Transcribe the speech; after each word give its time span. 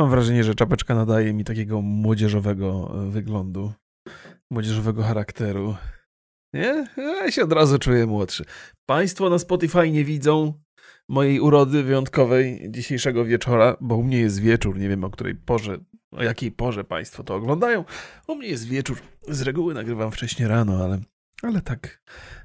Mam 0.00 0.10
wrażenie, 0.10 0.44
że 0.44 0.54
czapeczka 0.54 0.94
nadaje 0.94 1.32
mi 1.32 1.44
takiego 1.44 1.82
młodzieżowego 1.82 2.94
e, 2.94 3.10
wyglądu, 3.10 3.72
młodzieżowego 4.50 5.02
charakteru. 5.02 5.76
Nie? 6.52 6.86
Ja 6.96 7.30
się 7.30 7.44
od 7.44 7.52
razu 7.52 7.78
czuję 7.78 8.06
młodszy. 8.06 8.44
Państwo 8.86 9.30
na 9.30 9.38
Spotify 9.38 9.90
nie 9.90 10.04
widzą 10.04 10.54
mojej 11.08 11.40
urody 11.40 11.82
wyjątkowej 11.82 12.66
dzisiejszego 12.70 13.24
wieczora, 13.24 13.76
bo 13.80 13.96
u 13.96 14.02
mnie 14.02 14.18
jest 14.18 14.40
wieczór, 14.40 14.78
nie 14.78 14.88
wiem 14.88 15.04
o 15.04 15.10
której 15.10 15.34
porze, 15.34 15.78
o 16.10 16.22
jakiej 16.22 16.52
porze 16.52 16.84
Państwo 16.84 17.24
to 17.24 17.34
oglądają. 17.34 17.84
U 18.28 18.34
mnie 18.34 18.48
jest 18.48 18.68
wieczór, 18.68 18.98
z 19.28 19.42
reguły 19.42 19.74
nagrywam 19.74 20.10
wcześniej 20.10 20.48
rano, 20.48 20.84
ale 20.84 21.00
ale 21.42 21.60
tak, 21.62 22.02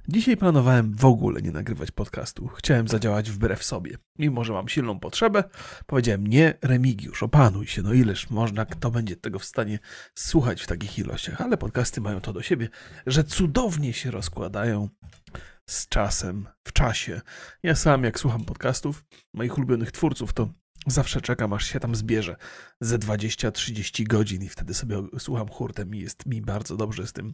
dzisiaj 0.08 0.38
planowałem 0.38 0.96
w 0.96 1.06
ogóle 1.06 1.42
nie 1.42 1.52
nagrywać 1.52 1.92
podcastu. 1.92 2.48
Chciałem 2.48 2.88
zadziałać 2.88 3.32
wbrew 3.32 3.64
sobie. 3.64 3.98
Mimo, 4.20 4.44
że 4.44 4.54
mam 4.54 4.68
silną 4.68 5.00
potrzebę, 5.00 5.44
powiedziałem 5.86 6.28
nie, 6.28 6.54
Remigiusz, 6.62 7.24
opanuj 7.24 7.68
się, 7.68 7.82
no 7.82 7.94
ileż 7.94 8.30
można, 8.30 8.66
kto 8.66 8.92
będzie 8.92 9.16
tego 9.16 9.40
w 9.40 9.46
stanie 9.46 9.80
słuchać 10.16 10.62
w 10.62 10.68
takich 10.68 11.00
ilościach. 11.00 11.42
Ale 11.42 11.58
podcasty 11.58 12.02
mają 12.02 12.22
to 12.22 12.34
do 12.34 12.42
siebie, 12.42 12.70
że 13.06 13.24
cudownie 13.24 13.94
się 13.94 14.12
rozkładają 14.12 14.90
z 15.70 15.88
czasem, 15.88 16.48
w 16.64 16.74
czasie. 16.74 17.22
Ja 17.64 17.76
sam, 17.76 18.04
jak 18.04 18.20
słucham 18.20 18.46
podcastów 18.46 19.06
moich 19.34 19.58
ulubionych 19.58 19.92
twórców, 19.92 20.34
to 20.34 20.50
zawsze 20.88 21.22
czekam, 21.22 21.54
aż 21.54 21.66
się 21.66 21.80
tam 21.80 21.96
zbierze 21.96 22.36
ze 22.82 22.98
20-30 22.98 24.08
godzin 24.08 24.44
i 24.44 24.50
wtedy 24.50 24.74
sobie 24.74 25.04
słucham 25.20 25.48
hurtem 25.48 25.96
i 25.96 26.00
jest 26.00 26.26
mi 26.26 26.42
bardzo 26.42 26.78
dobrze 26.78 27.08
z 27.08 27.14
tym 27.14 27.34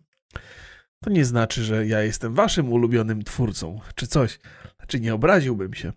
to 1.03 1.09
nie 1.09 1.25
znaczy, 1.25 1.63
że 1.63 1.87
ja 1.87 2.01
jestem 2.01 2.33
waszym 2.33 2.71
ulubionym 2.71 3.23
twórcą, 3.23 3.79
czy 3.95 4.07
coś. 4.07 4.39
Znaczy, 4.77 4.99
nie 4.99 5.13
obraziłbym 5.13 5.73
się. 5.73 5.93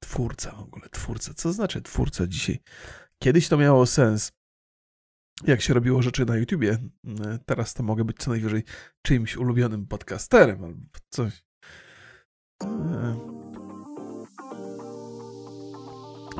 Twórca 0.00 0.50
w 0.50 0.60
ogóle, 0.60 0.88
twórca. 0.88 1.34
Co 1.34 1.52
znaczy 1.52 1.82
twórca 1.82 2.26
dzisiaj? 2.26 2.58
Kiedyś 3.22 3.48
to 3.48 3.56
miało 3.56 3.86
sens, 3.86 4.32
jak 5.46 5.60
się 5.60 5.74
robiło 5.74 6.02
rzeczy 6.02 6.24
na 6.24 6.36
YouTubie. 6.36 6.78
Teraz 7.46 7.74
to 7.74 7.82
mogę 7.82 8.04
być 8.04 8.16
co 8.16 8.30
najwyżej 8.30 8.62
czyimś 9.06 9.36
ulubionym 9.36 9.86
podcasterem 9.86 10.64
albo 10.64 10.80
coś. 11.10 11.44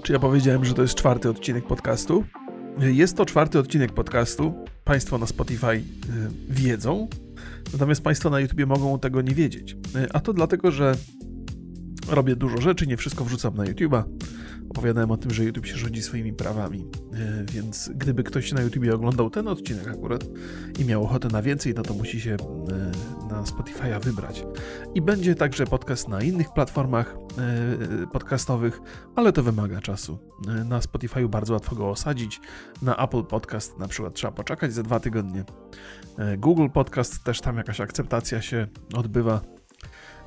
Czy 0.03 0.13
ja 0.13 0.19
powiedziałem, 0.19 0.65
że 0.65 0.75
to 0.75 0.83
jest 0.83 0.95
czwarty 0.95 1.31
odcinek 1.31 1.67
podcastu? 1.67 2.25
Jest 2.79 3.17
to 3.17 3.27
czwarty 3.27 3.59
odcinek 3.59 3.93
podcastu. 3.93 4.65
Państwo 4.85 5.19
na 5.19 5.27
Spotify 5.27 5.67
y, 5.67 5.83
wiedzą, 6.49 7.09
Natomiast 7.73 8.03
Państwo 8.03 8.31
na 8.31 8.41
YouTubie 8.41 8.67
mogą 8.67 8.99
tego 8.99 9.23
nie 9.23 9.35
wiedzieć. 9.35 9.77
E, 9.95 10.07
a 10.13 10.21
to 10.21 10.33
dlatego, 10.33 10.71
że 10.71 10.95
robię 12.09 12.37
dużo 12.37 12.61
rzeczy, 12.61 12.87
nie 12.87 12.97
wszystko 12.97 13.25
wrzucam 13.25 13.57
na 13.57 13.65
YouTube'a. 13.65 14.03
Opowiadałem 14.71 15.11
o 15.11 15.17
tym, 15.17 15.31
że 15.31 15.45
YouTube 15.45 15.67
się 15.67 15.77
rządzi 15.77 16.03
swoimi 16.03 16.33
prawami, 16.33 16.87
e, 17.13 17.45
więc 17.53 17.91
gdyby 17.95 18.25
ktoś 18.25 18.53
na 18.53 18.63
YouTubie 18.63 18.95
oglądał 18.95 19.31
ten 19.31 19.49
odcinek 19.49 19.89
akurat 19.89 20.25
i 20.79 20.85
miał 20.85 21.05
ochotę 21.05 21.29
na 21.29 21.43
więcej, 21.43 21.75
no 21.75 21.83
to 21.83 21.95
musi 21.95 22.21
się 22.21 22.33
e, 22.35 23.27
na 23.29 23.43
Spotify'a 23.43 24.01
wybrać. 24.01 24.45
I 24.95 25.03
będzie 25.03 25.35
także 25.35 25.67
podcast 25.67 26.09
na 26.09 26.23
innych 26.23 26.53
platformach 26.53 27.17
podcastowych, 28.13 28.81
ale 29.17 29.33
to 29.33 29.43
wymaga 29.43 29.81
czasu. 29.81 30.19
Na 30.65 30.81
Spotify'u 30.81 31.29
bardzo 31.29 31.55
łatwo 31.55 31.77
go 31.77 31.91
osadzić, 31.91 32.41
na 32.83 32.97
Apple 32.97 33.23
Podcast 33.23 33.79
na 33.79 33.89
przykład 33.89 34.15
trzeba 34.15 34.33
poczekać 34.33 34.73
za 34.73 34.83
dwa 34.83 35.01
tygodnie. 35.01 35.45
Google 36.39 36.69
Podcast 36.69 37.25
też 37.25 37.41
tam 37.41 37.57
jakaś 37.57 37.81
akceptacja 37.81 38.43
się 38.43 38.67
odbywa. 38.95 39.41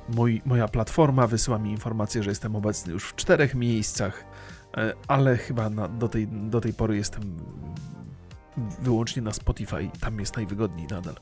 Mój, 0.08 0.42
moja 0.44 0.68
platforma 0.68 1.26
wysyła 1.26 1.58
mi 1.58 1.70
informację, 1.70 2.22
że 2.22 2.30
jestem 2.30 2.56
obecny 2.56 2.92
już 2.92 3.04
w 3.04 3.14
czterech 3.14 3.54
miejscach, 3.54 4.24
e, 4.24 4.31
ale 5.08 5.36
chyba 5.36 5.70
na, 5.70 5.88
do, 5.88 6.08
tej, 6.08 6.28
do 6.28 6.60
tej 6.60 6.74
pory 6.74 6.96
jestem 6.96 7.36
wyłącznie 8.82 9.22
na 9.22 9.32
Spotify, 9.32 9.90
tam 10.00 10.20
jest 10.20 10.36
najwygodniej 10.36 10.86
nadal. 10.86 11.14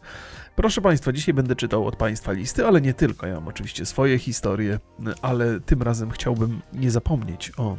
Proszę 0.56 0.80
Państwa, 0.80 1.12
dzisiaj 1.12 1.34
będę 1.34 1.56
czytał 1.56 1.86
od 1.86 1.96
Państwa 1.96 2.32
listy, 2.32 2.66
ale 2.66 2.80
nie 2.80 2.94
tylko. 2.94 3.26
Ja 3.26 3.34
mam 3.34 3.48
oczywiście 3.48 3.86
swoje 3.86 4.18
historie, 4.18 4.78
ale 5.22 5.60
tym 5.60 5.82
razem 5.82 6.10
chciałbym 6.10 6.60
nie 6.72 6.90
zapomnieć 6.90 7.52
o 7.56 7.76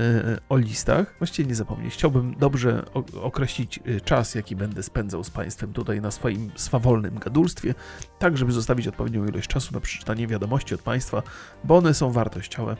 E, 0.00 0.38
o 0.48 0.56
listach. 0.56 1.14
Właściwie 1.18 1.48
nie 1.48 1.54
zapomnieć. 1.54 1.94
Chciałbym 1.94 2.34
dobrze 2.38 2.84
określić 3.22 3.80
e, 3.84 4.00
czas, 4.00 4.34
jaki 4.34 4.56
będę 4.56 4.82
spędzał 4.82 5.24
z 5.24 5.30
Państwem 5.30 5.72
tutaj 5.72 6.00
na 6.00 6.10
swoim 6.10 6.50
swawolnym 6.56 7.18
gadulstwie, 7.18 7.74
tak 8.18 8.36
żeby 8.36 8.52
zostawić 8.52 8.88
odpowiednią 8.88 9.26
ilość 9.26 9.48
czasu 9.48 9.74
na 9.74 9.80
przeczytanie 9.80 10.26
wiadomości 10.26 10.74
od 10.74 10.82
Państwa, 10.82 11.22
bo 11.64 11.76
one 11.76 11.94
są 11.94 12.12
wartościowe. 12.12 12.76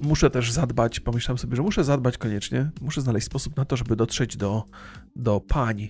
Muszę 0.00 0.30
też 0.30 0.52
zadbać, 0.52 1.00
pomyślałem 1.00 1.38
sobie, 1.38 1.56
że 1.56 1.62
muszę 1.62 1.84
zadbać 1.84 2.18
koniecznie, 2.18 2.70
muszę 2.80 3.00
znaleźć 3.00 3.26
sposób 3.26 3.56
na 3.56 3.64
to, 3.64 3.76
żeby 3.76 3.96
dotrzeć 3.96 4.36
do, 4.36 4.64
do 5.16 5.40
pań 5.40 5.88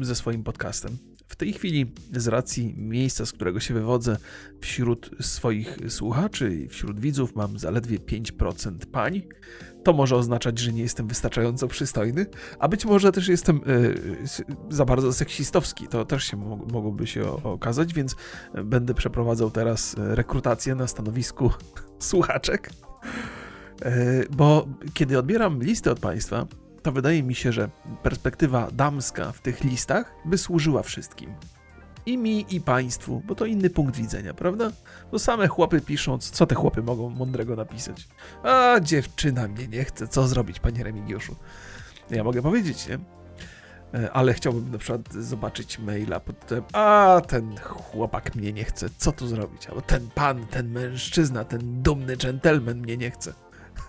ze 0.00 0.14
swoim 0.14 0.44
podcastem. 0.44 0.98
W 1.28 1.36
tej 1.36 1.52
chwili, 1.52 1.92
z 2.12 2.28
racji 2.28 2.74
miejsca, 2.76 3.26
z 3.26 3.32
którego 3.32 3.60
się 3.60 3.74
wywodzę, 3.74 4.16
wśród 4.60 5.10
swoich 5.20 5.78
słuchaczy, 5.88 6.66
wśród 6.70 7.00
widzów 7.00 7.36
mam 7.36 7.58
zaledwie 7.58 7.98
5% 7.98 8.86
pań. 8.92 9.22
To 9.84 9.92
może 9.92 10.16
oznaczać, 10.16 10.58
że 10.58 10.72
nie 10.72 10.82
jestem 10.82 11.08
wystarczająco 11.08 11.68
przystojny, 11.68 12.26
a 12.58 12.68
być 12.68 12.84
może 12.84 13.12
też 13.12 13.28
jestem 13.28 13.60
yy, 13.66 14.26
za 14.70 14.84
bardzo 14.84 15.12
seksistowski. 15.12 15.88
To 15.88 16.04
też 16.04 16.24
się 16.24 16.36
mogłoby 16.72 17.06
się 17.06 17.24
okazać, 17.44 17.94
więc 17.94 18.16
będę 18.64 18.94
przeprowadzał 18.94 19.50
teraz 19.50 19.94
rekrutację 19.98 20.74
na 20.74 20.86
stanowisku 20.86 21.50
słuchaczek. 21.98 22.70
Yy, 23.84 24.26
bo 24.30 24.68
kiedy 24.94 25.18
odbieram 25.18 25.62
listy 25.62 25.90
od 25.90 26.00
Państwa, 26.00 26.46
to 26.82 26.92
wydaje 26.92 27.22
mi 27.22 27.34
się, 27.34 27.52
że 27.52 27.68
perspektywa 28.02 28.70
damska 28.72 29.32
w 29.32 29.40
tych 29.40 29.64
listach 29.64 30.14
by 30.24 30.38
służyła 30.38 30.82
wszystkim. 30.82 31.34
I 32.06 32.18
mi, 32.18 32.46
i 32.50 32.60
państwu, 32.60 33.22
bo 33.26 33.34
to 33.34 33.46
inny 33.46 33.70
punkt 33.70 33.96
widzenia, 33.96 34.34
prawda? 34.34 34.72
Bo 35.12 35.18
same 35.18 35.48
chłopy 35.48 35.80
pisząc, 35.80 36.30
co 36.30 36.46
te 36.46 36.54
chłopy 36.54 36.82
mogą 36.82 37.10
mądrego 37.10 37.56
napisać? 37.56 38.08
A, 38.42 38.80
dziewczyna 38.80 39.48
mnie 39.48 39.68
nie 39.68 39.84
chce, 39.84 40.08
co 40.08 40.28
zrobić, 40.28 40.60
panie 40.60 40.84
Remigiuszu? 40.84 41.36
Ja 42.10 42.24
mogę 42.24 42.42
powiedzieć, 42.42 42.88
nie? 42.88 42.98
E, 43.94 44.12
ale 44.12 44.34
chciałbym 44.34 44.70
na 44.72 44.78
przykład 44.78 45.12
zobaczyć 45.12 45.78
maila 45.78 46.20
pod 46.20 46.46
tym, 46.46 46.62
a 46.72 47.20
ten 47.28 47.58
chłopak 47.58 48.34
mnie 48.34 48.52
nie 48.52 48.64
chce, 48.64 48.88
co 48.96 49.12
tu 49.12 49.26
zrobić? 49.26 49.66
Albo 49.66 49.80
ten 49.80 50.08
pan, 50.14 50.46
ten 50.46 50.70
mężczyzna, 50.70 51.44
ten 51.44 51.82
dumny 51.82 52.16
dżentelmen 52.16 52.78
mnie 52.78 52.96
nie 52.96 53.10
chce. 53.10 53.32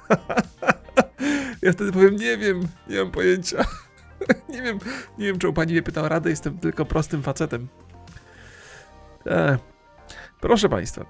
Ja 1.62 1.72
wtedy 1.74 1.92
powiem, 1.92 2.16
nie 2.16 2.38
wiem, 2.38 2.68
nie 2.90 3.00
mam 3.00 3.12
pojęcia. 3.12 3.66
nie 4.54 4.62
wiem, 4.62 4.80
nie 5.18 5.26
wiem, 5.26 5.40
czemu 5.40 5.54
pani 5.54 5.72
mnie 5.72 5.82
pytała 5.82 6.10
radę, 6.10 6.30
jestem 6.30 6.58
tylko 6.58 6.86
prostym 6.86 7.24
facetem. 7.24 7.68
E, 9.28 9.58
proszę 10.42 10.70
państwa, 10.70 11.06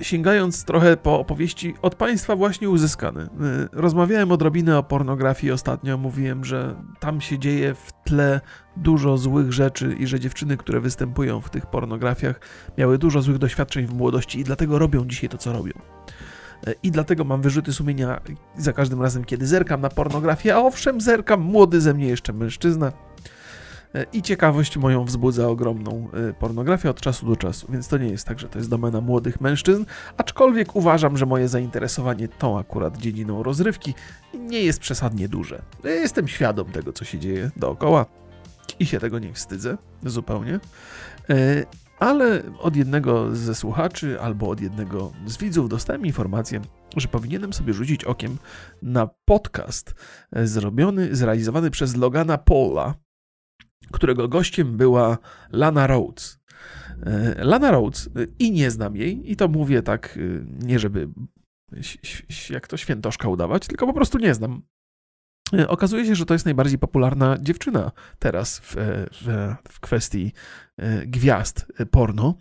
sięgając 0.00 0.64
trochę 0.64 0.96
po 0.96 1.20
opowieści 1.20 1.74
od 1.82 1.94
państwa 1.94 2.36
właśnie 2.36 2.70
uzyskane. 2.70 3.22
E, 3.22 3.28
rozmawiałem 3.72 4.32
odrobinę 4.32 4.78
o 4.78 4.82
pornografii 4.82 5.52
ostatnio, 5.52 5.98
mówiłem, 5.98 6.44
że 6.44 6.74
tam 7.00 7.20
się 7.20 7.38
dzieje 7.38 7.74
w 7.74 7.92
tle 8.04 8.40
dużo 8.76 9.18
złych 9.18 9.52
rzeczy 9.52 9.96
i 9.98 10.06
że 10.06 10.20
dziewczyny, 10.20 10.56
które 10.56 10.80
występują 10.80 11.40
w 11.40 11.50
tych 11.50 11.66
pornografiach, 11.66 12.40
miały 12.78 12.98
dużo 12.98 13.22
złych 13.22 13.38
doświadczeń 13.38 13.86
w 13.86 13.94
młodości 13.94 14.40
i 14.40 14.44
dlatego 14.44 14.78
robią 14.78 15.06
dzisiaj 15.06 15.28
to, 15.28 15.38
co 15.38 15.52
robią. 15.52 15.72
E, 16.66 16.74
I 16.82 16.90
dlatego 16.90 17.24
mam 17.24 17.42
wyrzuty 17.42 17.72
sumienia 17.72 18.20
za 18.56 18.72
każdym 18.72 19.02
razem, 19.02 19.24
kiedy 19.24 19.46
zerkam 19.46 19.80
na 19.80 19.88
pornografię. 19.88 20.54
A 20.54 20.58
owszem, 20.58 21.00
zerkam, 21.00 21.40
młody 21.40 21.80
ze 21.80 21.94
mnie 21.94 22.06
jeszcze 22.06 22.32
mężczyzna. 22.32 22.92
I 24.12 24.22
ciekawość 24.22 24.76
moją 24.76 25.04
wzbudza 25.04 25.48
ogromną 25.48 26.08
e, 26.28 26.32
pornografię 26.32 26.90
od 26.90 27.00
czasu 27.00 27.26
do 27.26 27.36
czasu, 27.36 27.66
więc 27.70 27.88
to 27.88 27.98
nie 27.98 28.08
jest 28.08 28.26
tak, 28.26 28.40
że 28.40 28.48
to 28.48 28.58
jest 28.58 28.70
domena 28.70 29.00
młodych 29.00 29.40
mężczyzn, 29.40 29.84
aczkolwiek 30.16 30.76
uważam, 30.76 31.16
że 31.16 31.26
moje 31.26 31.48
zainteresowanie 31.48 32.28
tą 32.28 32.58
akurat 32.58 32.98
dziedziną 32.98 33.42
rozrywki 33.42 33.94
nie 34.34 34.60
jest 34.62 34.80
przesadnie 34.80 35.28
duże. 35.28 35.62
Jestem 35.84 36.28
świadom 36.28 36.72
tego, 36.72 36.92
co 36.92 37.04
się 37.04 37.18
dzieje 37.18 37.50
dookoła 37.56 38.06
i 38.78 38.86
się 38.86 39.00
tego 39.00 39.18
nie 39.18 39.32
wstydzę 39.32 39.78
zupełnie 40.02 40.60
ale 41.98 42.42
od 42.58 42.76
jednego 42.76 43.36
ze 43.36 43.54
słuchaczy 43.54 44.20
albo 44.20 44.48
od 44.48 44.60
jednego 44.60 45.12
z 45.26 45.36
widzów 45.36 45.68
dostałem 45.68 46.06
informację, 46.06 46.60
że 46.96 47.08
powinienem 47.08 47.52
sobie 47.52 47.72
rzucić 47.72 48.04
okiem 48.04 48.38
na 48.82 49.08
podcast 49.24 49.94
zrobiony, 50.32 51.16
zrealizowany 51.16 51.70
przez 51.70 51.96
Logana 51.96 52.38
Paula, 52.38 52.94
którego 53.92 54.28
gościem 54.28 54.76
była 54.76 55.18
Lana 55.52 55.86
Rhodes. 55.86 56.38
E, 57.02 57.44
Lana 57.44 57.70
Rhodes 57.70 58.06
e, 58.06 58.26
i 58.38 58.50
nie 58.50 58.70
znam 58.70 58.96
jej, 58.96 59.32
i 59.32 59.36
to 59.36 59.48
mówię 59.48 59.82
tak, 59.82 60.18
e, 60.18 60.64
nie 60.66 60.78
żeby 60.78 61.08
jak 62.50 62.68
to 62.68 62.76
świętoszka 62.76 63.28
udawać, 63.28 63.66
tylko 63.66 63.86
po 63.86 63.92
prostu 63.92 64.18
nie 64.18 64.34
znam. 64.34 64.62
E, 65.52 65.68
okazuje 65.68 66.06
się, 66.06 66.14
że 66.14 66.26
to 66.26 66.34
jest 66.34 66.44
najbardziej 66.44 66.78
popularna 66.78 67.38
dziewczyna 67.40 67.92
teraz 68.18 68.58
w, 68.58 68.74
w, 69.12 69.54
w 69.72 69.80
kwestii 69.80 70.32
e, 70.76 71.06
gwiazd 71.06 71.72
porno. 71.90 72.34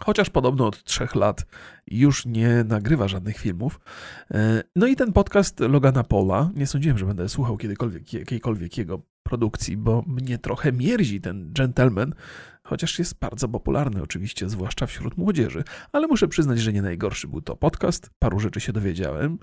Chociaż 0.00 0.30
podobno 0.30 0.66
od 0.66 0.84
trzech 0.84 1.14
lat 1.14 1.46
już 1.86 2.26
nie 2.26 2.64
nagrywa 2.64 3.08
żadnych 3.08 3.38
filmów. 3.38 3.80
E, 4.30 4.62
no 4.76 4.86
i 4.86 4.96
ten 4.96 5.12
podcast 5.12 5.60
Logana 5.60 6.04
Pola, 6.04 6.50
nie 6.54 6.66
sądziłem, 6.66 6.98
że 6.98 7.06
będę 7.06 7.28
słuchał 7.28 7.56
kiedykolwiek, 7.56 8.12
jakiejkolwiek 8.12 8.78
jego 8.78 9.02
produkcji, 9.22 9.76
bo 9.76 10.04
mnie 10.06 10.38
trochę 10.38 10.72
mierzi 10.72 11.20
ten 11.20 11.52
gentleman, 11.52 12.14
chociaż 12.62 12.98
jest 12.98 13.18
bardzo 13.18 13.48
popularny 13.48 14.02
oczywiście, 14.02 14.48
zwłaszcza 14.48 14.86
wśród 14.86 15.16
młodzieży. 15.16 15.64
Ale 15.92 16.06
muszę 16.06 16.28
przyznać, 16.28 16.60
że 16.60 16.72
nie 16.72 16.82
najgorszy 16.82 17.28
był 17.28 17.40
to 17.40 17.56
podcast, 17.56 18.10
paru 18.18 18.40
rzeczy 18.40 18.60
się 18.60 18.72
dowiedziałem. 18.72 19.38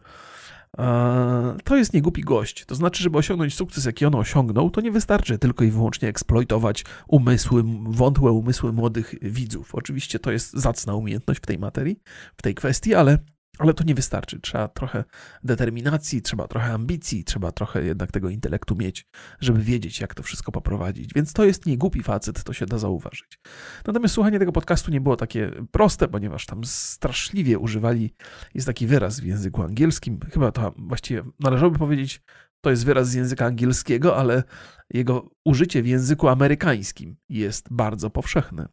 To 1.64 1.78
jest 1.78 1.94
niegłupi 1.94 2.22
gość. 2.22 2.66
To 2.66 2.76
znaczy, 2.76 3.04
żeby 3.04 3.18
osiągnąć 3.18 3.54
sukces, 3.56 3.86
jaki 3.86 4.06
on 4.06 4.16
osiągnął, 4.16 4.70
to 4.70 4.82
nie 4.82 4.92
wystarczy 4.92 5.38
tylko 5.38 5.64
i 5.64 5.72
wyłącznie 5.72 6.08
eksploitować 6.08 6.86
umysły, 7.08 7.64
wątłe 7.84 8.32
umysły 8.32 8.74
młodych 8.74 9.16
widzów. 9.22 9.76
Oczywiście 9.76 10.20
to 10.20 10.32
jest 10.32 10.54
zacna 10.54 10.96
umiejętność 10.96 11.40
w 11.40 11.46
tej 11.46 11.60
materii, 11.60 12.00
w 12.38 12.42
tej 12.42 12.56
kwestii, 12.56 12.96
ale 12.96 13.18
ale 13.60 13.74
to 13.74 13.84
nie 13.84 13.96
wystarczy. 13.96 14.40
Trzeba 14.40 14.68
trochę 14.68 15.04
determinacji, 15.44 16.22
trzeba 16.22 16.48
trochę 16.48 16.74
ambicji, 16.74 17.24
trzeba 17.24 17.52
trochę 17.52 17.84
jednak 17.84 18.12
tego 18.12 18.30
intelektu 18.30 18.76
mieć, 18.76 19.08
żeby 19.40 19.62
wiedzieć, 19.62 20.00
jak 20.00 20.16
to 20.16 20.24
wszystko 20.24 20.52
poprowadzić. 20.52 21.14
Więc 21.16 21.34
to 21.34 21.46
jest 21.46 21.66
nie 21.66 21.78
głupi 21.78 22.04
facet, 22.04 22.44
to 22.44 22.54
się 22.54 22.66
da 22.66 22.78
zauważyć. 22.78 23.40
Natomiast 23.88 24.14
słuchanie 24.14 24.40
tego 24.40 24.52
podcastu 24.52 24.92
nie 24.92 25.02
było 25.02 25.16
takie 25.16 25.52
proste, 25.72 26.08
ponieważ 26.08 26.46
tam 26.46 26.64
straszliwie 26.66 27.60
używali, 27.60 28.14
jest 28.54 28.68
taki 28.68 28.88
wyraz 28.88 29.20
w 29.20 29.26
języku 29.26 29.62
angielskim, 29.62 30.20
chyba 30.34 30.52
to 30.52 30.74
właściwie 30.78 31.24
należałoby 31.40 31.80
powiedzieć, 31.80 32.22
to 32.62 32.70
jest 32.70 32.86
wyraz 32.86 33.10
z 33.10 33.14
języka 33.14 33.46
angielskiego, 33.46 34.18
ale 34.18 34.44
jego 34.90 35.30
użycie 35.46 35.82
w 35.82 35.88
języku 35.88 36.28
amerykańskim 36.28 37.16
jest 37.30 37.68
bardzo 37.74 38.10
powszechne. 38.10 38.68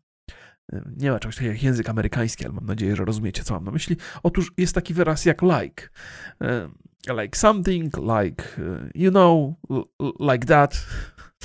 Nie 0.96 1.10
ma 1.10 1.18
czegoś 1.18 1.36
takiego 1.36 1.52
jak 1.52 1.62
język 1.62 1.88
amerykański, 1.88 2.44
ale 2.44 2.54
mam 2.54 2.66
nadzieję, 2.66 2.96
że 2.96 3.04
rozumiecie, 3.04 3.44
co 3.44 3.54
mam 3.54 3.64
na 3.64 3.70
myśli. 3.70 3.96
Otóż 4.22 4.52
jest 4.56 4.74
taki 4.74 4.94
wyraz 4.94 5.24
jak 5.24 5.42
like. 5.42 5.88
E, 6.42 6.68
like 7.22 7.38
something, 7.38 7.94
like 7.96 8.44
e, 8.58 8.90
you 8.94 9.10
know, 9.10 9.54
like 10.20 10.46
that. 10.46 10.78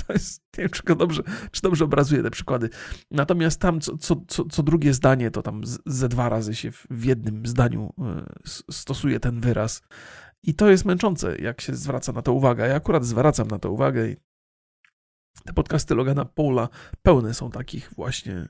To 0.06 0.12
jest, 0.12 0.42
nie 0.58 0.64
wiem, 0.64 0.70
czy 0.70 0.82
dobrze, 0.96 1.22
czy 1.50 1.62
dobrze 1.62 1.84
obrazuje 1.84 2.22
te 2.22 2.30
przykłady. 2.30 2.70
Natomiast 3.10 3.60
tam 3.60 3.80
co, 3.80 3.96
co, 3.96 4.44
co, 4.50 4.62
drugie 4.62 4.94
zdanie, 4.94 5.30
to 5.30 5.42
tam 5.42 5.62
ze 5.86 6.08
dwa 6.08 6.28
razy 6.28 6.54
się 6.54 6.70
w 6.90 7.04
jednym 7.04 7.46
zdaniu 7.46 7.92
e, 7.98 8.26
stosuje 8.70 9.20
ten 9.20 9.40
wyraz. 9.40 9.82
I 10.42 10.54
to 10.54 10.70
jest 10.70 10.84
męczące, 10.84 11.38
jak 11.38 11.60
się 11.60 11.74
zwraca 11.74 12.12
na 12.12 12.22
to 12.22 12.32
uwagę. 12.32 12.68
Ja 12.68 12.74
akurat 12.74 13.04
zwracam 13.04 13.48
na 13.48 13.58
to 13.58 13.70
uwagę 13.70 14.08
i 14.08 14.16
te 15.44 15.52
podcasty 15.52 15.94
Logana 15.94 16.24
Paula 16.24 16.68
pełne 17.02 17.34
są 17.34 17.50
takich 17.50 17.90
właśnie 17.96 18.48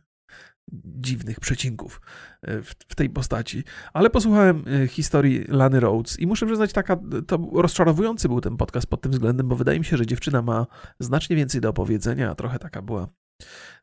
dziwnych 0.72 1.40
przecinków 1.40 2.00
e, 2.42 2.62
w, 2.62 2.94
tej 2.94 3.10
postaci. 3.10 3.64
Ale 3.92 4.10
posłuchałem 4.10 4.64
e, 4.82 4.88
historii 4.88 5.44
Lany 5.48 5.80
Rhodes 5.80 6.20
i 6.20 6.26
muszę 6.26 6.46
przyznać, 6.46 6.72
taka, 6.72 6.96
to 7.26 7.38
rozczarowujący 7.52 8.28
był 8.28 8.40
ten 8.40 8.56
podcast 8.56 8.86
pod 8.86 9.00
tym 9.00 9.12
względem, 9.12 9.48
bo 9.48 9.56
wydaje 9.56 9.78
mi 9.78 9.84
się, 9.84 9.96
że 9.96 10.06
dziewczyna 10.06 10.42
ma 10.42 10.66
znacznie 11.00 11.36
więcej 11.36 11.60
do 11.60 11.68
opowiedzenia, 11.68 12.30
a 12.30 12.34
trochę 12.34 12.58
taka 12.58 12.82
była 12.82 13.08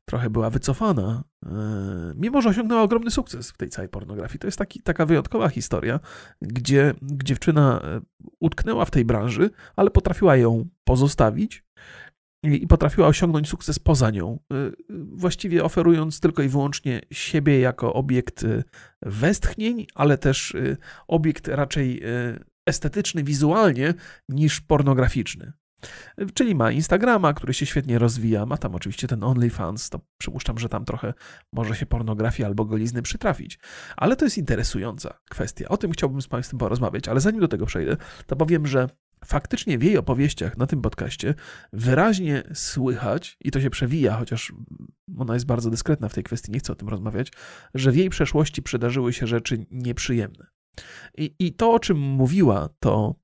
trochę 0.06 0.30
była 0.30 0.50
wycofana, 0.50 1.24
e, 1.45 1.50
mimo 2.16 2.42
że 2.42 2.50
osiągnęła 2.50 2.81
ogromny 2.81 3.12
sukces 3.12 3.51
w 3.51 3.57
tej 3.57 3.69
całej 3.69 3.89
pornografii. 3.89 4.39
To 4.39 4.48
jest 4.48 4.57
taki, 4.57 4.81
taka 4.81 5.06
wyjątkowa 5.06 5.50
historia, 5.50 6.00
gdzie 6.42 6.94
dziewczyna 7.01 7.81
utknęła 8.39 8.86
w 8.86 8.92
tej 8.92 9.06
branży, 9.06 9.50
ale 9.75 9.89
potrafiła 9.89 10.36
ją 10.36 10.66
pozostawić 10.84 11.63
i 12.43 12.67
potrafiła 12.67 13.07
osiągnąć 13.07 13.49
sukces 13.49 13.79
poza 13.79 14.09
nią, 14.09 14.39
y, 14.53 14.71
właściwie 14.89 15.63
oferując 15.63 16.19
tylko 16.19 16.43
i 16.43 16.49
wyłącznie 16.49 17.01
siebie 17.11 17.59
jako 17.59 17.93
obiekt 17.93 18.43
y, 18.43 18.63
westchnień, 19.01 19.88
ale 19.95 20.17
też 20.17 20.51
y, 20.51 20.77
obiekt 21.07 21.47
raczej 21.47 22.01
estetyczny 22.65 23.23
wizualnie 23.23 23.93
niż 24.29 24.61
pornograficzny. 24.61 25.53
Czyli 26.33 26.55
ma 26.55 26.71
Instagrama, 26.71 27.33
który 27.33 27.53
się 27.53 27.65
świetnie 27.65 27.99
rozwija, 27.99 28.45
ma 28.45 28.57
tam 28.57 28.75
oczywiście 28.75 29.07
ten 29.07 29.23
OnlyFans, 29.23 29.89
to 29.89 29.99
przypuszczam, 30.17 30.59
że 30.59 30.69
tam 30.69 30.85
trochę 30.85 31.13
może 31.53 31.75
się 31.75 31.85
pornografia 31.85 32.45
albo 32.45 32.65
golizny 32.65 33.01
przytrafić. 33.01 33.59
Ale 33.97 34.15
to 34.15 34.25
jest 34.25 34.38
interesująca 34.38 35.19
kwestia. 35.29 35.69
O 35.69 35.77
tym 35.77 35.91
chciałbym 35.91 36.21
z 36.21 36.27
Państwem 36.27 36.59
porozmawiać, 36.59 37.07
ale 37.07 37.19
zanim 37.19 37.41
do 37.41 37.47
tego 37.47 37.65
przejdę, 37.65 37.97
to 38.27 38.35
powiem, 38.35 38.67
że 38.67 38.89
faktycznie 39.25 39.77
w 39.77 39.83
jej 39.83 39.97
opowieściach 39.97 40.57
na 40.57 40.68
tym 40.68 40.81
podcaście 40.81 41.33
wyraźnie 41.73 42.44
słychać, 42.53 43.38
i 43.39 43.51
to 43.51 43.62
się 43.62 43.69
przewija, 43.69 44.18
chociaż 44.18 44.53
ona 45.18 45.33
jest 45.33 45.45
bardzo 45.45 45.69
dyskretna 45.69 46.09
w 46.09 46.13
tej 46.13 46.23
kwestii, 46.23 46.51
nie 46.51 46.59
chcę 46.59 46.73
o 46.73 46.75
tym 46.75 46.89
rozmawiać, 46.89 47.31
że 47.73 47.91
w 47.91 47.95
jej 47.95 48.09
przeszłości 48.09 48.62
przydarzyły 48.62 49.13
się 49.13 49.27
rzeczy 49.27 49.65
nieprzyjemne. 49.71 50.47
I, 51.18 51.35
i 51.39 51.53
to, 51.53 51.73
o 51.73 51.79
czym 51.79 51.97
mówiła, 52.00 52.69
to 52.79 53.15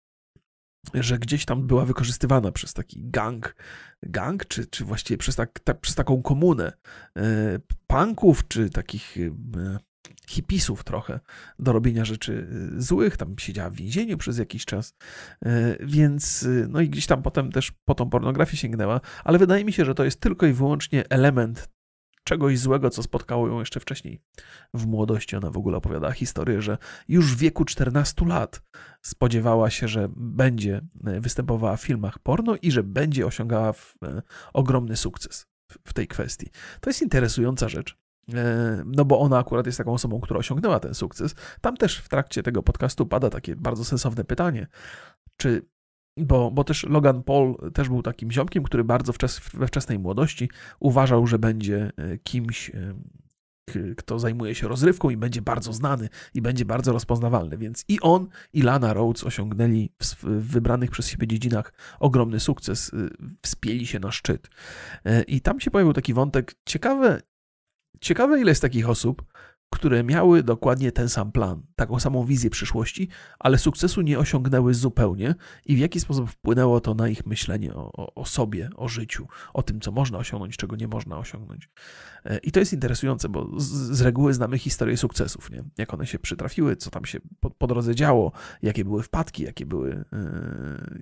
że 0.94 1.19
gdzieś 1.19 1.45
tam 1.45 1.67
była 1.67 1.85
wykorzystywana 1.85 2.51
przez 2.51 2.73
taki 2.73 3.09
gang, 3.09 3.55
gang 4.03 4.47
czy, 4.47 4.65
czy 4.65 4.85
właściwie 4.85 5.17
przez, 5.17 5.35
tak, 5.35 5.59
ta, 5.59 5.73
przez 5.73 5.95
taką 5.95 6.21
komunę 6.21 6.73
e, 7.17 7.59
punków, 7.88 8.47
czy 8.47 8.69
takich 8.69 9.17
e, 9.17 9.79
hipisów 10.27 10.83
trochę 10.83 11.19
do 11.59 11.74
robienia 11.74 12.06
rzeczy 12.06 12.48
y, 12.77 12.81
złych, 12.81 13.18
tam 13.18 13.36
siedziała 13.39 13.69
w 13.69 13.75
więzieniu 13.75 14.18
przez 14.18 14.38
jakiś 14.38 14.65
czas, 14.65 14.94
y, 15.45 15.50
więc 15.80 16.44
y, 16.44 16.68
no 16.69 16.81
i 16.81 16.89
gdzieś 16.89 17.07
tam 17.07 17.21
potem 17.21 17.51
też 17.51 17.71
po 17.86 17.95
tą 17.95 18.09
pornografię 18.09 18.57
sięgnęła, 18.57 19.01
ale 19.24 19.38
wydaje 19.38 19.65
mi 19.65 19.74
się, 19.74 19.86
że 19.86 19.95
to 19.95 20.04
jest 20.04 20.19
tylko 20.19 20.45
i 20.45 20.54
wyłącznie 20.54 21.09
element 21.09 21.69
czegoś 22.24 22.59
złego, 22.59 22.89
co 22.89 23.04
spotkało 23.04 23.48
ją 23.48 23.59
jeszcze 23.59 23.80
wcześniej 23.80 24.21
w 24.74 24.86
młodości. 24.86 25.36
Ona 25.36 25.51
w 25.51 25.57
ogóle 25.57 25.77
opowiadała 25.77 26.13
historię, 26.13 26.62
że 26.62 26.77
już 27.07 27.36
w 27.36 27.38
wieku 27.38 27.65
14 27.65 28.25
lat 28.25 28.62
spodziewała 29.01 29.69
się, 29.69 29.88
że 29.88 30.07
będzie 30.15 30.81
występowała 30.95 31.77
w 31.77 31.81
filmach 31.81 32.19
porno 32.19 32.56
i 32.62 32.71
że 32.71 32.83
będzie 32.83 33.25
osiągała 33.25 33.74
ogromny 34.53 34.98
sukces 34.98 35.48
w 35.88 35.94
tej 35.94 36.07
kwestii. 36.07 36.50
To 36.81 36.89
jest 36.89 37.01
interesująca 37.01 37.69
rzecz. 37.69 37.98
E, 38.33 38.83
no 38.85 39.06
bo 39.06 39.19
ona 39.19 39.39
akurat 39.39 39.65
jest 39.65 39.77
taką 39.77 39.94
osobą, 39.94 40.19
która 40.19 40.39
osiągnęła 40.39 40.79
ten 40.79 40.94
sukces. 40.94 41.35
Tam 41.62 41.77
też 41.77 41.97
w 41.97 42.09
trakcie 42.09 42.44
tego 42.44 42.63
podcastu 42.63 43.06
pada 43.06 43.29
takie 43.29 43.56
bardzo 43.56 43.85
sensowne 43.85 44.24
pytanie, 44.24 44.68
czy 45.38 45.65
bo, 46.18 46.51
bo 46.51 46.63
też 46.63 46.83
Logan 46.83 47.24
Paul 47.24 47.56
też 47.74 47.89
był 47.89 48.03
takim 48.03 48.31
ziomkiem, 48.31 48.63
który 48.63 48.83
bardzo 48.83 49.13
wczes, 49.13 49.41
we 49.53 49.68
wczesnej 49.68 50.00
młodości 50.00 50.50
uważał, 50.79 51.27
że 51.27 51.39
będzie 51.39 51.91
e, 51.97 52.18
kimś, 52.18 52.69
e, 52.69 52.94
kto 53.97 54.19
zajmuje 54.19 54.56
się 54.56 54.68
rozrywką 54.68 55.09
i 55.09 55.18
będzie 55.18 55.41
bardzo 55.41 55.74
znany 55.74 56.09
i 56.33 56.41
będzie 56.41 56.65
bardzo 56.65 56.94
rozpoznawalny. 56.94 57.57
Więc 57.57 57.85
i 57.88 58.00
on, 58.01 58.27
i 58.53 58.62
Lana 58.62 58.94
Rhodes 58.94 59.24
osiągnęli 59.24 59.89
w, 60.03 60.24
wybranych 60.25 60.91
przez 60.91 61.07
siebie 61.07 61.27
dziedzinach 61.27 61.74
ogromny 62.00 62.39
sukces, 62.39 62.91
wspięli 63.41 63.86
się 63.86 64.00
na 64.00 64.12
szczyt. 64.12 64.50
I 65.27 65.41
tam 65.41 65.60
się 65.60 65.72
pojawił 65.72 65.93
taki 65.93 66.13
wątek. 66.13 66.55
Ciekawe, 66.65 67.22
Ciekawe, 68.01 68.42
ile 68.42 68.51
jest 68.51 68.62
takich 68.62 68.89
osób, 68.89 69.24
które 69.70 70.04
miały 70.04 70.44
dokładnie 70.44 70.92
ten 70.92 71.10
sam 71.10 71.32
plan, 71.32 71.62
taką 71.75 72.00
samą 72.00 72.25
wizję 72.25 72.50
przyszłości, 72.50 73.08
ale 73.39 73.58
sukcesu 73.58 74.01
nie 74.01 74.20
osiągnęły 74.20 74.74
zupełnie 74.74 75.36
i 75.66 75.75
w 75.75 75.80
jaki 75.80 76.00
sposób 76.00 76.30
wpłynęło 76.30 76.82
to 76.82 76.94
na 76.94 77.08
ich 77.10 77.25
myślenie 77.25 77.74
o, 77.74 78.16
o, 78.16 78.25
sobie, 78.25 78.70
o 78.75 78.88
życiu, 78.88 79.27
o 79.54 79.63
tym, 79.63 79.82
co 79.82 79.92
można 79.92 80.18
osiągnąć, 80.18 80.58
czego 80.58 80.75
nie 80.75 80.88
można 80.88 81.18
osiągnąć. 81.18 81.70
E, 82.25 82.38
I 82.38 82.51
to 82.51 82.60
jest 82.60 82.74
interesujące, 82.74 83.30
bo 83.30 83.60
z, 83.60 83.66
z 83.68 84.01
reguły 84.01 84.34
znamy 84.34 84.58
historię 84.58 84.98
sukcesów, 84.98 85.51
nie? 85.51 85.63
jak 85.77 85.94
one 85.94 86.08
się 86.08 86.20
przytrafiły, 86.20 86.75
co 86.75 86.89
tam 86.89 87.06
się 87.06 87.20
po, 87.39 87.50
po 87.50 87.68
drodze 87.68 87.96
działo, 87.96 88.32
jakie 88.62 88.86
były 88.86 89.04
wpadki, 89.04 89.44
jakie 89.44 89.66
były, 89.66 90.06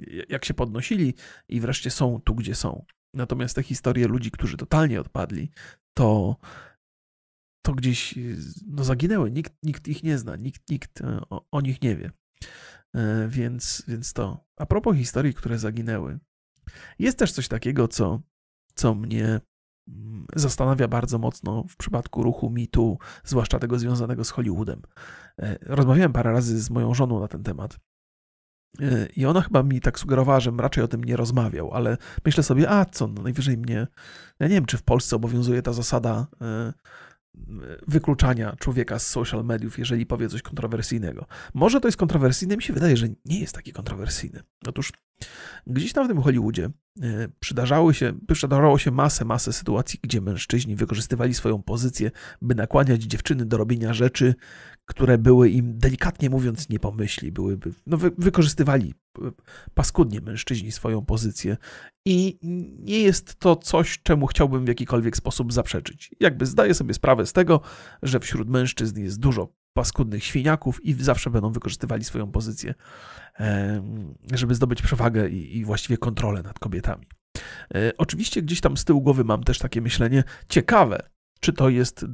yy, 0.07 0.25
jak 0.29 0.45
się 0.45 0.53
podnosili 0.53 1.13
i 1.49 1.59
wreszcie 1.59 1.91
są 1.91 2.19
tu, 2.23 2.35
gdzie 2.35 2.55
są. 2.55 2.85
Natomiast 3.13 3.55
te 3.55 3.63
historie 3.63 4.07
ludzi, 4.07 4.31
którzy 4.31 4.57
totalnie 4.57 5.01
odpadli, 5.01 5.51
to 5.93 6.35
to 7.65 7.73
gdzieś 7.73 8.15
no, 8.67 8.83
zaginęły. 8.83 9.31
Nikt, 9.31 9.53
nikt 9.63 9.87
ich 9.87 10.03
nie 10.03 10.17
zna, 10.17 10.35
nikt, 10.35 10.69
nikt 10.69 11.01
e, 11.01 11.21
o, 11.29 11.45
o 11.51 11.61
nich 11.61 11.81
nie 11.81 11.95
wie. 11.95 12.11
E, 12.95 13.27
więc, 13.27 13.83
więc 13.87 14.13
to. 14.13 14.45
A 14.57 14.65
propos 14.65 14.97
historii, 14.97 15.33
które 15.33 15.59
zaginęły, 15.59 16.19
jest 16.99 17.17
też 17.19 17.31
coś 17.31 17.47
takiego, 17.47 17.87
co, 17.87 18.21
co 18.75 18.95
mnie 18.95 19.41
mm, 19.87 20.25
zastanawia 20.35 20.87
bardzo 20.87 21.17
mocno 21.17 21.63
w 21.69 21.77
przypadku 21.77 22.23
ruchu 22.23 22.49
MeToo, 22.49 22.97
zwłaszcza 23.23 23.59
tego 23.59 23.79
związanego 23.79 24.23
z 24.23 24.29
Hollywoodem. 24.29 24.81
E, 25.39 25.57
rozmawiałem 25.61 26.13
parę 26.13 26.31
razy 26.31 26.61
z 26.61 26.69
moją 26.69 26.93
żoną 26.93 27.19
na 27.19 27.27
ten 27.27 27.43
temat. 27.43 27.79
I 29.15 29.25
ona 29.25 29.41
chyba 29.41 29.63
mi 29.63 29.81
tak 29.81 29.99
sugerowała, 29.99 30.39
żebym 30.39 30.59
raczej 30.59 30.83
o 30.83 30.87
tym 30.87 31.03
nie 31.03 31.17
rozmawiał, 31.17 31.73
ale 31.73 31.97
myślę 32.25 32.43
sobie, 32.43 32.69
a 32.69 32.85
co, 32.85 33.07
no 33.07 33.21
najwyżej 33.21 33.57
mnie. 33.57 33.87
Ja 34.39 34.47
nie 34.47 34.55
wiem, 34.55 34.65
czy 34.65 34.77
w 34.77 34.83
Polsce 34.83 35.15
obowiązuje 35.15 35.61
ta 35.61 35.73
zasada 35.73 36.27
wykluczania 37.87 38.55
człowieka 38.59 38.99
z 38.99 39.07
social 39.07 39.45
mediów, 39.45 39.79
jeżeli 39.79 40.05
powie 40.05 40.29
coś 40.29 40.41
kontrowersyjnego. 40.41 41.25
Może 41.53 41.81
to 41.81 41.87
jest 41.87 41.97
kontrowersyjne, 41.97 42.57
mi 42.57 42.63
się 42.63 42.73
wydaje, 42.73 42.97
że 42.97 43.07
nie 43.25 43.39
jest 43.39 43.55
takie 43.55 43.71
kontrowersyjne. 43.71 44.43
Otóż 44.67 44.91
Gdzieś 45.67 45.93
tam 45.93 46.05
w 46.05 46.07
tym 46.07 46.21
Hollywoodzie 46.21 46.69
e, 47.01 47.27
przydarzały 47.39 47.93
się, 47.93 48.13
przydarzało 48.33 48.77
się 48.77 48.91
masę, 48.91 49.25
masę 49.25 49.53
sytuacji, 49.53 49.99
gdzie 50.03 50.21
mężczyźni 50.21 50.75
wykorzystywali 50.75 51.33
swoją 51.33 51.63
pozycję, 51.63 52.11
by 52.41 52.55
nakłaniać 52.55 53.03
dziewczyny 53.03 53.45
do 53.45 53.57
robienia 53.57 53.93
rzeczy, 53.93 54.35
które 54.85 55.17
były 55.17 55.49
im, 55.49 55.77
delikatnie 55.77 56.29
mówiąc, 56.29 56.69
nie 56.69 56.79
pomyśli. 56.79 57.31
Byłyby, 57.31 57.73
no, 57.87 57.97
wy, 57.97 58.11
wykorzystywali 58.17 58.93
e, 59.21 59.31
paskudnie 59.73 60.21
mężczyźni 60.21 60.71
swoją 60.71 61.05
pozycję 61.05 61.57
i 62.05 62.39
nie 62.79 62.99
jest 62.99 63.35
to 63.35 63.55
coś, 63.55 63.99
czemu 64.03 64.27
chciałbym 64.27 64.65
w 64.65 64.67
jakikolwiek 64.67 65.17
sposób 65.17 65.53
zaprzeczyć. 65.53 66.15
Jakby 66.19 66.45
zdaję 66.45 66.73
sobie 66.73 66.93
sprawę 66.93 67.25
z 67.25 67.33
tego, 67.33 67.61
że 68.03 68.19
wśród 68.19 68.49
mężczyzn 68.49 68.99
jest 69.01 69.19
dużo 69.19 69.53
paskudnych 69.73 70.23
świniaków 70.23 70.85
i 70.85 70.93
zawsze 70.93 71.29
będą 71.29 71.51
wykorzystywali 71.51 72.03
swoją 72.03 72.31
pozycję, 72.31 72.73
żeby 74.33 74.55
zdobyć 74.55 74.81
przewagę 74.81 75.29
i 75.29 75.65
właściwie 75.65 75.97
kontrolę 75.97 76.43
nad 76.43 76.59
kobietami. 76.59 77.05
E, 77.75 77.91
oczywiście 77.97 78.41
gdzieś 78.41 78.61
tam 78.61 78.77
z 78.77 78.85
tyłu 78.85 79.01
głowy 79.01 79.23
mam 79.23 79.43
też 79.43 79.59
takie 79.59 79.81
myślenie, 79.81 80.23
ciekawe, 80.49 81.09
czy 81.39 81.53
to 81.53 81.69
jest 81.69 82.05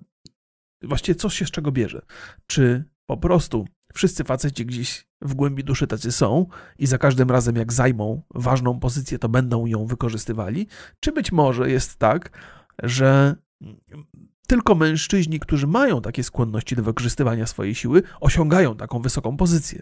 właściwie 0.84 1.16
coś 1.16 1.36
się 1.36 1.46
z 1.46 1.52
czego 1.52 1.72
bierze. 1.72 2.02
Czy 2.48 2.84
po 3.06 3.18
prostu 3.18 3.66
wszyscy 3.94 4.24
faceci 4.24 4.66
gdzieś 4.66 5.08
w 5.22 5.34
głębi 5.34 5.64
duszy 5.64 5.88
tacy 5.88 6.12
są 6.12 6.46
i 6.80 6.88
za 6.88 6.98
każdym 6.98 7.32
razem 7.32 7.56
jak 7.56 7.74
zajmą 7.74 8.22
ważną 8.36 8.80
pozycję, 8.80 9.20
to 9.20 9.30
będą 9.30 9.66
ją 9.66 9.86
wykorzystywali? 9.86 10.68
Czy 11.00 11.12
być 11.12 11.32
może 11.32 11.72
jest 11.72 11.96
tak, 12.00 12.40
że 12.84 13.36
tylko 14.52 14.76
mężczyźni, 14.76 15.40
którzy 15.40 15.68
mają 15.68 16.02
takie 16.02 16.24
skłonności 16.24 16.76
do 16.76 16.84
wykorzystywania 16.84 17.46
swojej 17.46 17.76
siły, 17.76 18.04
osiągają 18.20 18.76
taką 18.76 19.02
wysoką 19.02 19.38
pozycję. 19.38 19.82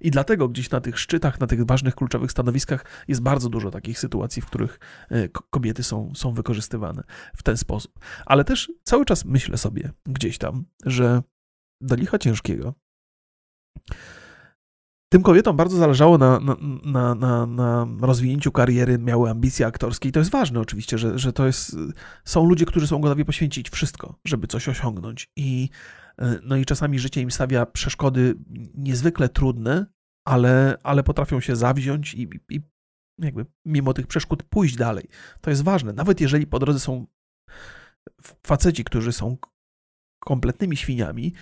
I 0.00 0.10
dlatego 0.10 0.48
gdzieś 0.48 0.70
na 0.70 0.80
tych 0.80 0.98
szczytach, 0.98 1.40
na 1.40 1.46
tych 1.46 1.64
ważnych, 1.66 1.94
kluczowych 1.94 2.30
stanowiskach 2.30 2.84
jest 3.08 3.22
bardzo 3.22 3.48
dużo 3.48 3.70
takich 3.70 3.98
sytuacji, 3.98 4.42
w 4.42 4.46
których 4.46 4.80
e, 5.10 5.28
kobiety 5.28 5.82
są, 5.82 6.12
są 6.14 6.32
wykorzystywane 6.34 7.02
w 7.36 7.42
ten 7.42 7.56
sposób. 7.56 7.98
Ale 8.26 8.44
też 8.44 8.72
cały 8.84 9.04
czas 9.04 9.24
myślę 9.24 9.58
sobie 9.58 9.92
gdzieś 10.06 10.38
tam, 10.38 10.64
że 10.86 11.22
do 11.80 11.96
licha 11.96 12.18
ciężkiego 12.18 12.74
tym 15.12 15.22
kobietom 15.22 15.56
bardzo 15.56 15.76
zależało 15.76 16.18
na, 16.18 16.40
na, 16.84 17.14
na, 17.14 17.46
na, 17.46 17.86
rozwinięciu 18.00 18.52
kariery, 18.52 18.98
miały 18.98 19.30
ambicje 19.30 19.66
aktorskie 19.66 20.08
i 20.08 20.12
to 20.12 20.18
jest 20.18 20.30
ważne 20.30 20.60
oczywiście, 20.60 20.98
że, 20.98 21.18
że 21.18 21.32
to 21.32 21.46
jest, 21.46 21.76
są 22.24 22.46
ludzie, 22.46 22.66
którzy 22.66 22.86
są 22.86 23.00
gotowi 23.00 23.24
poświęcić 23.24 23.70
wszystko, 23.70 24.18
żeby 24.24 24.46
coś 24.46 24.68
osiągnąć 24.68 25.30
i, 25.36 25.68
no 26.42 26.56
i 26.56 26.64
czasami 26.64 26.98
życie 26.98 27.20
im 27.20 27.30
stawia 27.30 27.66
przeszkody 27.66 28.34
niezwykle 28.74 29.28
trudne, 29.28 29.86
ale, 30.24 30.78
ale 30.82 31.02
potrafią 31.02 31.40
się 31.40 31.56
zawziąć 31.56 32.14
i, 32.14 32.28
i 32.50 32.60
jakby 33.18 33.46
mimo 33.64 33.94
tych 33.94 34.06
przeszkód 34.06 34.42
pójść 34.42 34.76
dalej. 34.76 35.08
To 35.40 35.50
jest 35.50 35.62
ważne, 35.62 35.92
nawet 35.92 36.20
jeżeli 36.20 36.46
po 36.46 36.58
drodze 36.58 36.80
są 36.80 37.06
faceci, 38.46 38.84
którzy 38.84 39.12
są 39.12 39.36
kompletnymi 40.20 40.76
świniami, 40.76 41.32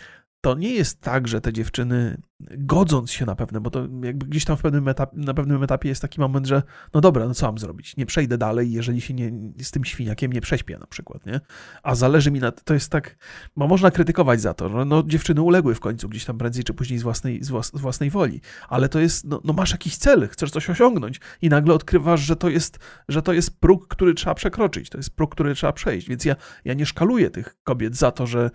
to 0.40 0.54
nie 0.54 0.74
jest 0.74 1.00
tak, 1.00 1.28
że 1.28 1.40
te 1.40 1.52
dziewczyny, 1.52 2.22
godząc 2.40 3.10
się 3.10 3.26
na 3.26 3.34
pewne, 3.34 3.60
bo 3.60 3.70
to 3.70 3.80
jakby 4.02 4.26
gdzieś 4.26 4.44
tam 4.44 4.56
w 4.56 4.62
pewnym 4.62 4.88
etapie, 4.88 5.16
na 5.16 5.34
pewnym 5.34 5.62
etapie 5.62 5.88
jest 5.88 6.02
taki 6.02 6.20
moment, 6.20 6.46
że 6.46 6.62
no 6.94 7.00
dobra, 7.00 7.26
no 7.26 7.34
co 7.34 7.46
mam 7.46 7.58
zrobić? 7.58 7.96
Nie 7.96 8.06
przejdę 8.06 8.38
dalej, 8.38 8.72
jeżeli 8.72 9.00
się 9.00 9.14
nie, 9.14 9.32
z 9.62 9.70
tym 9.70 9.84
świniakiem 9.84 10.32
nie 10.32 10.40
prześpię 10.40 10.78
na 10.78 10.86
przykład, 10.86 11.26
nie? 11.26 11.40
A 11.82 11.94
zależy 11.94 12.30
mi 12.30 12.40
na, 12.40 12.52
to 12.52 12.74
jest 12.74 12.90
tak, 12.92 13.16
bo 13.56 13.66
można 13.66 13.90
krytykować 13.90 14.40
za 14.40 14.54
to, 14.54 14.68
że 14.68 14.84
no 14.84 15.02
dziewczyny 15.02 15.42
uległy 15.42 15.74
w 15.74 15.80
końcu 15.80 16.08
gdzieś 16.08 16.24
tam 16.24 16.38
prędzej 16.38 16.64
czy 16.64 16.74
później 16.74 16.98
z 16.98 17.02
własnej, 17.02 17.44
z, 17.44 17.48
włas, 17.48 17.72
z 17.74 17.80
własnej 17.80 18.10
woli, 18.10 18.40
ale 18.68 18.88
to 18.88 19.00
jest, 19.00 19.24
no, 19.24 19.40
no, 19.44 19.52
masz 19.52 19.72
jakiś 19.72 19.96
cel, 19.96 20.28
chcesz 20.28 20.50
coś 20.50 20.70
osiągnąć 20.70 21.20
i 21.42 21.48
nagle 21.48 21.74
odkrywasz, 21.74 22.20
że 22.20 22.36
to 22.36 22.48
jest, 22.48 22.78
że 23.08 23.22
to 23.22 23.32
jest 23.32 23.60
próg, 23.60 23.88
który 23.88 24.14
trzeba 24.14 24.34
przekroczyć, 24.34 24.90
to 24.90 24.98
jest 24.98 25.10
próg, 25.10 25.34
który 25.34 25.54
trzeba 25.54 25.72
przejść, 25.72 26.08
więc 26.08 26.24
ja, 26.24 26.36
ja 26.64 26.74
nie 26.74 26.86
szkaluję 26.86 27.30
tych 27.30 27.56
kobiet 27.64 27.96
za 27.96 28.10
to, 28.10 28.26
że 28.26 28.50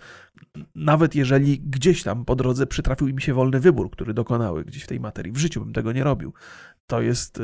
nawet 0.76 1.16
jeżeli 1.16 1.60
gdzieś 1.60 2.04
tam 2.04 2.26
po 2.26 2.36
drodze 2.36 2.68
przytrafił 2.68 3.08
im 3.08 3.20
się 3.20 3.34
wolny 3.34 3.60
wybór, 3.60 3.92
który 3.92 4.14
dokonały 4.14 4.66
gdzieś 4.66 4.84
w 4.84 4.88
tej 4.88 5.00
materii, 5.00 5.32
w 5.32 5.38
życiu 5.38 5.62
bym 5.62 5.74
tego 5.74 5.92
nie 5.92 6.04
robił, 6.04 6.34
to 6.88 7.02
jest, 7.02 7.42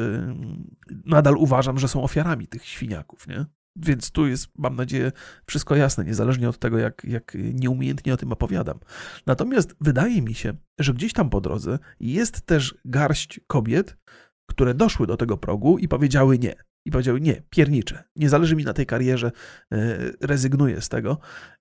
nadal 1.05 1.37
uważam, 1.37 1.79
że 1.79 1.87
są 1.87 2.03
ofiarami 2.03 2.47
tych 2.47 2.65
świniaków, 2.65 3.27
nie? 3.27 3.45
Więc 3.75 4.11
tu 4.11 4.27
jest, 4.27 4.47
mam 4.57 4.75
nadzieję, 4.75 5.11
wszystko 5.45 5.75
jasne, 5.75 6.05
niezależnie 6.05 6.49
od 6.49 6.57
tego, 6.57 6.77
jak, 6.77 7.03
jak 7.03 7.37
nieumiejętnie 7.53 8.13
o 8.13 8.17
tym 8.17 8.31
opowiadam. 8.31 8.79
Natomiast 9.25 9.75
wydaje 9.81 10.21
mi 10.21 10.33
się, 10.33 10.53
że 10.79 10.93
gdzieś 10.93 11.13
tam 11.13 11.29
po 11.29 11.41
drodze 11.41 11.79
jest 11.99 12.41
też 12.41 12.75
garść 12.85 13.39
kobiet, 13.47 13.97
które 14.45 14.73
doszły 14.73 15.07
do 15.07 15.17
tego 15.17 15.37
progu 15.37 15.77
i 15.77 15.87
powiedziały 15.87 16.39
nie. 16.39 16.55
I 16.89 16.91
powiedziały 16.91 17.21
nie, 17.21 17.41
piernicze, 17.49 18.03
nie 18.15 18.29
zależy 18.29 18.55
mi 18.55 18.63
na 18.63 18.73
tej 18.73 18.85
karierze, 18.85 19.31
e, 19.71 19.97
rezygnuję 20.21 20.81
z 20.81 20.89
tego. 20.89 21.17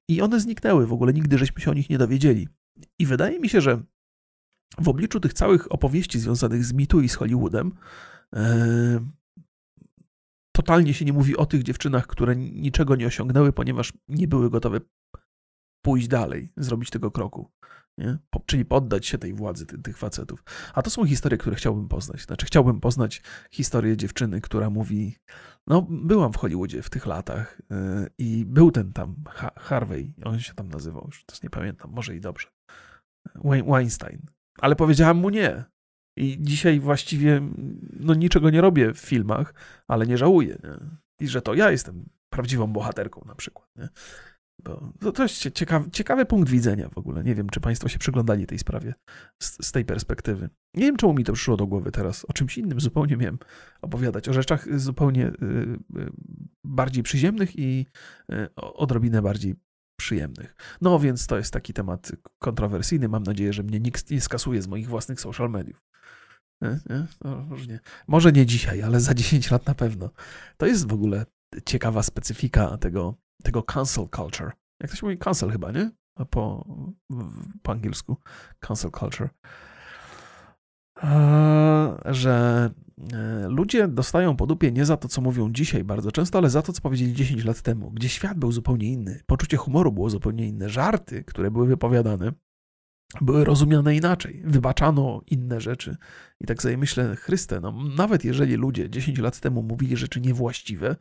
I 0.08 0.22
one 0.22 0.40
zniknęły 0.40 0.86
w 0.86 0.92
ogóle, 0.92 1.12
nigdy 1.12 1.38
żeśmy 1.38 1.60
się 1.60 1.70
o 1.70 1.74
nich 1.74 1.90
nie 1.90 1.98
dowiedzieli. 1.98 2.48
I 2.98 3.06
wydaje 3.06 3.40
mi 3.40 3.48
się, 3.48 3.60
że 3.60 3.82
w 4.78 4.88
obliczu 4.88 5.20
tych 5.20 5.32
całych 5.32 5.72
opowieści 5.72 6.18
związanych 6.18 6.64
z 6.64 6.72
mitu 6.72 7.00
i 7.00 7.08
z 7.08 7.14
Hollywoodem, 7.14 7.72
e, 8.36 9.00
totalnie 10.56 10.94
się 10.94 11.04
nie 11.04 11.12
mówi 11.12 11.36
o 11.36 11.46
tych 11.46 11.62
dziewczynach, 11.62 12.06
które 12.06 12.36
niczego 12.36 12.96
nie 12.96 13.06
osiągnęły, 13.06 13.52
ponieważ 13.52 13.92
nie 14.08 14.28
były 14.28 14.50
gotowe 14.50 14.80
pójść 15.84 16.08
dalej, 16.08 16.52
zrobić 16.56 16.90
tego 16.90 17.10
kroku. 17.10 17.50
Nie? 17.98 18.18
Po, 18.30 18.40
czyli 18.46 18.64
poddać 18.64 19.06
się 19.06 19.18
tej 19.18 19.34
władzy 19.34 19.66
ty, 19.66 19.78
tych 19.78 19.98
facetów. 19.98 20.44
A 20.74 20.82
to 20.82 20.90
są 20.90 21.04
historie, 21.04 21.38
które 21.38 21.56
chciałbym 21.56 21.88
poznać. 21.88 22.22
Znaczy, 22.22 22.46
chciałbym 22.46 22.80
poznać 22.80 23.22
historię 23.50 23.96
dziewczyny, 23.96 24.40
która 24.40 24.70
mówi: 24.70 25.16
No, 25.66 25.86
byłam 25.90 26.32
w 26.32 26.36
Hollywoodzie 26.36 26.82
w 26.82 26.90
tych 26.90 27.06
latach 27.06 27.60
yy, 27.70 28.10
i 28.18 28.44
był 28.44 28.70
ten 28.70 28.92
tam 28.92 29.16
ha 29.28 29.50
Harvey, 29.56 30.14
on 30.24 30.40
się 30.40 30.54
tam 30.54 30.68
nazywał, 30.68 31.04
już 31.06 31.24
to 31.24 31.36
nie 31.42 31.50
pamiętam, 31.50 31.90
może 31.90 32.16
i 32.16 32.20
dobrze. 32.20 32.48
Weinstein. 33.44 34.22
Ale 34.60 34.76
powiedziałam 34.76 35.16
mu 35.16 35.30
nie. 35.30 35.64
I 36.16 36.38
dzisiaj 36.40 36.80
właściwie 36.80 37.42
no, 38.00 38.14
niczego 38.14 38.50
nie 38.50 38.60
robię 38.60 38.94
w 38.94 38.98
filmach, 38.98 39.54
ale 39.88 40.06
nie 40.06 40.18
żałuję. 40.18 40.58
Nie? 40.64 40.98
I 41.20 41.28
że 41.28 41.42
to 41.42 41.54
ja 41.54 41.70
jestem 41.70 42.08
prawdziwą 42.30 42.66
bohaterką 42.66 43.24
na 43.26 43.34
przykład. 43.34 43.68
Nie? 43.76 43.88
To, 44.64 45.12
to 45.12 45.22
jest 45.22 45.50
ciekawy, 45.50 45.90
ciekawy 45.90 46.26
punkt 46.26 46.50
widzenia 46.50 46.88
w 46.88 46.98
ogóle. 46.98 47.24
Nie 47.24 47.34
wiem, 47.34 47.48
czy 47.50 47.60
Państwo 47.60 47.88
się 47.88 47.98
przyglądali 47.98 48.46
tej 48.46 48.58
sprawie 48.58 48.94
z, 49.42 49.66
z, 49.66 49.72
tej 49.72 49.84
perspektywy. 49.84 50.48
Nie 50.74 50.84
wiem, 50.84 50.96
czemu 50.96 51.14
mi 51.14 51.24
to 51.24 51.32
przyszło 51.32 51.56
do 51.56 51.66
głowy 51.66 51.92
teraz. 51.92 52.24
O 52.24 52.32
czymś 52.32 52.58
innym 52.58 52.80
zupełnie 52.80 53.16
miałem 53.16 53.38
opowiadać. 53.82 54.28
O 54.28 54.32
rzeczach 54.32 54.80
zupełnie 54.80 55.26
y, 55.26 55.30
y, 55.98 56.10
bardziej 56.64 57.02
przyziemnych 57.02 57.58
i 57.58 57.86
y, 58.32 58.54
odrobinę 58.56 59.22
bardziej 59.22 59.54
przyjemnych. 59.98 60.56
No 60.80 60.98
więc 60.98 61.26
to 61.26 61.36
jest 61.36 61.52
taki 61.52 61.72
temat 61.72 62.12
kontrowersyjny. 62.38 63.08
Mam 63.08 63.22
nadzieję, 63.22 63.52
że 63.52 63.62
mnie 63.62 63.80
nikt 63.80 64.10
nie 64.10 64.20
skasuje 64.20 64.62
z 64.62 64.68
moich 64.68 64.88
własnych 64.88 65.20
social 65.20 65.50
mediów. 65.50 65.84
Nie? 66.60 66.80
Nie? 66.90 67.06
No. 67.24 67.48
Może 68.08 68.32
nie 68.32 68.46
dzisiaj, 68.46 68.82
ale 68.82 69.00
za 69.00 69.14
10 69.14 69.50
lat 69.50 69.66
na 69.66 69.74
pewno. 69.74 70.10
To 70.56 70.66
jest 70.66 70.88
w 70.88 70.92
ogóle 70.92 71.26
ciekawa 71.64 72.02
specyfika 72.02 72.78
tego 72.78 73.14
tego 73.42 73.62
cancel 73.62 74.08
culture. 74.16 74.52
Jak 74.80 74.90
to 74.90 74.96
się 74.96 75.06
mówi? 75.06 75.18
Cancel 75.18 75.50
chyba, 75.50 75.72
nie? 75.72 75.90
Po, 76.30 76.66
po 77.62 77.72
angielsku. 77.72 78.16
Cancel 78.60 78.90
culture. 78.90 79.28
Że 82.04 82.70
e, 83.12 83.48
ludzie 83.48 83.88
dostają 83.88 84.36
po 84.36 84.46
dupie 84.46 84.72
nie 84.72 84.84
za 84.84 84.96
to, 84.96 85.08
co 85.08 85.20
mówią 85.20 85.52
dzisiaj 85.52 85.84
bardzo 85.84 86.12
często, 86.12 86.38
ale 86.38 86.50
za 86.50 86.62
to, 86.62 86.72
co 86.72 86.82
powiedzieli 86.82 87.14
10 87.14 87.44
lat 87.44 87.62
temu, 87.62 87.90
gdzie 87.90 88.08
świat 88.08 88.38
był 88.38 88.52
zupełnie 88.52 88.92
inny, 88.92 89.20
poczucie 89.26 89.56
humoru 89.56 89.92
było 89.92 90.10
zupełnie 90.10 90.46
inne, 90.48 90.68
żarty, 90.68 91.24
które 91.24 91.50
były 91.50 91.66
wypowiadane, 91.66 92.32
były 93.20 93.44
rozumiane 93.44 93.96
inaczej, 93.96 94.42
wybaczano 94.44 95.22
inne 95.26 95.60
rzeczy. 95.60 95.96
I 96.40 96.46
tak 96.46 96.62
sobie 96.62 96.76
myślę, 96.76 97.16
Chryste, 97.16 97.60
no 97.60 97.72
nawet 97.96 98.24
jeżeli 98.24 98.54
ludzie 98.54 98.90
10 98.90 99.18
lat 99.18 99.40
temu 99.40 99.62
mówili 99.62 99.96
rzeczy 99.96 100.20
niewłaściwe, 100.20 100.96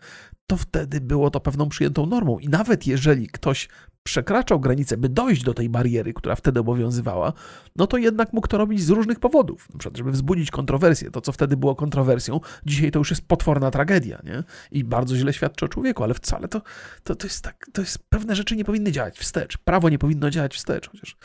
to 0.47 0.57
wtedy 0.57 1.01
było 1.01 1.29
to 1.29 1.39
pewną 1.39 1.69
przyjętą 1.69 2.05
normą. 2.05 2.39
I 2.39 2.49
nawet 2.49 2.87
jeżeli 2.87 3.27
ktoś 3.27 3.69
przekraczał 4.03 4.59
granicę, 4.59 4.97
by 4.97 5.09
dojść 5.09 5.43
do 5.43 5.53
tej 5.53 5.69
bariery, 5.69 6.13
która 6.13 6.35
wtedy 6.35 6.59
obowiązywała, 6.59 7.33
no 7.75 7.87
to 7.87 7.97
jednak 7.97 8.33
mógł 8.33 8.47
to 8.47 8.57
robić 8.57 8.83
z 8.83 8.89
różnych 8.89 9.19
powodów. 9.19 9.69
Na 9.73 9.79
przykład, 9.79 9.97
żeby 9.97 10.11
wzbudzić 10.11 10.51
kontrowersję. 10.51 11.11
To, 11.11 11.21
co 11.21 11.31
wtedy 11.31 11.57
było 11.57 11.75
kontrowersją, 11.75 12.39
dzisiaj 12.65 12.91
to 12.91 12.99
już 12.99 13.09
jest 13.09 13.27
potworna 13.27 13.71
tragedia, 13.71 14.21
nie? 14.23 14.43
I 14.71 14.83
bardzo 14.83 15.15
źle 15.15 15.33
świadczy 15.33 15.65
o 15.65 15.67
człowieku, 15.67 16.03
ale 16.03 16.13
wcale 16.13 16.47
to, 16.47 16.61
to, 17.03 17.15
to 17.15 17.27
jest 17.27 17.43
tak, 17.43 17.69
to 17.73 17.81
jest, 17.81 17.99
pewne 18.09 18.35
rzeczy 18.35 18.55
nie 18.55 18.65
powinny 18.65 18.91
działać 18.91 19.17
wstecz. 19.17 19.57
Prawo 19.57 19.89
nie 19.89 19.99
powinno 19.99 20.29
działać 20.29 20.55
wstecz, 20.55 20.89
chociaż 20.89 21.17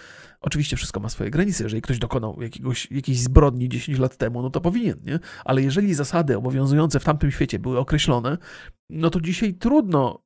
oczywiście 0.43 0.77
wszystko 0.77 1.01
ma 1.01 1.09
swoje 1.09 1.31
granice. 1.31 1.65
Jeżeli 1.65 1.83
ktoś 1.83 1.99
dokonał 1.99 2.43
jakiegoś, 2.43 2.91
jakiejś 2.91 3.19
zbrodni 3.19 3.69
10 3.69 3.99
lat 3.99 4.17
temu, 4.17 4.43
no 4.43 4.51
to 4.51 4.61
powinien, 4.61 5.01
nie? 5.05 5.19
Ale 5.45 5.63
jeżeli 5.63 5.95
zasady 5.95 6.37
obowiązujące 6.37 7.01
w 7.01 7.05
tamtym 7.05 7.31
świecie 7.31 7.59
były 7.59 7.79
określone, 7.79 8.39
no 8.91 9.11
to 9.11 9.21
dzisiaj 9.21 9.55
trudno 9.55 10.23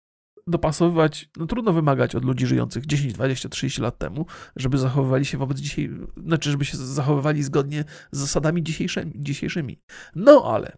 dopasowywać, 0.46 1.28
no 1.36 1.46
trudno 1.46 1.72
wymagać 1.72 2.14
od 2.14 2.24
ludzi 2.24 2.46
żyjących 2.46 2.86
10, 2.86 3.12
20, 3.12 3.48
30 3.48 3.82
lat 3.82 3.98
temu, 3.98 4.26
żeby 4.56 4.78
zachowywali 4.78 5.24
się 5.24 5.38
wobec 5.38 5.58
dzisiaj, 5.58 5.90
znaczy, 6.26 6.50
żeby 6.50 6.64
się 6.64 6.76
zachowywali 6.76 7.42
zgodnie 7.42 7.84
z 8.12 8.18
zasadami 8.18 8.62
dzisiejszymi. 8.62 9.12
dzisiejszymi. 9.16 9.80
No 10.14 10.44
ale 10.54 10.76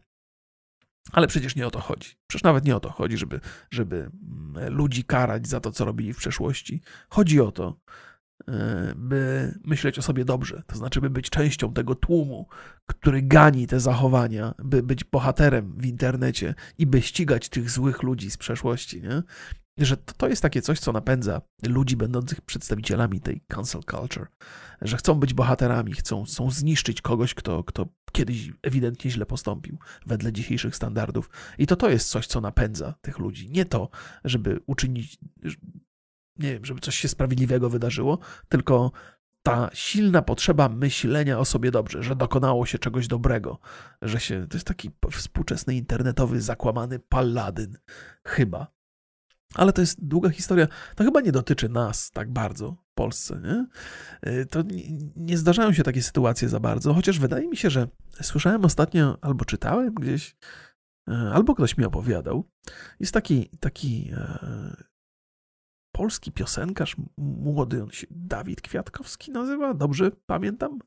Ale 1.13 1.27
przecież 1.27 1.57
nie 1.57 1.67
o 1.67 1.71
to 1.71 1.81
chodzi. 1.81 2.11
Przecież 2.27 2.43
nawet 2.43 2.65
nie 2.65 2.77
o 2.77 2.81
to 2.81 2.91
chodzi, 2.91 3.17
żeby, 3.17 3.41
żeby 3.71 3.97
mm, 3.97 4.75
ludzi 4.75 5.05
karać 5.05 5.49
za 5.49 5.61
to, 5.61 5.73
co 5.73 5.85
robili 5.85 6.13
w 6.13 6.17
przeszłości. 6.17 6.81
Chodzi 7.09 7.41
o 7.41 7.53
to, 7.53 7.81
by 8.97 9.55
myśleć 9.65 9.99
o 9.99 10.03
sobie 10.03 10.25
dobrze, 10.25 10.63
to 10.67 10.77
znaczy, 10.77 11.01
by 11.01 11.11
być 11.11 11.31
częścią 11.31 11.73
tego 11.73 11.95
tłumu, 11.95 12.49
który 12.87 13.23
gani 13.23 13.67
te 13.67 13.81
zachowania, 13.81 14.55
by 14.59 14.83
być 14.83 15.05
bohaterem 15.05 15.75
w 15.77 15.87
internecie 15.87 16.55
i 16.79 16.87
by 16.87 17.03
ścigać 17.03 17.49
tych 17.49 17.71
złych 17.71 18.03
ludzi 18.03 18.31
z 18.31 18.37
przeszłości, 18.37 19.03
nie? 19.03 19.23
Że 19.79 19.97
to, 19.97 20.15
to 20.17 20.29
jest 20.29 20.43
takie 20.43 20.63
coś, 20.63 20.79
co 20.81 20.93
napędza 20.93 21.41
ludzi 21.67 21.97
będących 21.97 22.41
przedstawicielami 22.41 23.21
tej 23.21 23.41
cancel 23.49 23.83
culture, 23.91 24.27
że 24.83 24.97
chcą 24.97 25.15
być 25.15 25.35
bohaterami, 25.35 25.93
chcą, 25.93 26.25
chcą 26.25 26.51
zniszczyć 26.51 27.03
kogoś, 27.03 27.35
kto, 27.35 27.65
kto 27.65 27.89
kiedyś 28.13 28.53
ewidentnie 28.63 29.11
źle 29.11 29.27
postąpił 29.27 29.79
wedle 30.07 30.33
dzisiejszych 30.33 30.77
standardów. 30.77 31.31
I 31.59 31.67
to 31.67 31.77
to 31.77 31.91
jest 31.91 32.09
coś, 32.09 32.27
co 32.27 32.41
napędza 32.41 32.95
tych 33.01 33.19
ludzi. 33.19 33.51
Nie 33.51 33.65
to, 33.65 33.89
żeby 34.25 34.61
uczynić, 34.67 35.19
nie 36.39 36.53
wiem, 36.53 36.65
żeby 36.65 36.81
coś 36.81 36.97
się 36.97 37.09
sprawiedliwego 37.09 37.71
wydarzyło, 37.71 38.19
tylko 38.49 38.93
ta 39.43 39.71
silna 39.73 40.23
potrzeba 40.23 40.69
myślenia 40.69 41.39
o 41.39 41.45
sobie 41.45 41.71
dobrze, 41.71 42.03
że 42.03 42.17
dokonało 42.17 42.67
się 42.67 42.79
czegoś 42.79 43.09
dobrego, 43.09 43.59
że 44.03 44.21
się. 44.21 44.47
To 44.49 44.57
jest 44.57 44.67
taki 44.67 44.91
współczesny 45.11 45.77
internetowy, 45.77 46.41
zakłamany 46.41 46.99
paladyn, 46.99 47.79
chyba. 48.25 48.79
Ale 49.55 49.73
to 49.73 49.81
jest 49.81 50.05
długa 50.05 50.31
historia. 50.31 50.67
To 50.97 51.05
chyba 51.05 51.21
nie 51.21 51.33
dotyczy 51.33 51.69
nas 51.69 52.11
tak 52.11 52.33
bardzo 52.33 52.77
w 52.91 52.95
Polsce. 52.95 53.41
Nie? 53.45 53.67
Y, 54.33 54.47
to 54.47 54.63
nie, 54.63 54.83
nie 55.17 55.39
zdarzają 55.39 55.73
się 55.73 55.83
takie 55.83 56.03
sytuacje 56.03 56.49
za 56.49 56.61
bardzo, 56.61 56.95
chociaż 56.95 57.19
wydaje 57.19 57.49
mi 57.49 57.57
się, 57.57 57.71
że 57.71 57.89
słyszałem 58.23 58.65
ostatnio 58.65 59.19
albo 59.21 59.45
czytałem 59.45 59.95
gdzieś, 59.95 60.37
y, 61.09 61.13
albo 61.13 61.55
ktoś 61.55 61.77
mi 61.77 61.85
opowiadał. 61.85 62.45
Jest 63.01 63.15
taki, 63.15 63.51
taki 63.61 64.11
e, 64.17 64.88
polski 65.99 66.33
piosenkarz, 66.33 66.97
młody, 67.19 67.83
on 67.83 67.91
się 67.91 68.07
Dawid 68.11 68.61
Kwiatkowski 68.61 69.33
nazywa, 69.33 69.75
dobrze 69.75 70.11
pamiętam? 70.27 70.79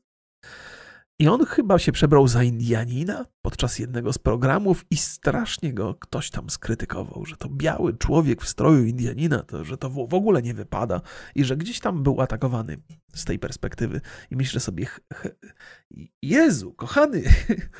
I 1.18 1.28
on 1.28 1.46
chyba 1.46 1.78
się 1.78 1.92
przebrał 1.92 2.28
za 2.28 2.42
Indianina 2.42 3.26
podczas 3.42 3.78
jednego 3.78 4.12
z 4.12 4.18
programów 4.18 4.84
i 4.90 4.96
strasznie 4.96 5.74
go 5.74 5.94
ktoś 5.94 6.30
tam 6.30 6.50
skrytykował, 6.50 7.24
że 7.24 7.36
to 7.36 7.48
biały 7.48 7.96
człowiek 7.96 8.42
w 8.42 8.48
stroju 8.48 8.84
Indianina, 8.84 9.42
to, 9.42 9.64
że 9.64 9.76
to 9.76 9.90
w 9.90 10.14
ogóle 10.14 10.42
nie 10.42 10.54
wypada 10.54 11.00
i 11.34 11.44
że 11.44 11.56
gdzieś 11.56 11.80
tam 11.80 12.02
był 12.02 12.20
atakowany 12.20 12.76
z 13.14 13.24
tej 13.24 13.38
perspektywy. 13.38 14.00
I 14.30 14.36
myślę 14.36 14.60
sobie, 14.60 14.86
Jezu, 16.22 16.72
kochany, 16.72 17.22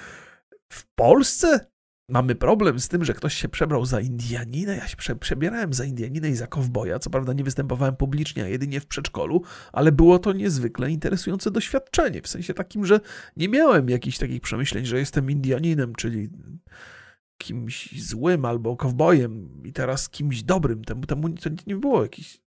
w 0.79 0.87
Polsce 0.95 1.72
mamy 2.09 2.35
problem 2.35 2.81
z 2.81 2.89
tym, 2.89 3.05
że 3.05 3.15
ktoś 3.15 3.35
się 3.35 3.49
przebrał 3.49 3.87
za 3.87 4.01
Indianinę. 4.01 4.77
Ja 4.77 4.89
się 4.89 4.97
prze, 4.97 5.17
przebierałem 5.17 5.75
za 5.75 5.85
Indianinę 5.85 6.29
i 6.29 6.35
za 6.35 6.47
kowboja. 6.47 6.99
Co 6.99 7.11
prawda 7.11 7.33
nie 7.33 7.45
występowałem 7.45 7.97
publicznie, 7.97 8.45
a 8.45 8.49
jedynie 8.49 8.81
w 8.81 8.87
przedszkolu, 8.87 9.43
ale 9.73 9.93
było 9.93 10.19
to 10.19 10.33
niezwykle 10.33 10.91
interesujące 10.91 11.51
doświadczenie. 11.51 12.23
W 12.23 12.29
sensie 12.29 12.55
takim, 12.55 12.87
że 12.87 13.01
nie 13.37 13.49
miałem 13.49 13.89
jakichś 13.89 14.19
takich 14.19 14.41
przemyśleń, 14.41 14.87
że 14.87 14.99
jestem 14.99 15.31
Indianinem, 15.31 15.95
czyli 15.95 16.29
kimś 17.39 18.03
złym 18.03 18.45
albo 18.45 18.77
kowbojem 18.77 19.63
i 19.65 19.73
teraz 19.73 20.09
kimś 20.09 20.43
dobrym. 20.43 20.85
Temu, 20.85 21.07
temu 21.07 21.29
to 21.29 21.51
nie 21.67 21.77
było 21.77 22.03
jakiś 22.03 22.41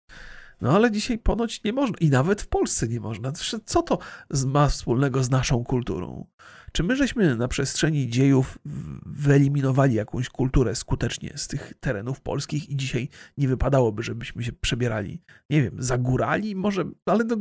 no 0.61 0.71
ale 0.71 0.91
dzisiaj 0.91 1.17
ponoć 1.17 1.63
nie 1.63 1.73
można 1.73 1.97
i 1.99 2.09
nawet 2.09 2.41
w 2.41 2.47
Polsce 2.47 2.87
nie 2.87 2.99
można. 2.99 3.31
Co 3.65 3.81
to 3.81 3.97
ma 4.45 4.67
wspólnego 4.67 5.23
z 5.23 5.29
naszą 5.29 5.63
kulturą? 5.63 6.27
Czy 6.71 6.83
my 6.83 6.95
żeśmy 6.95 7.35
na 7.35 7.47
przestrzeni 7.47 8.09
dziejów 8.09 8.59
wyeliminowali 9.05 9.93
jakąś 9.95 10.29
kulturę 10.29 10.75
skutecznie 10.75 11.33
z 11.35 11.47
tych 11.47 11.73
terenów 11.79 12.21
polskich 12.21 12.69
i 12.69 12.75
dzisiaj 12.75 13.09
nie 13.37 13.47
wypadałoby, 13.47 14.03
żebyśmy 14.03 14.43
się 14.43 14.53
przebierali, 14.53 15.21
nie 15.49 15.61
wiem, 15.61 15.75
za 15.77 15.97
górali 15.97 16.55
może, 16.55 16.85
ale 17.05 17.23
no, 17.23 17.35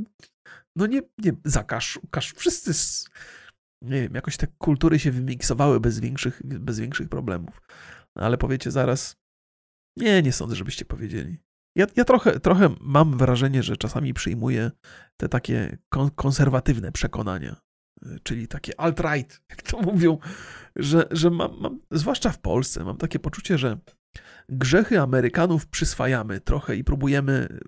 no 0.76 0.87
nie, 0.87 1.02
nie 1.18 1.33
za 1.44 1.64
kasz, 1.64 2.00
kasz 2.11 2.33
wszyscy, 2.33 2.73
nie 3.83 4.02
wiem, 4.02 4.14
jakoś 4.14 4.37
te 4.37 4.47
kultury 4.47 4.99
się 4.99 5.11
wymiksowały 5.11 5.80
bez 5.80 6.00
większych, 6.00 6.42
bez 6.44 6.80
większych 6.80 7.09
problemów. 7.09 7.62
No, 8.16 8.23
ale 8.23 8.38
powiecie 8.38 8.71
zaraz, 8.71 9.16
nie, 9.97 10.23
nie 10.23 10.32
sądzę, 10.32 10.56
żebyście 10.56 10.84
powiedzieli. 10.84 11.44
Ja, 11.76 11.87
ja 11.97 12.04
trochę, 12.04 12.41
trochę 12.41 12.75
mam 12.80 13.19
wrażenie, 13.19 13.63
że 13.63 13.76
czasami 13.76 14.15
przyjmuję 14.15 14.71
te 15.17 15.28
takie 15.28 15.78
konserwatywne 16.17 16.93
przekonania 16.93 17.65
czyli 18.23 18.49
takie 18.49 18.73
alt-right, 18.80 19.41
jak 19.50 19.63
to 19.63 19.80
mówią, 19.80 20.19
że, 20.76 21.06
że 21.10 21.30
mam, 21.30 21.60
mam, 21.60 21.80
zwłaszcza 21.91 22.30
w 22.30 22.39
Polsce, 22.39 22.84
mam 22.84 22.97
takie 22.97 23.19
poczucie, 23.19 23.58
że 23.58 23.78
grzechy 24.49 25.00
Amerykanów 25.00 25.67
przyswajamy 25.67 26.41
trochę 26.41 26.76
i 26.76 26.84
próbujemy 26.84 27.58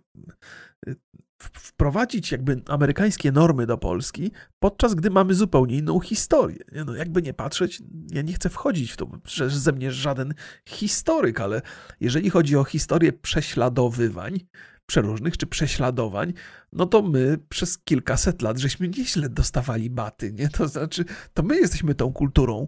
y, 0.89 0.97
wprowadzić 1.39 2.33
jakby 2.33 2.63
amerykańskie 2.69 3.33
normy 3.33 3.67
do 3.67 3.79
Polski, 3.79 4.31
podczas 4.59 4.95
gdy 4.95 5.11
mamy 5.11 5.35
zupełnie 5.35 5.77
inną 5.77 6.01
historię. 6.01 6.59
No, 6.87 6.95
jakby 6.95 7.23
nie 7.23 7.35
patrzeć, 7.35 7.83
ja 8.13 8.23
nie 8.23 8.33
chcę 8.33 8.51
wchodzić 8.51 8.93
w 8.93 8.97
to, 8.97 9.09
że 9.25 9.51
ze 9.51 9.73
mnie 9.73 9.93
żaden 9.93 10.35
historyk, 10.69 11.41
ale 11.41 11.63
jeżeli 12.01 12.31
chodzi 12.31 12.57
o 12.57 12.65
historię 12.65 13.13
prześladowywań, 13.13 14.41
przeróżnych 14.87 15.37
czy 15.37 15.47
prześladowań, 15.47 16.33
no 16.73 16.87
to 16.87 17.03
my 17.03 17.39
przez 17.49 17.79
kilkaset 17.79 18.43
lat 18.43 18.59
żeśmy 18.59 18.89
nieźle 18.89 19.29
dostawali 19.29 19.91
baty, 19.91 20.33
nie? 20.33 20.49
To 20.49 20.69
znaczy, 20.69 21.05
to 21.35 21.43
my 21.43 21.57
jesteśmy 21.57 21.95
tą 21.95 22.13
kulturą, 22.13 22.67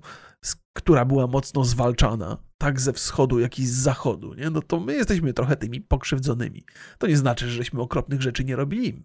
która 0.73 1.05
była 1.05 1.27
mocno 1.27 1.65
zwalczana, 1.65 2.48
tak 2.59 2.81
ze 2.81 2.93
wschodu, 2.93 3.39
jak 3.39 3.59
i 3.59 3.67
z 3.67 3.73
zachodu, 3.73 4.35
nie? 4.35 4.51
No 4.51 4.63
to 4.63 4.81
my 4.81 4.95
jesteśmy 4.95 5.33
trochę 5.33 5.57
tymi 5.57 5.81
pokrzywdzonymi. 5.81 6.65
To 6.99 7.07
nie 7.07 7.17
znaczy, 7.17 7.51
że 7.51 7.57
żeśmy 7.57 7.81
okropnych 7.81 8.23
rzeczy 8.23 8.45
nie 8.45 8.57
robili, 8.57 9.03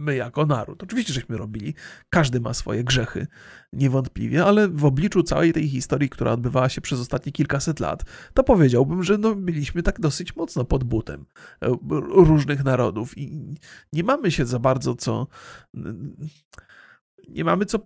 my 0.00 0.16
jako 0.16 0.46
naród. 0.46 0.82
Oczywiście, 0.82 1.12
żeśmy 1.12 1.36
robili, 1.36 1.74
każdy 2.10 2.40
ma 2.40 2.54
swoje 2.54 2.84
grzechy, 2.84 3.26
niewątpliwie, 3.72 4.44
ale 4.44 4.68
w 4.68 4.84
obliczu 4.84 5.22
całej 5.22 5.52
tej 5.52 5.68
historii, 5.68 6.08
która 6.08 6.32
odbywała 6.32 6.68
się 6.68 6.80
przez 6.80 7.00
ostatnie 7.00 7.32
kilkaset 7.32 7.80
lat, 7.80 8.04
to 8.34 8.44
powiedziałbym, 8.44 9.02
że 9.02 9.18
no, 9.18 9.34
byliśmy 9.34 9.82
tak 9.82 10.00
dosyć 10.00 10.36
mocno 10.36 10.64
pod 10.64 10.84
butem 10.84 11.26
e, 11.62 11.76
różnych 12.10 12.64
narodów 12.64 13.18
i 13.18 13.54
nie 13.92 14.04
mamy 14.04 14.30
się 14.30 14.46
za 14.46 14.58
bardzo 14.58 14.94
co 14.94 15.26
nie 17.28 17.44
mamy, 17.44 17.66
co, 17.66 17.78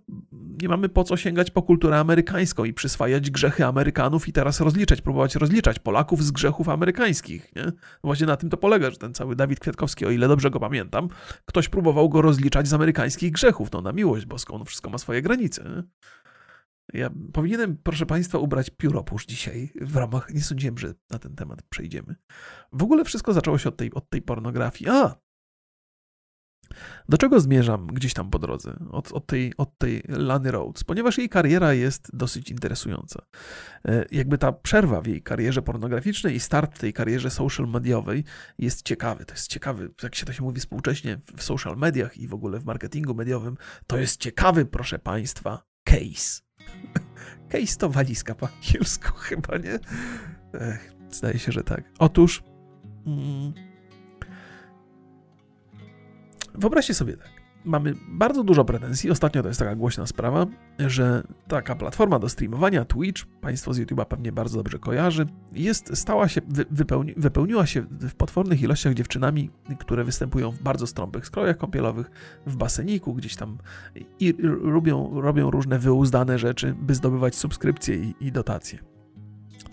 nie 0.61 0.69
mamy 0.69 0.89
po 0.89 1.03
co 1.03 1.17
sięgać 1.17 1.51
po 1.51 1.61
kulturę 1.61 1.99
amerykańską 1.99 2.63
i 2.63 2.73
przyswajać 2.73 3.31
grzechy 3.31 3.65
Amerykanów 3.65 4.27
i 4.27 4.33
teraz 4.33 4.59
rozliczać, 4.59 5.01
próbować 5.01 5.35
rozliczać 5.35 5.79
Polaków 5.79 6.23
z 6.23 6.31
grzechów 6.31 6.69
amerykańskich. 6.69 7.55
Nie? 7.55 7.71
Właśnie 8.03 8.27
na 8.27 8.37
tym 8.37 8.49
to 8.49 8.57
polega, 8.57 8.91
że 8.91 8.97
ten 8.97 9.13
cały 9.13 9.35
Dawid 9.35 9.59
Kwiatkowski, 9.59 10.05
o 10.05 10.11
ile 10.11 10.27
dobrze 10.27 10.49
go 10.49 10.59
pamiętam, 10.59 11.09
ktoś 11.45 11.69
próbował 11.69 12.09
go 12.09 12.21
rozliczać 12.21 12.67
z 12.67 12.73
amerykańskich 12.73 13.31
grzechów. 13.31 13.71
No 13.71 13.81
na 13.81 13.91
miłość 13.91 14.25
boską, 14.25 14.57
no 14.57 14.65
wszystko 14.65 14.89
ma 14.89 14.97
swoje 14.97 15.21
granice. 15.21 15.63
Nie? 15.63 15.83
Ja 16.93 17.09
powinienem, 17.33 17.77
proszę 17.83 18.05
Państwa, 18.05 18.37
ubrać 18.37 18.69
pióropusz 18.69 19.25
dzisiaj 19.25 19.71
w 19.81 19.95
ramach. 19.95 20.33
Nie 20.33 20.41
sądziłem, 20.41 20.77
że 20.77 20.93
na 21.09 21.19
ten 21.19 21.35
temat 21.35 21.61
przejdziemy. 21.69 22.15
W 22.71 22.83
ogóle 22.83 23.05
wszystko 23.05 23.33
zaczęło 23.33 23.57
się 23.57 23.69
od 23.69 23.77
tej, 23.77 23.93
od 23.93 24.09
tej 24.09 24.21
pornografii. 24.21 24.89
A, 24.89 25.15
do 27.09 27.17
czego 27.17 27.39
zmierzam 27.39 27.87
gdzieś 27.87 28.13
tam 28.13 28.29
po 28.29 28.39
drodze 28.39 28.79
od, 28.91 29.11
od, 29.11 29.25
tej, 29.25 29.53
od 29.57 29.77
tej 29.77 30.03
Lany 30.07 30.51
Rhodes? 30.51 30.83
Ponieważ 30.83 31.17
jej 31.17 31.29
kariera 31.29 31.73
jest 31.73 32.15
dosyć 32.15 32.51
interesująca. 32.51 33.25
E, 33.85 34.05
jakby 34.11 34.37
ta 34.37 34.51
przerwa 34.51 35.01
w 35.01 35.07
jej 35.07 35.21
karierze 35.21 35.61
pornograficznej 35.61 36.35
i 36.35 36.39
start 36.39 36.79
tej 36.79 36.93
karierze 36.93 37.29
social 37.29 37.67
mediowej 37.67 38.23
jest 38.57 38.81
ciekawy. 38.81 39.25
To 39.25 39.33
jest 39.33 39.47
ciekawy, 39.47 39.91
jak 40.03 40.15
się 40.15 40.25
to 40.25 40.33
się 40.33 40.43
mówi 40.43 40.59
współcześnie 40.59 41.19
w 41.37 41.43
social 41.43 41.77
mediach 41.77 42.17
i 42.17 42.27
w 42.27 42.33
ogóle 42.33 42.59
w 42.59 42.65
marketingu 42.65 43.15
mediowym, 43.15 43.57
to 43.87 43.97
jest 43.97 44.19
ciekawy, 44.19 44.65
proszę 44.65 44.99
Państwa, 44.99 45.63
case. 45.83 46.41
case 47.51 47.77
to 47.77 47.89
walizka 47.89 48.35
po 48.35 48.47
angielsku 48.55 49.11
chyba, 49.17 49.57
nie? 49.57 49.79
Ech, 50.53 50.93
zdaje 51.11 51.39
się, 51.39 51.51
że 51.51 51.63
tak. 51.63 51.83
Otóż... 51.99 52.43
Mm, 53.05 53.53
Wyobraźcie 56.57 56.93
sobie 56.93 57.17
tak. 57.17 57.29
Mamy 57.65 57.93
bardzo 58.07 58.43
dużo 58.43 58.65
pretensji. 58.65 59.11
Ostatnio 59.11 59.41
to 59.41 59.47
jest 59.47 59.59
taka 59.59 59.75
głośna 59.75 60.07
sprawa, 60.07 60.45
że 60.79 61.23
taka 61.47 61.75
platforma 61.75 62.19
do 62.19 62.29
streamowania 62.29 62.85
Twitch, 62.85 63.25
Państwo 63.41 63.73
z 63.73 63.79
YouTube'a 63.79 64.05
pewnie 64.05 64.31
bardzo 64.31 64.57
dobrze 64.57 64.79
kojarzy, 64.79 65.25
jest, 65.51 65.97
stała 65.97 66.27
się, 66.27 66.41
wypełni, 66.71 67.13
wypełniła 67.17 67.65
się 67.65 67.81
w 67.81 68.15
potwornych 68.15 68.61
ilościach 68.61 68.93
dziewczynami, 68.93 69.49
które 69.79 70.03
występują 70.03 70.51
w 70.51 70.61
bardzo 70.61 70.87
strąpych 70.87 71.25
skrojach 71.25 71.57
kąpielowych, 71.57 72.11
w 72.45 72.55
baseniku 72.55 73.13
gdzieś 73.13 73.35
tam 73.35 73.57
i 74.19 74.33
robią, 74.61 75.21
robią 75.21 75.51
różne 75.51 75.79
wyuzdane 75.79 76.39
rzeczy, 76.39 76.75
by 76.81 76.95
zdobywać 76.95 77.35
subskrypcje 77.35 77.95
i, 77.95 78.15
i 78.19 78.31
dotacje. 78.31 78.94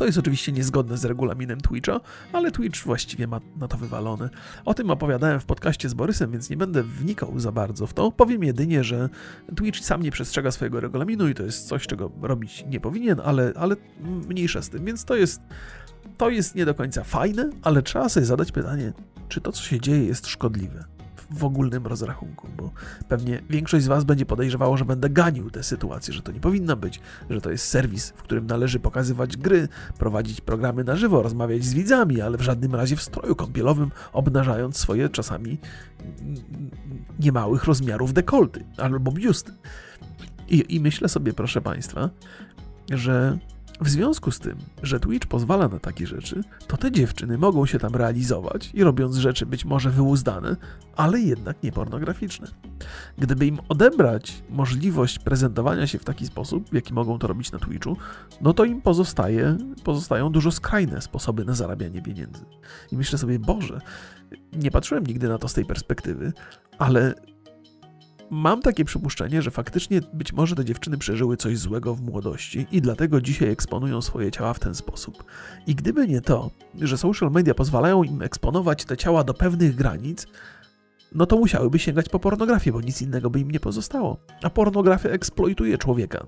To 0.03 0.07
jest 0.07 0.19
oczywiście 0.19 0.53
niezgodne 0.53 0.97
z 0.97 1.05
regulaminem 1.05 1.61
Twitcha, 1.61 2.01
ale 2.33 2.51
Twitch 2.51 2.85
właściwie 2.85 3.27
ma 3.27 3.41
na 3.57 3.69
to 3.69 3.77
wywalone. 3.77 4.29
O 4.65 4.75
tym 4.75 4.91
opowiadałem 4.91 5.41
w 5.41 5.45
podcaście 5.45 5.89
z 5.89 5.95
Borysem, 5.95 6.31
więc 6.31 6.51
nie 6.51 6.57
będę 6.57 6.83
wnikał 6.83 7.41
za 7.41 7.53
bardzo 7.53 7.87
w 7.87 7.95
to. 7.95 8.11
Powiem 8.11 8.45
jedynie, 8.45 8.85
że 8.85 9.09
Twitch 9.57 9.81
sam 9.81 10.03
nie 10.03 10.11
przestrzega 10.11 10.51
swojego 10.51 10.81
regulaminu 10.81 11.29
i 11.29 11.35
to 11.35 11.43
jest 11.43 11.69
coś, 11.69 11.87
czego 11.87 12.11
robić 12.23 12.65
nie 12.69 12.81
powinien, 12.81 13.21
ale, 13.25 13.53
ale 13.57 13.77
mniejsza 14.29 14.63
z 14.63 14.69
tym, 14.69 14.85
więc 14.85 15.05
to 15.05 15.17
jest, 15.17 15.41
to 16.19 16.31
jest 16.31 16.55
nie 16.55 16.65
do 16.65 16.75
końca 16.75 17.05
fajne, 17.05 17.51
ale 17.63 17.83
trzeba 17.83 18.09
sobie 18.09 18.27
zadać 18.27 18.53
pytanie, 18.53 18.93
czy 19.29 19.41
to, 19.41 19.53
co 19.53 19.63
się 19.63 19.81
dzieje, 19.81 20.05
jest 20.05 20.27
szkodliwe 20.27 20.92
w 21.35 21.45
ogólnym 21.45 21.87
rozrachunku, 21.87 22.49
bo 22.57 22.71
pewnie 23.09 23.43
większość 23.51 23.85
z 23.85 23.89
Was 23.89 24.05
będzie 24.05 24.27
podejrzewało, 24.27 24.77
że 24.77 24.85
będę 24.85 25.11
ganił 25.11 25.51
tę 25.51 25.63
sytuację, 25.63 26.15
że 26.15 26.23
to 26.23 26.33
nie 26.33 26.41
powinno 26.41 26.77
być, 26.77 27.01
że 27.31 27.41
to 27.41 27.51
jest 27.51 27.67
serwis, 27.67 28.11
w 28.11 28.23
którym 28.23 28.47
należy 28.47 28.81
pokazywać 28.81 29.37
gry, 29.37 29.69
prowadzić 29.99 30.41
programy 30.41 30.85
na 30.85 30.97
żywo, 30.97 31.23
rozmawiać 31.23 31.65
z 31.65 31.75
widzami, 31.75 32.21
ale 32.21 32.39
w 32.39 32.43
żadnym 32.43 32.75
razie 32.75 32.97
w 32.97 33.03
stroju 33.03 33.37
kąpielowym, 33.37 33.91
obnażając 34.13 34.77
swoje 34.77 35.09
czasami 35.09 35.59
niemałych 37.21 37.65
rozmiarów 37.65 38.13
dekolty 38.13 38.65
albo 38.77 39.13
biusty. 39.13 39.53
I, 40.49 40.77
I 40.77 40.81
myślę 40.81 41.09
sobie, 41.09 41.33
proszę 41.33 41.61
Państwa, 41.61 42.11
że 42.91 43.39
w 43.83 43.89
związku 43.89 44.31
z 44.31 44.39
tym, 44.39 44.59
że 44.83 45.01
Twitch 45.01 45.27
pozwala 45.27 45.69
na 45.69 45.79
takie 45.79 46.07
rzeczy, 46.07 46.45
to 46.67 46.77
te 46.77 46.93
dziewczyny 46.93 47.39
mogą 47.39 47.67
się 47.67 47.79
tam 47.79 47.95
realizować 47.95 48.71
i 48.75 48.85
robiąc 48.85 49.17
rzeczy 49.17 49.47
być 49.47 49.65
może 49.65 49.91
wyuzdane, 49.91 50.57
ale 50.97 51.21
jednak 51.21 51.63
nie 51.63 51.73
pornograficzne. 51.73 52.47
Gdyby 53.19 53.47
im 53.47 53.59
odebrać 53.69 54.43
możliwość 54.51 55.19
prezentowania 55.19 55.87
się 55.87 55.99
w 55.99 56.05
taki 56.05 56.27
sposób, 56.27 56.71
w 56.71 56.75
jaki 56.75 56.95
mogą 56.95 57.19
to 57.19 57.27
robić 57.27 57.53
na 57.53 57.59
Twitchu, 57.59 57.97
no 58.41 58.53
to 58.53 58.65
im 58.65 58.83
pozostaje, 58.83 59.57
pozostają 59.85 60.33
dużo 60.33 60.51
skrajne 60.51 61.03
sposoby 61.03 61.45
na 61.45 61.55
zarabianie 61.55 62.03
pieniędzy. 62.03 62.45
I 62.93 62.97
myślę 62.97 63.19
sobie, 63.19 63.39
Boże, 63.39 63.81
nie 64.53 64.71
patrzyłem 64.71 65.07
nigdy 65.07 65.29
na 65.29 65.39
to 65.39 65.49
z 65.49 65.55
tej 65.55 65.65
perspektywy, 65.65 66.33
ale 66.79 67.15
mam 68.33 68.63
takie 68.63 68.85
przypuszczenie, 68.85 69.43
że 69.43 69.51
faktycznie 69.51 70.01
być 70.13 70.33
może 70.33 70.55
te 70.55 70.65
dziewczyny 70.65 70.99
przeżyły 70.99 71.37
coś 71.37 71.59
złego 71.59 71.95
w 71.95 72.01
młodości 72.01 72.67
i 72.73 72.81
dlatego 72.81 73.21
dzisiaj 73.21 73.49
eksponują 73.49 74.03
swoje 74.03 74.31
ciała 74.31 74.55
w 74.55 74.59
ten 74.59 74.75
sposób. 74.75 75.25
I 75.67 75.75
gdyby 75.75 76.09
nie 76.09 76.21
to, 76.21 76.51
że 76.81 76.99
social 76.99 77.31
media 77.31 77.55
pozwalają 77.55 78.03
im 78.03 78.23
eksponować 78.23 78.85
te 78.85 78.97
ciała 78.97 79.25
do 79.25 79.35
pewnych 79.35 79.75
granic, 79.75 80.27
no 81.15 81.27
to 81.27 81.37
musiałyby 81.37 81.79
sięgać 81.79 82.09
po 82.09 82.19
pornografię, 82.19 82.73
bo 82.73 82.81
nic 82.81 83.03
innego 83.03 83.31
by 83.31 83.41
im 83.41 83.51
nie 83.51 83.61
pozostało. 83.61 84.17
A 84.43 84.51
pornografia 84.51 85.09
eksploituje 85.09 85.79
człowieka 85.79 86.27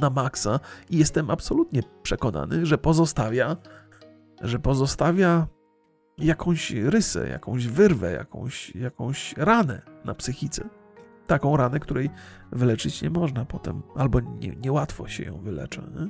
na 0.00 0.10
maksa 0.10 0.60
i 0.90 0.98
jestem 0.98 1.30
absolutnie 1.30 1.82
przekonany, 2.02 2.66
że 2.66 2.78
pozostawia, 2.78 3.56
że 4.42 4.58
pozostawia 4.58 5.46
jakąś 6.18 6.70
rysę, 6.70 7.28
jakąś 7.28 7.66
wyrwę, 7.66 8.12
jakąś, 8.12 8.74
jakąś 8.74 9.34
ranę 9.36 9.82
na 10.04 10.14
psychice 10.14 10.68
taką 11.26 11.56
ranę, 11.56 11.80
której 11.80 12.10
wyleczyć 12.52 13.02
nie 13.02 13.10
można 13.10 13.44
potem, 13.44 13.82
albo 13.96 14.20
nie, 14.20 14.56
niełatwo 14.56 15.08
się 15.08 15.24
ją 15.24 15.40
wyleczy. 15.40 15.80
Nie? 15.80 16.08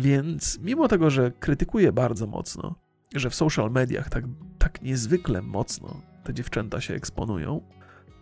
Więc 0.00 0.58
mimo 0.58 0.88
tego, 0.88 1.10
że 1.10 1.30
krytykuję 1.30 1.92
bardzo 1.92 2.26
mocno, 2.26 2.74
że 3.14 3.30
w 3.30 3.34
social 3.34 3.70
mediach 3.70 4.08
tak, 4.08 4.24
tak 4.58 4.82
niezwykle 4.82 5.42
mocno 5.42 6.02
te 6.24 6.34
dziewczęta 6.34 6.80
się 6.80 6.94
eksponują, 6.94 7.60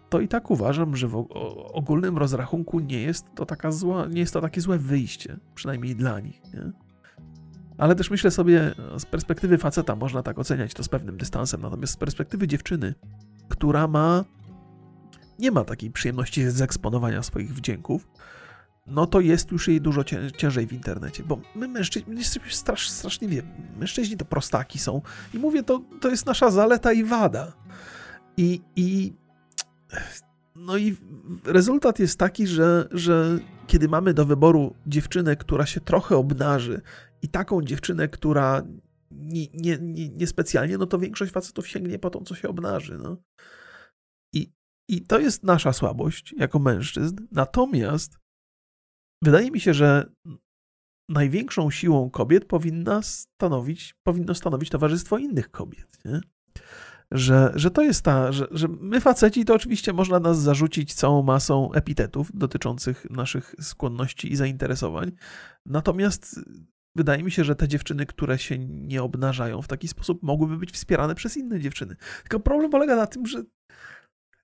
to 0.09 0.21
i 0.21 0.29
tak 0.29 0.51
uważam, 0.51 0.97
że 0.97 1.09
w 1.09 1.27
ogólnym 1.73 2.19
rozrachunku 2.19 2.81
nie 2.81 3.01
jest 3.01 3.27
to, 3.35 3.47
taka 3.47 3.73
zła, 3.73 4.07
nie 4.07 4.21
jest 4.21 4.33
to 4.33 4.41
takie 4.41 4.61
złe 4.61 4.79
wyjście, 4.79 5.37
przynajmniej 5.55 5.97
dla 5.97 6.21
nich. 6.21 6.43
Nie? 6.55 6.73
Ale 7.79 7.95
też 7.95 8.11
myślę 8.11 8.31
sobie, 8.31 8.75
z 8.99 9.07
perspektywy 9.07 9.59
faceta 9.59 9.97
można 9.97 10.23
tak 10.23 10.39
oceniać 10.39 10.75
to 10.75 10.85
z 10.85 10.89
pewnym 10.89 11.17
dystansem, 11.17 11.63
natomiast 11.63 11.93
z 11.93 11.97
perspektywy 11.97 12.49
dziewczyny, 12.49 12.95
która 13.49 13.89
ma 13.89 14.25
nie 15.39 15.51
ma 15.51 15.65
takiej 15.65 15.91
przyjemności 15.91 16.51
z 16.51 16.63
eksponowania 16.63 17.23
swoich 17.23 17.55
wdzięków, 17.55 18.09
no 18.87 19.07
to 19.07 19.21
jest 19.21 19.53
już 19.53 19.69
jej 19.69 19.81
dużo 19.81 20.05
ciężej 20.37 20.67
w 20.67 20.73
internecie, 20.73 21.23
bo 21.23 21.41
my 21.55 21.69
mężczyźni, 21.69 22.13
my 22.13 22.21
jesteśmy 22.21 22.51
strasz, 22.51 22.91
strasznie 22.91 23.29
wiem, 23.29 23.47
mężczyźni 23.79 24.17
to 24.17 24.25
prostaki 24.25 24.79
są 24.79 25.03
i 25.35 25.39
mówię, 25.39 25.63
to, 25.63 25.81
to 26.01 26.09
jest 26.09 26.27
nasza 26.27 26.51
zaleta 26.51 26.93
i 26.93 27.05
wada. 27.05 27.53
I, 28.37 28.61
i 28.77 29.13
no 30.57 30.77
i 30.77 30.97
rezultat 31.45 31.99
jest 31.99 32.19
taki, 32.19 32.47
że, 32.47 32.89
że 32.91 33.39
kiedy 33.67 33.89
mamy 33.89 34.15
do 34.15 34.25
wyboru 34.25 34.75
dziewczynę, 34.87 35.37
która 35.37 35.67
się 35.67 35.81
trochę 35.81 36.17
obnaży 36.17 36.81
i 37.23 37.29
taką 37.29 37.63
dziewczynę, 37.63 38.09
która 38.09 38.63
nie, 39.11 39.47
nie, 39.55 39.79
nie, 39.81 40.09
nie 40.09 40.27
specjalnie, 40.27 40.79
no 40.79 40.87
to 40.87 40.99
większość 40.99 41.33
facetów 41.33 41.69
sięgnie 41.69 41.99
po 41.99 42.11
tą, 42.11 42.25
co 42.25 42.35
się 42.35 42.49
obnaży. 42.49 42.99
No. 43.03 43.17
I, 44.89 45.03
to 45.03 45.19
jest 45.19 45.43
nasza 45.43 45.73
słabość 45.73 46.35
jako 46.39 46.59
mężczyzn. 46.59 47.17
Natomiast 47.33 48.19
wydaje 49.23 49.51
mi 49.51 49.61
się, 49.61 49.75
że 49.75 50.13
największą 51.09 51.71
siłą 51.71 52.11
kobiet 52.11 52.45
powinna 52.45 53.03
stanowić, 53.03 53.95
powinno 54.03 54.35
stanowić 54.35 54.71
towarzystwo 54.71 55.19
innych 55.19 55.51
kobiet. 55.51 55.99
Nie? 56.05 56.21
Że, 57.11 57.53
że 57.55 57.71
to 57.71 57.83
jest 57.83 58.05
ta, 58.05 58.33
że, 58.33 58.47
że 58.51 58.69
my 58.69 59.01
faceci 59.01 59.45
to 59.45 59.55
oczywiście 59.55 59.93
można 59.93 60.21
nas 60.21 60.41
zarzucić 60.43 60.95
całą 60.95 61.23
masą 61.23 61.73
epitetów 61.73 62.31
dotyczących 62.35 63.11
naszych 63.11 63.55
skłonności 63.61 64.33
i 64.33 64.37
zainteresowań. 64.37 65.13
Natomiast 65.67 66.41
wydaje 66.97 67.23
mi 67.23 67.31
się, 67.31 67.45
że 67.45 67.57
te 67.57 67.69
dziewczyny, 67.69 68.07
które 68.07 68.39
się 68.39 68.59
nie 68.59 69.03
obnażają 69.03 69.63
w 69.63 69.69
taki 69.69 69.89
sposób, 69.89 70.23
mogłyby 70.23 70.57
być 70.57 70.71
wspierane 70.73 71.15
przez 71.15 71.37
inne 71.37 71.61
dziewczyny. 71.61 71.97
Tylko 72.23 72.41
problem 72.41 72.71
polega 72.71 72.97
na 72.97 73.07
tym, 73.07 73.27
że 73.27 73.43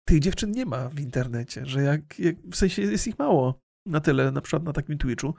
tych 0.05 0.21
dziewczyn 0.21 0.51
nie 0.51 0.67
ma 0.67 0.89
w 0.89 1.01
internecie, 1.01 1.67
że 1.67 1.83
jak, 1.83 2.19
jak, 2.19 2.37
w 2.51 2.57
sensie 2.57 2.83
jest 2.83 3.07
ich 3.07 3.19
mało 3.19 3.61
na 3.87 4.01
tyle, 4.01 4.33
na 4.33 4.41
przykład 4.41 4.63
na 4.63 4.73
takim 4.73 4.99
Twitchu, 4.99 5.35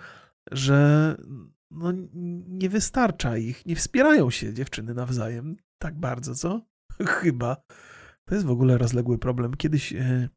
że 0.51 1.15
no, 1.71 1.91
nie 2.47 2.69
wystarcza 2.69 3.37
ich, 3.37 3.65
nie 3.65 3.75
wspierają 3.75 4.29
się 4.29 4.53
dziewczyny 4.53 4.93
nawzajem 4.93 5.57
tak 5.81 5.99
bardzo, 5.99 6.35
co? 6.35 6.61
Chyba. 7.21 7.57
To 8.25 8.35
jest 8.35 8.47
w 8.47 8.51
ogóle 8.51 8.77
rozległy 8.77 9.17
problem. 9.17 9.53
Kiedyś 9.53 9.93
e, 9.93 10.29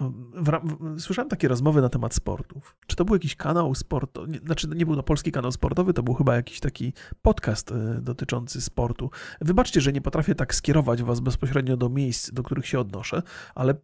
w, 0.00 1.00
słyszałem 1.00 1.28
takie 1.28 1.48
rozmowy 1.48 1.80
na 1.80 1.88
temat 1.88 2.14
sportów. 2.14 2.76
Czy 2.86 2.96
to 2.96 3.04
był 3.04 3.14
jakiś 3.14 3.36
kanał 3.36 3.74
sportu? 3.74 4.26
Nie, 4.26 4.38
znaczy, 4.38 4.68
nie 4.68 4.86
był 4.86 4.96
to 4.96 5.02
polski 5.02 5.32
kanał 5.32 5.52
sportowy, 5.52 5.94
to 5.94 6.02
był 6.02 6.14
chyba 6.14 6.36
jakiś 6.36 6.60
taki 6.60 6.92
podcast 7.22 7.72
e, 7.72 8.00
dotyczący 8.00 8.60
sportu. 8.60 9.10
Wybaczcie, 9.40 9.80
że 9.80 9.92
nie 9.92 10.00
potrafię 10.00 10.34
tak 10.34 10.54
skierować 10.54 11.02
was 11.02 11.20
bezpośrednio 11.20 11.76
do 11.76 11.88
miejsc, 11.88 12.30
do 12.32 12.42
których 12.42 12.66
się 12.66 12.80
odnoszę, 12.80 13.22
ale 13.54 13.74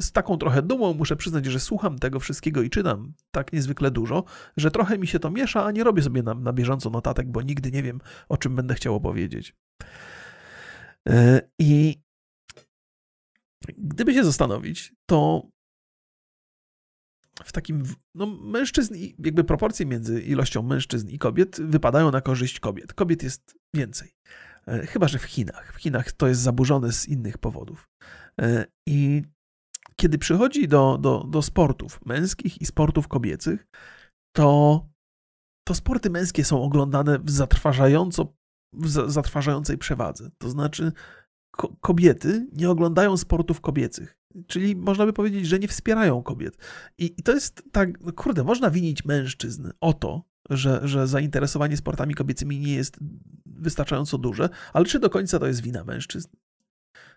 z 0.00 0.12
taką 0.12 0.36
trochę 0.36 0.62
dumą 0.62 0.94
muszę 0.94 1.16
przyznać, 1.16 1.46
że 1.46 1.60
słucham 1.60 1.98
tego 1.98 2.20
wszystkiego 2.20 2.62
i 2.62 2.70
czytam 2.70 3.12
tak 3.30 3.52
niezwykle 3.52 3.90
dużo, 3.90 4.24
że 4.56 4.70
trochę 4.70 4.98
mi 4.98 5.06
się 5.06 5.18
to 5.18 5.30
miesza, 5.30 5.64
a 5.64 5.70
nie 5.70 5.84
robię 5.84 6.02
sobie 6.02 6.22
na, 6.22 6.34
na 6.34 6.52
bieżąco 6.52 6.90
notatek, 6.90 7.30
bo 7.30 7.42
nigdy 7.42 7.70
nie 7.70 7.82
wiem, 7.82 8.00
o 8.28 8.36
czym 8.36 8.56
będę 8.56 8.74
chciał 8.74 8.94
opowiedzieć. 8.94 9.56
E, 11.08 11.40
I 11.58 12.02
gdyby 13.78 14.14
się 14.14 14.24
zastanowić, 14.24 14.94
to 15.06 15.48
w 17.44 17.52
takim, 17.52 17.82
no 18.14 18.26
mężczyzn, 18.26 18.94
jakby 19.18 19.44
proporcje 19.44 19.86
między 19.86 20.22
ilością 20.22 20.62
mężczyzn 20.62 21.08
i 21.08 21.18
kobiet 21.18 21.60
wypadają 21.60 22.10
na 22.10 22.20
korzyść 22.20 22.60
kobiet. 22.60 22.92
Kobiet 22.92 23.22
jest 23.22 23.58
więcej. 23.74 24.16
E, 24.66 24.86
chyba, 24.86 25.08
że 25.08 25.18
w 25.18 25.24
Chinach. 25.24 25.72
W 25.74 25.76
Chinach 25.76 26.12
to 26.12 26.28
jest 26.28 26.40
zaburzone 26.40 26.92
z 26.92 27.08
innych 27.08 27.38
powodów. 27.38 27.88
E, 28.40 28.66
I 28.88 29.22
kiedy 29.96 30.18
przychodzi 30.18 30.68
do, 30.68 30.98
do, 30.98 31.24
do 31.30 31.42
sportów 31.42 32.00
męskich 32.06 32.60
i 32.60 32.66
sportów 32.66 33.08
kobiecych, 33.08 33.66
to, 34.36 34.80
to 35.68 35.74
sporty 35.74 36.10
męskie 36.10 36.44
są 36.44 36.62
oglądane 36.62 37.18
w 37.18 37.30
zatrważająco 37.30 38.34
w 38.74 38.88
zatrważającej 38.88 39.78
przewadze. 39.78 40.30
To 40.38 40.50
znaczy, 40.50 40.92
ko 41.56 41.76
kobiety 41.80 42.46
nie 42.52 42.70
oglądają 42.70 43.16
sportów 43.16 43.60
kobiecych. 43.60 44.18
Czyli 44.46 44.76
można 44.76 45.06
by 45.06 45.12
powiedzieć, 45.12 45.46
że 45.46 45.58
nie 45.58 45.68
wspierają 45.68 46.22
kobiet. 46.22 46.56
I, 46.98 47.14
i 47.18 47.22
to 47.22 47.32
jest 47.32 47.62
tak, 47.72 48.00
no 48.00 48.12
kurde, 48.12 48.44
można 48.44 48.70
winić 48.70 49.04
mężczyzn 49.04 49.70
o 49.80 49.92
to, 49.92 50.24
że, 50.50 50.80
że 50.84 51.06
zainteresowanie 51.06 51.76
sportami 51.76 52.14
kobiecymi 52.14 52.58
nie 52.58 52.74
jest 52.74 52.98
wystarczająco 53.46 54.18
duże, 54.18 54.48
ale 54.72 54.84
czy 54.84 54.98
do 54.98 55.10
końca 55.10 55.38
to 55.38 55.46
jest 55.46 55.62
wina 55.62 55.84
mężczyzn? 55.84 56.28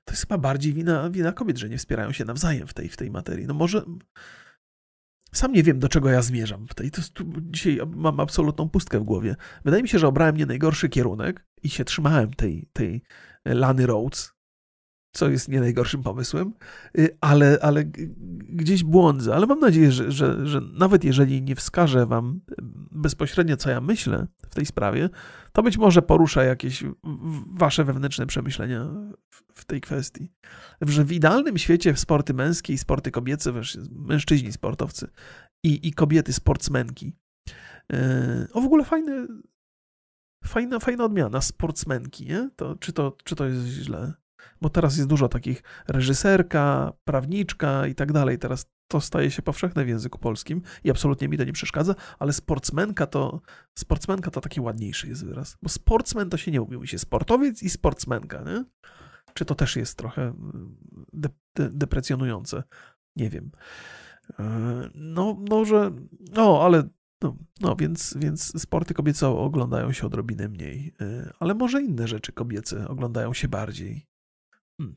To 0.06 0.14
jest 0.14 0.22
chyba 0.22 0.38
bardziej 0.38 0.74
wina, 0.74 1.10
wina 1.10 1.32
kobiet, 1.32 1.58
że 1.58 1.70
nie 1.70 1.78
wspierają 1.78 2.12
się 2.12 2.26
nawzajem 2.26 2.68
w 2.68 2.74
tej, 2.74 2.90
w 2.90 2.98
tej 2.98 3.12
materii. 3.12 3.48
No 3.48 3.54
może. 3.54 3.86
Sam 5.34 5.54
nie 5.54 5.64
wiem, 5.64 5.80
do 5.80 5.90
czego 5.90 6.10
ja 6.10 6.22
zmierzam 6.22 6.68
w 6.68 6.74
tej. 6.74 6.92
To 6.92 7.02
dzisiaj 7.40 7.80
mam 7.96 8.20
absolutną 8.20 8.70
pustkę 8.70 9.00
w 9.00 9.04
głowie. 9.04 9.36
Wydaje 9.66 9.84
mi 9.84 9.90
się, 9.90 10.00
że 10.00 10.08
obrałem 10.08 10.38
nie 10.38 10.46
najgorszy 10.46 10.90
kierunek 10.90 11.46
i 11.64 11.70
się 11.70 11.86
trzymałem 11.86 12.34
tej, 12.34 12.70
tej 12.74 13.04
Lany 13.46 13.86
Rhodes, 13.86 14.37
co 15.18 15.30
jest 15.30 15.50
nie 15.50 15.60
najgorszym 15.60 16.04
pomysłem, 16.04 16.54
y, 16.98 17.18
ale, 17.22 17.58
ale 17.62 17.84
gdzieś 18.50 18.84
błądzę. 18.84 19.36
Ale 19.36 19.46
mam 19.46 19.60
nadzieję, 19.60 19.92
że, 19.92 20.12
że, 20.12 20.48
że 20.48 20.62
nawet 20.62 21.04
jeżeli 21.04 21.42
nie 21.42 21.56
wskażę 21.56 22.06
wam 22.06 22.42
bezpośrednio, 22.92 23.58
co 23.58 23.70
ja 23.70 23.82
myślę 23.82 24.28
w 24.50 24.56
tej 24.56 24.66
sprawie, 24.66 25.10
to 25.52 25.64
być 25.64 25.78
może 25.78 26.02
porusza 26.02 26.44
jakieś 26.44 26.84
wasze 27.48 27.84
wewnętrzne 27.84 28.28
przemyślenia 28.28 28.88
w 29.54 29.66
tej 29.66 29.82
kwestii. 29.82 30.32
Że 30.82 31.06
w 31.06 31.12
idealnym 31.12 31.58
świecie 31.58 31.96
sporty 31.96 32.34
męskie 32.34 32.74
i 32.74 32.78
sporty 32.78 33.12
kobiece, 33.12 33.54
mężczyźni 33.92 34.52
sportowcy 34.52 35.08
i, 35.64 35.88
i 35.88 35.94
kobiety 35.94 36.34
sportsmenki. 36.34 37.14
Y, 37.94 38.48
o 38.54 38.62
w 38.62 38.66
ogóle 38.66 38.84
fajne, 38.84 39.28
fajna, 40.46 40.80
fajna 40.80 41.06
odmiana, 41.06 41.42
sportsmenki, 41.42 42.26
nie? 42.26 42.50
To, 42.56 42.76
czy, 42.76 42.94
to, 42.94 43.18
czy 43.24 43.36
to 43.36 43.46
jest 43.46 43.66
źle? 43.66 44.14
Bo 44.62 44.70
teraz 44.70 44.98
jest 44.98 45.10
dużo 45.10 45.30
takich 45.30 45.64
reżyserka, 45.88 46.94
prawniczka 47.06 47.88
i 47.88 47.96
tak 47.96 48.12
dalej. 48.12 48.40
Teraz 48.40 48.66
to 48.88 49.02
staje 49.02 49.32
się 49.32 49.42
powszechne 49.42 49.86
w 49.86 49.88
języku 49.88 50.20
polskim 50.20 50.62
i 50.84 50.92
absolutnie 50.92 51.28
mi 51.28 51.38
to 51.38 51.44
nie 51.44 51.54
przeszkadza, 51.54 51.96
ale 52.20 52.34
sportsmenka 52.34 53.08
to, 53.08 53.42
sportsmenka 53.76 54.32
to 54.32 54.42
taki 54.42 54.62
ładniejszy 54.62 55.08
jest 55.08 55.26
wyraz. 55.26 55.58
Bo 55.64 55.70
sportsmen 55.70 56.30
to 56.30 56.38
się 56.38 56.52
nie 56.52 56.60
mówi, 56.60 56.76
mówi 56.76 56.88
się 56.88 57.00
sportowiec 57.00 57.64
i 57.64 57.70
sportsmenka, 57.70 58.42
nie? 58.42 58.66
Czy 59.34 59.46
to 59.46 59.56
też 59.56 59.76
jest 59.76 59.98
trochę 59.98 60.22
mm, 60.22 60.76
de, 61.14 61.30
de, 61.56 61.70
deprecjonujące? 61.70 62.64
Nie 63.16 63.30
wiem. 63.30 63.52
E, 64.40 64.44
no, 64.96 65.38
no, 65.50 65.66
że. 65.66 65.92
No, 66.32 66.62
ale 66.64 66.84
no, 67.22 67.36
no 67.62 67.76
więc, 67.76 68.18
więc 68.20 68.62
sporty 68.62 68.94
kobiece 68.94 69.28
oglądają 69.28 69.92
się 69.92 70.08
odrobinę 70.08 70.50
mniej, 70.50 70.94
y, 71.02 71.32
ale 71.40 71.54
może 71.54 71.82
inne 71.82 72.08
rzeczy 72.08 72.32
kobiece 72.32 72.88
oglądają 72.88 73.34
się 73.34 73.48
bardziej. 73.48 74.08
Hmm. 74.82 74.96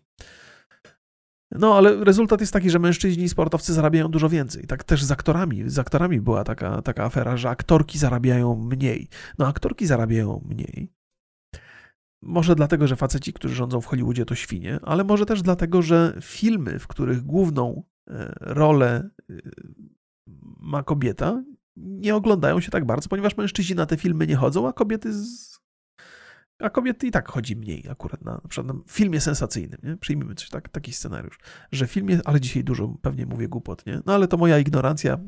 No, 1.50 1.76
ale 1.76 2.04
rezultat 2.04 2.40
jest 2.40 2.52
taki, 2.52 2.70
że 2.70 2.78
mężczyźni 2.78 3.28
sportowcy 3.28 3.72
zarabiają 3.72 4.08
dużo 4.08 4.28
więcej. 4.28 4.66
Tak 4.66 4.84
też 4.84 5.04
z 5.04 5.10
aktorami. 5.10 5.70
Z 5.70 5.78
aktorami 5.78 6.20
była 6.20 6.44
taka, 6.44 6.82
taka 6.82 7.04
afera, 7.04 7.36
że 7.36 7.50
aktorki 7.50 7.98
zarabiają 7.98 8.56
mniej. 8.56 9.08
No, 9.38 9.46
aktorki 9.46 9.86
zarabiają 9.86 10.44
mniej. 10.48 10.92
Może 12.22 12.54
dlatego, 12.54 12.86
że 12.86 12.96
faceci, 12.96 13.32
którzy 13.32 13.54
rządzą 13.54 13.80
w 13.80 13.86
Hollywoodzie, 13.86 14.24
to 14.24 14.34
świnie, 14.34 14.78
ale 14.82 15.04
może 15.04 15.26
też 15.26 15.42
dlatego, 15.42 15.82
że 15.82 16.18
filmy, 16.22 16.78
w 16.78 16.86
których 16.86 17.22
główną 17.22 17.82
e, 18.10 18.32
rolę 18.40 19.10
e, 19.30 19.34
ma 20.60 20.82
kobieta, 20.82 21.42
nie 21.76 22.14
oglądają 22.14 22.60
się 22.60 22.70
tak 22.70 22.84
bardzo, 22.84 23.08
ponieważ 23.08 23.36
mężczyźni 23.36 23.76
na 23.76 23.86
te 23.86 23.96
filmy 23.96 24.26
nie 24.26 24.36
chodzą, 24.36 24.68
a 24.68 24.72
kobiety. 24.72 25.12
A 26.60 26.70
kobiety 26.70 27.06
i 27.06 27.10
tak 27.10 27.28
chodzi 27.28 27.56
mniej 27.56 27.84
akurat 27.90 28.24
na, 28.24 28.32
na 28.32 28.48
przykład 28.48 28.76
na 28.76 28.82
filmie 28.88 29.20
sensacyjnym, 29.20 29.80
nie? 29.82 29.96
Przyjmijmy 29.96 30.34
coś 30.34 30.48
tak, 30.48 30.68
taki 30.68 30.92
scenariusz, 30.92 31.38
że 31.72 31.86
w 31.86 31.90
filmie, 31.90 32.20
ale 32.24 32.40
dzisiaj 32.40 32.64
dużo 32.64 32.88
pewnie 32.88 33.26
mówię 33.26 33.48
głupot, 33.48 33.86
nie? 33.86 34.00
No 34.06 34.14
ale 34.14 34.28
to 34.28 34.36
moja 34.36 34.58
ignorancja, 34.58 35.18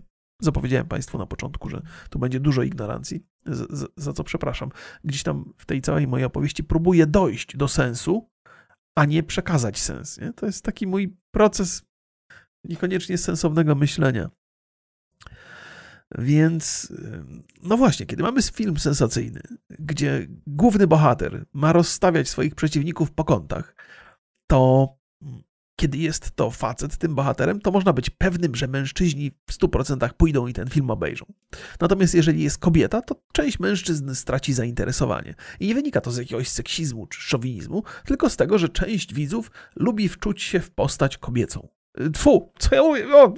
zapowiedziałem 0.41 0.87
Państwu 0.87 1.19
na 1.19 1.27
początku, 1.27 1.69
że 1.69 1.83
tu 2.11 2.19
będzie 2.19 2.41
dużo 2.41 2.63
ignorancji, 2.63 3.27
za, 3.47 3.87
za 3.97 4.13
co 4.13 4.25
przepraszam. 4.25 4.71
Gdzieś 5.05 5.23
tam 5.23 5.53
w 5.59 5.67
tej 5.67 5.81
całej 5.81 6.07
mojej 6.07 6.25
opowieści 6.25 6.65
próbuję 6.65 7.07
dojść 7.07 7.57
do 7.57 7.69
sensu, 7.69 8.31
a 8.95 9.05
nie 9.05 9.23
przekazać 9.23 9.79
sens, 9.79 10.19
nie? 10.19 10.33
To 10.33 10.47
jest 10.47 10.65
taki 10.65 10.87
mój 10.87 11.17
proces 11.31 11.83
niekoniecznie 12.65 13.19
sensownego 13.19 13.75
myślenia. 13.75 14.31
Więc, 16.19 16.93
no 17.63 17.77
właśnie, 17.77 18.07
kiedy 18.07 18.23
mamy 18.23 18.43
film 18.43 18.79
sensacyjny, 18.79 19.41
gdzie 19.79 20.27
główny 20.47 20.87
bohater 20.87 21.45
ma 21.53 21.73
rozstawiać 21.73 22.29
swoich 22.29 22.55
przeciwników 22.55 23.11
po 23.11 23.25
kątach, 23.25 23.75
to 24.47 24.89
kiedy 25.77 25.99
jest 25.99 26.31
to 26.31 26.51
facet 26.51 26.97
tym 26.97 27.15
bohaterem, 27.15 27.61
to 27.61 27.71
można 27.71 27.93
być 27.93 28.11
pewnym, 28.11 28.55
że 28.55 28.69
mężczyźni 28.69 29.31
w 29.47 29.53
100% 29.53 30.13
pójdą 30.13 30.47
i 30.47 30.53
ten 30.53 30.69
film 30.69 30.91
obejrzą. 30.91 31.25
Natomiast 31.81 32.15
jeżeli 32.15 32.43
jest 32.43 32.59
kobieta, 32.59 33.03
to 33.03 33.23
część 33.33 33.61
mężczyzn 33.61 34.15
straci 34.15 34.53
zainteresowanie. 34.53 35.35
I 35.61 35.67
nie 35.67 35.75
wynika 35.75 36.01
to 36.01 36.11
z 36.11 36.17
jakiegoś 36.17 36.49
seksizmu 36.49 37.07
czy 37.07 37.21
szowinizmu, 37.21 37.83
tylko 38.05 38.31
z 38.31 38.37
tego, 38.37 38.59
że 38.59 38.69
część 38.69 39.15
widzów 39.15 39.51
lubi 39.77 40.09
wczuć 40.09 40.43
się 40.43 40.61
w 40.61 40.71
postać 40.71 41.19
kobiecą. 41.19 41.69
Tfu, 42.13 42.53
co 42.59 42.75
ja 42.75 42.83
mówię? 42.83 43.17
O, 43.17 43.35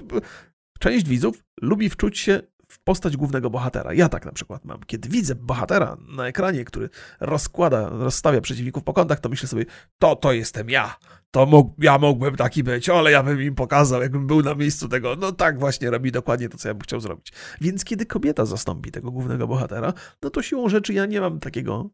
część 0.78 1.08
widzów 1.08 1.44
lubi 1.62 1.90
wczuć 1.90 2.18
się 2.18 2.40
w 2.74 2.78
postać 2.78 3.16
głównego 3.16 3.50
bohatera. 3.50 3.92
Ja 3.92 4.08
tak 4.08 4.26
na 4.26 4.32
przykład 4.32 4.64
mam. 4.64 4.80
Kiedy 4.86 5.08
widzę 5.08 5.34
bohatera 5.34 5.96
na 6.16 6.26
ekranie, 6.26 6.64
który 6.64 6.88
rozkłada, 7.20 7.88
rozstawia 7.88 8.40
przeciwników 8.40 8.84
po 8.84 8.92
kątach, 8.92 9.20
to 9.20 9.28
myślę 9.28 9.48
sobie, 9.48 9.64
to 9.98 10.16
to 10.16 10.32
jestem 10.32 10.70
ja. 10.70 10.96
To 11.30 11.46
mógł, 11.46 11.74
ja 11.78 11.98
mógłbym 11.98 12.36
taki 12.36 12.62
być, 12.62 12.88
ale 12.88 13.10
ja 13.10 13.22
bym 13.22 13.42
im 13.42 13.54
pokazał, 13.54 14.02
jakbym 14.02 14.26
był 14.26 14.42
na 14.42 14.54
miejscu 14.54 14.88
tego. 14.88 15.16
No 15.16 15.32
tak 15.32 15.58
właśnie 15.58 15.90
robi 15.90 16.12
dokładnie 16.12 16.48
to, 16.48 16.58
co 16.58 16.68
ja 16.68 16.74
bym 16.74 16.82
chciał 16.82 17.00
zrobić. 17.00 17.32
Więc 17.60 17.84
kiedy 17.84 18.06
kobieta 18.06 18.44
zastąpi 18.44 18.90
tego 18.90 19.10
głównego 19.10 19.46
bohatera, 19.46 19.92
no 20.22 20.30
to 20.30 20.42
siłą 20.42 20.68
rzeczy 20.68 20.92
ja 20.92 21.06
nie 21.06 21.20
mam 21.20 21.40
takiego 21.40 21.90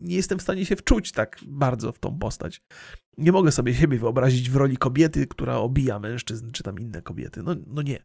nie 0.00 0.16
jestem 0.16 0.38
w 0.38 0.42
stanie 0.42 0.66
się 0.66 0.76
wczuć 0.76 1.12
tak 1.12 1.38
bardzo 1.46 1.92
w 1.92 1.98
tą 1.98 2.18
postać. 2.18 2.62
Nie 3.18 3.32
mogę 3.32 3.52
sobie 3.52 3.74
siebie 3.74 3.98
wyobrazić 3.98 4.50
w 4.50 4.56
roli 4.56 4.76
kobiety, 4.76 5.26
która 5.26 5.56
obija 5.56 5.98
mężczyzn, 5.98 6.50
czy 6.50 6.62
tam 6.62 6.78
inne 6.78 7.02
kobiety. 7.02 7.42
No, 7.42 7.54
no 7.66 7.82
nie. 7.82 7.98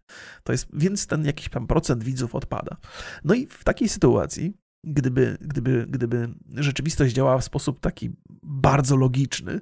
To 0.43 0.51
jest, 0.51 0.67
więc 0.73 1.07
ten 1.07 1.25
jakiś 1.25 1.49
tam 1.49 1.67
procent 1.67 2.03
widzów 2.03 2.35
odpada. 2.35 2.77
No 3.23 3.33
i 3.33 3.47
w 3.47 3.63
takiej 3.63 3.89
sytuacji 3.89 4.53
gdyby, 4.83 5.37
gdyby, 5.41 5.85
gdyby 5.89 6.29
rzeczywistość 6.55 7.15
działała 7.15 7.37
w 7.37 7.43
sposób 7.43 7.79
taki 7.79 8.11
bardzo 8.43 8.95
logiczny, 8.95 9.59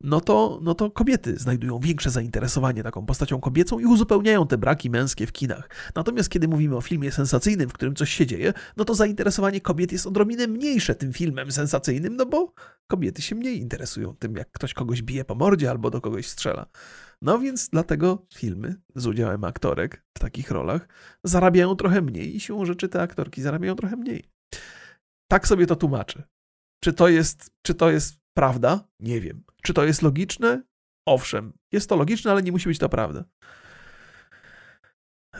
no 0.00 0.20
to, 0.20 0.60
no 0.62 0.74
to 0.74 0.90
kobiety 0.90 1.36
znajdują 1.36 1.78
większe 1.78 2.10
zainteresowanie 2.10 2.82
taką 2.82 3.06
postacią 3.06 3.40
kobiecą 3.40 3.78
i 3.78 3.84
uzupełniają 3.84 4.46
te 4.46 4.58
braki 4.58 4.90
męskie 4.90 5.26
w 5.26 5.32
kinach. 5.32 5.70
Natomiast 5.94 6.28
kiedy 6.28 6.48
mówimy 6.48 6.76
o 6.76 6.80
filmie 6.80 7.12
sensacyjnym, 7.12 7.68
w 7.68 7.72
którym 7.72 7.94
coś 7.94 8.10
się 8.10 8.26
dzieje, 8.26 8.52
no 8.76 8.84
to 8.84 8.94
zainteresowanie 8.94 9.60
kobiet 9.60 9.92
jest 9.92 10.06
odrobinę 10.06 10.46
mniejsze 10.46 10.94
tym 10.94 11.12
filmem 11.12 11.52
sensacyjnym, 11.52 12.16
no 12.16 12.26
bo 12.26 12.52
kobiety 12.86 13.22
się 13.22 13.34
mniej 13.34 13.60
interesują 13.60 14.16
tym, 14.16 14.36
jak 14.36 14.50
ktoś 14.52 14.74
kogoś 14.74 15.02
bije 15.02 15.24
po 15.24 15.34
mordzie 15.34 15.70
albo 15.70 15.90
do 15.90 16.00
kogoś 16.00 16.26
strzela. 16.26 16.66
No 17.22 17.38
więc 17.38 17.68
dlatego 17.68 18.26
filmy 18.34 18.76
z 18.94 19.06
udziałem 19.06 19.44
aktorek 19.44 20.04
w 20.14 20.18
takich 20.18 20.50
rolach 20.50 20.88
zarabiają 21.24 21.76
trochę 21.76 22.02
mniej 22.02 22.36
i 22.36 22.40
siłą 22.40 22.64
rzeczy 22.64 22.88
te 22.88 23.02
aktorki 23.02 23.42
zarabiają 23.42 23.74
trochę 23.74 23.96
mniej. 23.96 24.33
Tak 25.28 25.48
sobie 25.48 25.66
to 25.66 25.76
tłumaczę. 25.76 26.22
Czy 26.80 26.92
to 26.92 27.08
jest, 27.08 27.50
czy 27.62 27.74
to 27.74 27.90
jest 27.90 28.20
prawda? 28.34 28.88
Nie 29.00 29.20
wiem. 29.20 29.44
Czy 29.62 29.74
to 29.74 29.84
jest 29.84 30.02
logiczne? 30.02 30.62
Owszem, 31.06 31.52
jest 31.72 31.88
to 31.88 31.96
logiczne, 31.96 32.30
ale 32.30 32.42
nie 32.42 32.52
musi 32.52 32.68
być 32.68 32.78
to 32.78 32.88
prawda. 32.88 33.24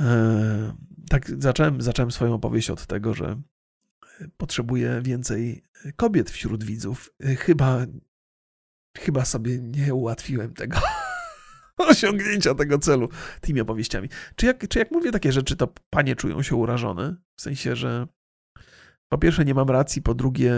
Eee, 0.01 0.73
tak, 1.09 1.43
zacząłem, 1.43 1.83
zacząłem 1.83 2.11
swoją 2.11 2.35
opowieść 2.35 2.71
od 2.71 2.87
tego, 2.87 3.15
że 3.15 3.41
potrzebuję 4.37 5.01
więcej 5.03 5.65
kobiet 5.97 6.31
wśród 6.31 6.65
widzów. 6.65 7.15
Chyba, 7.39 7.87
chyba 8.99 9.25
sobie 9.25 9.59
nie 9.59 9.95
ułatwiłem 9.95 10.55
tego 10.55 10.81
osiągnięcia 11.77 12.55
tego 12.55 12.79
celu 12.79 13.09
tymi 13.41 13.61
opowieściami. 13.61 14.09
Czy 14.37 14.47
jak, 14.47 14.69
czy 14.69 14.79
jak 14.79 14.91
mówię 14.91 15.13
takie 15.13 15.33
rzeczy, 15.33 15.57
to 15.57 15.75
panie 15.91 16.17
czują 16.17 16.43
się 16.43 16.57
urażone? 16.57 17.17
W 17.37 17.43
sensie, 17.43 17.77
że 17.77 18.07
po 19.15 19.19
pierwsze 19.19 19.45
nie 19.45 19.55
mam 19.55 19.71
racji, 19.71 20.03
po 20.03 20.15
drugie 20.15 20.53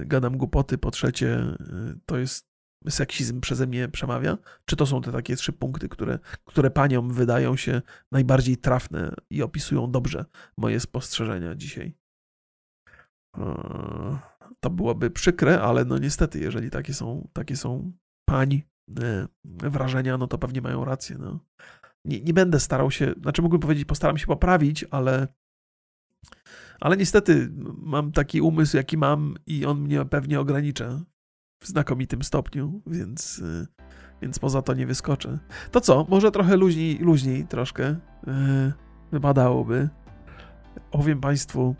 y, 0.00 0.06
gadam 0.06 0.36
głupoty, 0.36 0.78
po 0.78 0.90
trzecie 0.90 1.38
y, 1.60 1.98
to 2.06 2.18
jest 2.18 2.48
seksizm 2.88 3.40
przeze 3.40 3.66
mnie 3.66 3.88
przemawia? 3.88 4.38
Czy 4.64 4.76
to 4.76 4.86
są 4.86 5.02
te 5.02 5.12
takie 5.12 5.36
trzy 5.36 5.52
punkty, 5.52 5.88
które, 5.88 6.18
które 6.44 6.70
paniom 6.70 7.12
wydają 7.12 7.56
się 7.56 7.82
najbardziej 8.12 8.56
trafne 8.56 9.14
i 9.30 9.42
opisują 9.42 9.90
dobrze 9.90 10.24
moje 10.58 10.80
spostrzeżenia 10.80 11.54
dzisiaj? 11.54 11.94
To 14.60 14.70
byłoby 14.70 15.10
przykre, 15.10 15.60
ale 15.60 15.84
no 15.84 15.98
niestety, 15.98 16.40
jeżeli 16.40 16.70
takie 16.70 16.94
są, 16.94 17.28
takie 17.32 17.56
są 17.56 17.92
pań 18.28 18.62
y, 19.00 19.28
wrażenia, 19.44 20.18
no 20.18 20.26
to 20.26 20.38
pewnie 20.38 20.60
mają 20.60 20.84
rację. 20.84 21.16
No. 21.18 21.40
Nie, 22.04 22.20
nie 22.20 22.34
będę 22.34 22.60
starał 22.60 22.90
się, 22.90 23.14
znaczy 23.22 23.42
mógłbym 23.42 23.60
powiedzieć, 23.60 23.84
postaram 23.84 24.18
się 24.18 24.26
poprawić, 24.26 24.84
ale 24.90 25.28
ale 26.80 26.96
niestety 26.96 27.50
mam 27.82 28.12
taki 28.12 28.40
umysł, 28.40 28.76
jaki 28.76 28.96
mam, 28.96 29.34
i 29.46 29.66
on 29.66 29.80
mnie 29.80 30.04
pewnie 30.04 30.40
ogranicza 30.40 31.00
w 31.60 31.68
znakomitym 31.68 32.22
stopniu, 32.22 32.82
więc, 32.86 33.38
y, 33.38 33.66
więc 34.22 34.38
poza 34.38 34.62
to 34.62 34.74
nie 34.74 34.86
wyskoczę. 34.86 35.38
To 35.70 35.80
co? 35.80 36.06
Może 36.08 36.30
trochę 36.30 36.56
luźniej, 36.56 36.98
luźniej 36.98 37.46
troszkę 37.46 37.84
yy, 38.26 38.72
wypadałoby. 39.12 39.88
Opowiem 40.90 41.20
Państwu, 41.20 41.74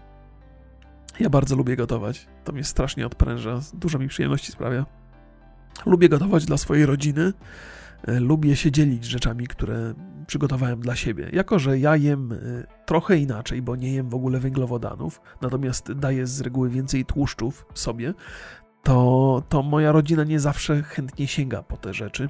ja 1.21 1.31
bardzo 1.31 1.57
lubię 1.57 1.77
gotować. 1.77 2.29
To 2.45 2.53
mnie 2.53 2.65
strasznie 2.65 3.07
odpręża, 3.07 3.61
dużo 3.75 3.99
mi 3.99 4.09
przyjemności 4.09 4.53
sprawia. 4.53 4.87
Lubię 5.87 6.09
gotować 6.09 6.45
dla 6.47 6.57
swojej 6.57 6.87
rodziny. 6.87 7.33
E, 8.07 8.21
lubię 8.21 8.57
się 8.57 8.73
dzielić 8.73 9.05
rzeczami, 9.05 9.47
które 9.47 9.95
przygotowałem 10.27 10.81
dla 10.81 10.97
siebie. 10.97 11.29
Jako, 11.33 11.59
że 11.59 11.79
ja 11.79 11.97
jem 11.97 12.33
e, 12.33 12.37
trochę 12.87 13.17
inaczej, 13.17 13.63
bo 13.63 13.77
nie 13.77 13.93
jem 13.93 14.09
w 14.09 14.15
ogóle 14.15 14.41
węglowodanów, 14.41 15.21
natomiast 15.43 15.93
daję 15.93 16.27
z 16.27 16.41
reguły 16.41 16.71
więcej 16.71 17.05
tłuszczów 17.05 17.67
sobie, 17.75 18.15
to, 18.83 19.43
to 19.49 19.63
moja 19.63 19.93
rodzina 19.93 20.25
nie 20.25 20.41
zawsze 20.41 20.83
chętnie 20.83 21.27
sięga 21.27 21.63
po 21.63 21.77
te 21.77 21.95
rzeczy. 21.95 22.29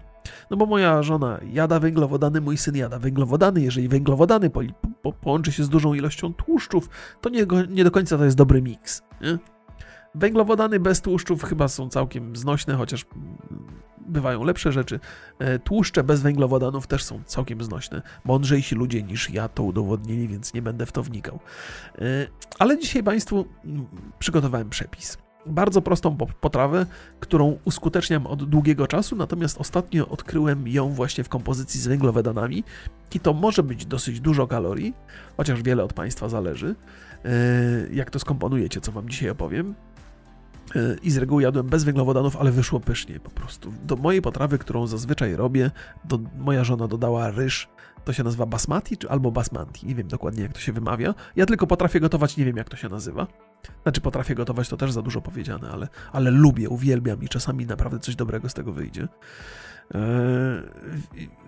No 0.51 0.57
bo 0.57 0.67
moja 0.67 1.03
żona 1.03 1.39
jada 1.53 1.81
węglowodany, 1.81 2.41
mój 2.41 2.57
syn 2.57 2.77
jada 2.77 2.99
węglowodany. 2.99 3.61
Jeżeli 3.61 3.89
węglowodany 3.89 4.51
po, 4.51 4.61
po, 5.03 5.13
połączy 5.13 5.53
się 5.53 5.65
z 5.65 5.69
dużą 5.69 5.95
ilością 5.95 6.35
tłuszczów, 6.35 6.89
to 7.21 7.29
nie, 7.29 7.47
nie 7.69 7.85
do 7.85 7.91
końca 7.91 8.19
to 8.19 8.25
jest 8.25 8.37
dobry 8.37 8.63
miks. 8.63 9.03
Nie? 9.21 9.39
Węglowodany 10.19 10.81
bez 10.81 11.01
tłuszczów 11.01 11.43
chyba 11.43 11.69
są 11.69 11.89
całkiem 11.89 12.37
znośne, 12.37 12.75
chociaż 12.75 13.07
bywają 14.07 14.45
lepsze 14.45 14.73
rzeczy. 14.73 15.01
E, 15.39 15.59
tłuszcze 15.59 16.05
bez 16.05 16.23
węglowodanów 16.23 16.87
też 16.87 17.05
są 17.05 17.23
całkiem 17.27 17.65
znośne. 17.65 18.03
Mądrzejsi 18.25 18.75
ludzie 18.75 19.03
niż 19.03 19.31
ja 19.31 19.49
to 19.49 19.63
udowodnili, 19.63 20.29
więc 20.29 20.55
nie 20.55 20.63
będę 20.63 20.87
w 20.87 20.93
to 20.93 21.03
wnikał. 21.03 21.39
E, 21.99 22.03
ale 22.59 22.79
dzisiaj 22.79 23.03
Państwu 23.03 23.47
mm, 23.65 23.87
przygotowałem 24.19 24.71
przepis 24.71 25.19
bardzo 25.49 25.83
prostą 25.83 26.17
potrawę, 26.17 26.87
którą 27.21 27.59
uskuteczniam 27.65 28.27
od 28.27 28.45
długiego 28.45 28.87
czasu, 28.87 29.17
natomiast 29.17 29.59
ostatnio 29.59 30.09
odkryłem 30.09 30.69
ją 30.69 30.89
właśnie 30.89 31.25
w 31.25 31.29
kompozycji 31.29 31.81
z 31.81 31.87
węglowodanami 31.87 32.65
i 33.15 33.21
to 33.21 33.33
może 33.33 33.63
być 33.63 33.87
dosyć 33.87 34.21
dużo 34.21 34.47
kalorii, 34.47 34.95
chociaż 35.37 35.63
wiele 35.63 35.85
od 35.85 35.93
Państwa 35.93 36.29
zależy, 36.29 36.75
e, 37.25 37.31
jak 37.93 38.11
to 38.11 38.19
skomponujecie, 38.19 38.81
co 38.81 38.93
Wam 38.93 39.09
dzisiaj 39.09 39.31
opowiem. 39.31 39.75
E, 40.77 40.97
I 41.03 41.11
z 41.11 41.17
reguły 41.17 41.43
jadłem 41.43 41.67
bez 41.67 41.85
węglowodanów, 41.85 42.37
ale 42.37 42.53
wyszło 42.53 42.81
pysznie 42.81 43.21
po 43.21 43.31
prostu. 43.31 43.73
Do 43.85 43.97
mojej 43.97 44.23
potrawy, 44.23 44.59
którą 44.59 44.87
zazwyczaj 44.87 45.37
robię, 45.37 45.71
do, 46.05 46.19
moja 46.39 46.65
żona 46.65 46.89
dodała 46.89 47.31
ryż 47.31 47.69
to 48.09 48.13
się 48.13 48.25
nazywa 48.25 48.47
basmati 48.47 48.97
czy 48.97 49.11
albo 49.11 49.31
basmanti. 49.31 49.87
Nie 49.87 49.95
wiem 49.95 50.09
dokładnie 50.09 50.43
jak 50.43 50.53
to 50.53 50.61
się 50.61 50.73
wymawia. 50.73 51.15
Ja 51.37 51.47
tylko 51.47 51.67
potrafię 51.67 52.01
gotować, 52.01 52.37
nie 52.37 52.45
wiem 52.45 52.57
jak 52.57 52.69
to 52.69 52.77
się 52.77 52.89
nazywa. 52.89 53.27
Znaczy 53.83 54.01
potrafię 54.01 54.35
gotować, 54.35 54.69
to 54.69 54.77
też 54.77 54.93
za 54.93 55.03
dużo 55.03 55.21
powiedziane, 55.21 55.71
ale, 55.71 55.89
ale 56.13 56.31
lubię, 56.31 56.69
uwielbiam 56.69 57.23
i 57.23 57.29
czasami 57.29 57.67
naprawdę 57.67 57.99
coś 57.99 58.17
dobrego 58.17 58.49
z 58.49 58.55
tego 58.55 58.73
wyjdzie. 58.73 59.09
Eee, 59.95 60.01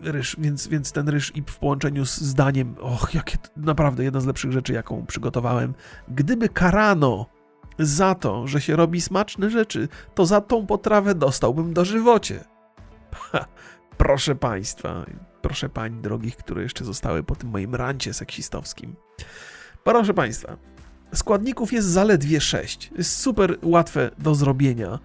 ryż, 0.02 0.36
więc, 0.38 0.66
więc 0.68 0.92
ten 0.92 1.08
ryż 1.08 1.36
i 1.36 1.42
w 1.42 1.58
połączeniu 1.58 2.06
z 2.06 2.20
zdaniem, 2.20 2.74
och, 2.80 3.14
jakie 3.14 3.38
naprawdę 3.56 4.04
jedna 4.04 4.20
z 4.20 4.26
lepszych 4.26 4.52
rzeczy, 4.52 4.72
jaką 4.72 5.06
przygotowałem. 5.06 5.74
Gdyby 6.08 6.48
karano 6.48 7.26
za 7.80 8.14
to, 8.14 8.46
że 8.46 8.60
się 8.60 8.76
robi 8.76 9.00
smaczne 9.00 9.50
rzeczy, 9.50 9.88
to 10.14 10.26
za 10.26 10.40
tą 10.40 10.66
potrawę 10.66 11.14
dostałbym 11.14 11.74
dożywocie. 11.74 12.44
Ha, 13.14 13.46
proszę 13.96 14.34
Państwa, 14.34 15.04
proszę 15.42 15.68
pań 15.68 16.02
drogich, 16.02 16.36
które 16.36 16.62
jeszcze 16.62 16.84
zostały 16.84 17.22
po 17.22 17.36
tym 17.36 17.50
moim 17.50 17.74
rancie 17.74 18.14
seksistowskim. 18.14 18.94
Proszę 19.84 20.14
Państwa, 20.14 20.56
składników 21.14 21.72
jest 21.72 21.88
zaledwie 21.88 22.40
6. 22.40 22.90
Jest 22.98 23.16
super 23.16 23.58
łatwe 23.62 24.10
do 24.18 24.34
zrobienia. 24.34 24.98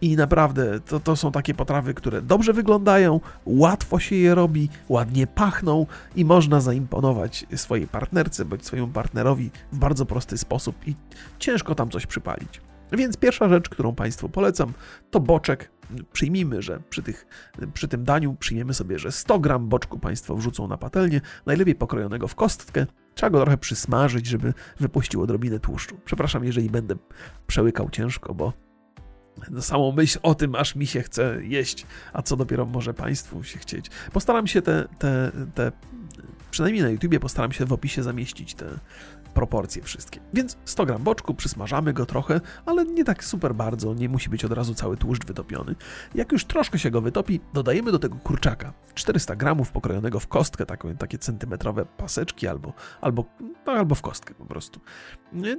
I 0.00 0.16
naprawdę 0.16 0.80
to, 0.80 1.00
to 1.00 1.16
są 1.16 1.32
takie 1.32 1.54
potrawy, 1.54 1.94
które 1.94 2.22
dobrze 2.22 2.52
wyglądają, 2.52 3.20
łatwo 3.46 3.98
się 3.98 4.16
je 4.16 4.34
robi, 4.34 4.68
ładnie 4.88 5.26
pachną 5.26 5.86
i 6.16 6.24
można 6.24 6.60
zaimponować 6.60 7.46
swojej 7.56 7.86
partnerce 7.86 8.44
bądź 8.44 8.66
swojemu 8.66 8.88
partnerowi 8.88 9.50
w 9.72 9.78
bardzo 9.78 10.06
prosty 10.06 10.38
sposób 10.38 10.76
i 10.86 10.94
ciężko 11.38 11.74
tam 11.74 11.90
coś 11.90 12.06
przypalić. 12.06 12.60
Więc 12.92 13.16
pierwsza 13.16 13.48
rzecz, 13.48 13.68
którą 13.68 13.94
Państwu 13.94 14.28
polecam, 14.28 14.72
to 15.10 15.20
boczek. 15.20 15.70
Przyjmijmy, 16.12 16.62
że 16.62 16.80
przy, 16.90 17.02
tych, 17.02 17.26
przy 17.74 17.88
tym 17.88 18.04
daniu 18.04 18.34
przyjmiemy 18.34 18.74
sobie, 18.74 18.98
że 18.98 19.12
100 19.12 19.38
gram 19.38 19.68
boczku 19.68 19.98
Państwo 19.98 20.36
wrzucą 20.36 20.68
na 20.68 20.76
patelnię, 20.76 21.20
najlepiej 21.46 21.74
pokrojonego 21.74 22.28
w 22.28 22.34
kostkę. 22.34 22.86
Trzeba 23.14 23.30
go 23.30 23.40
trochę 23.40 23.58
przysmażyć, 23.58 24.26
żeby 24.26 24.54
wypuścił 24.80 25.22
odrobinę 25.22 25.60
tłuszczu. 25.60 25.96
Przepraszam, 26.04 26.44
jeżeli 26.44 26.70
będę 26.70 26.94
przełykał 27.46 27.90
ciężko, 27.90 28.34
bo 28.34 28.52
samą 29.60 29.92
myśl 29.92 30.18
o 30.22 30.34
tym, 30.34 30.54
aż 30.54 30.74
mi 30.74 30.86
się 30.86 31.02
chce 31.02 31.38
jeść, 31.42 31.86
a 32.12 32.22
co 32.22 32.36
dopiero 32.36 32.66
może 32.66 32.94
Państwu 32.94 33.44
się 33.44 33.58
chcieć. 33.58 33.90
Postaram 34.12 34.46
się 34.46 34.62
te, 34.62 34.88
te, 34.98 35.32
te 35.54 35.72
przynajmniej 36.50 36.82
na 36.82 36.90
YouTubie 36.90 37.20
postaram 37.20 37.52
się 37.52 37.66
w 37.66 37.72
opisie 37.72 38.02
zamieścić 38.02 38.54
te, 38.54 38.66
proporcje 39.34 39.82
wszystkie. 39.82 40.20
Więc 40.34 40.56
100 40.64 40.86
gram 40.86 41.02
boczku, 41.02 41.34
przysmażamy 41.34 41.92
go 41.92 42.06
trochę, 42.06 42.40
ale 42.66 42.84
nie 42.84 43.04
tak 43.04 43.24
super 43.24 43.54
bardzo, 43.54 43.94
nie 43.94 44.08
musi 44.08 44.30
być 44.30 44.44
od 44.44 44.52
razu 44.52 44.74
cały 44.74 44.96
tłuszcz 44.96 45.26
wytopiony. 45.26 45.74
Jak 46.14 46.32
już 46.32 46.44
troszkę 46.44 46.78
się 46.78 46.90
go 46.90 47.00
wytopi, 47.00 47.40
dodajemy 47.54 47.92
do 47.92 47.98
tego 47.98 48.16
kurczaka. 48.16 48.72
400 48.94 49.36
gramów 49.36 49.72
pokrojonego 49.72 50.20
w 50.20 50.26
kostkę, 50.26 50.66
taką, 50.66 50.96
takie 50.96 51.18
centymetrowe 51.18 51.84
paseczki 51.84 52.46
albo, 52.46 52.72
albo, 53.00 53.24
no, 53.66 53.72
albo 53.72 53.94
w 53.94 54.02
kostkę 54.02 54.34
po 54.34 54.44
prostu. 54.44 54.80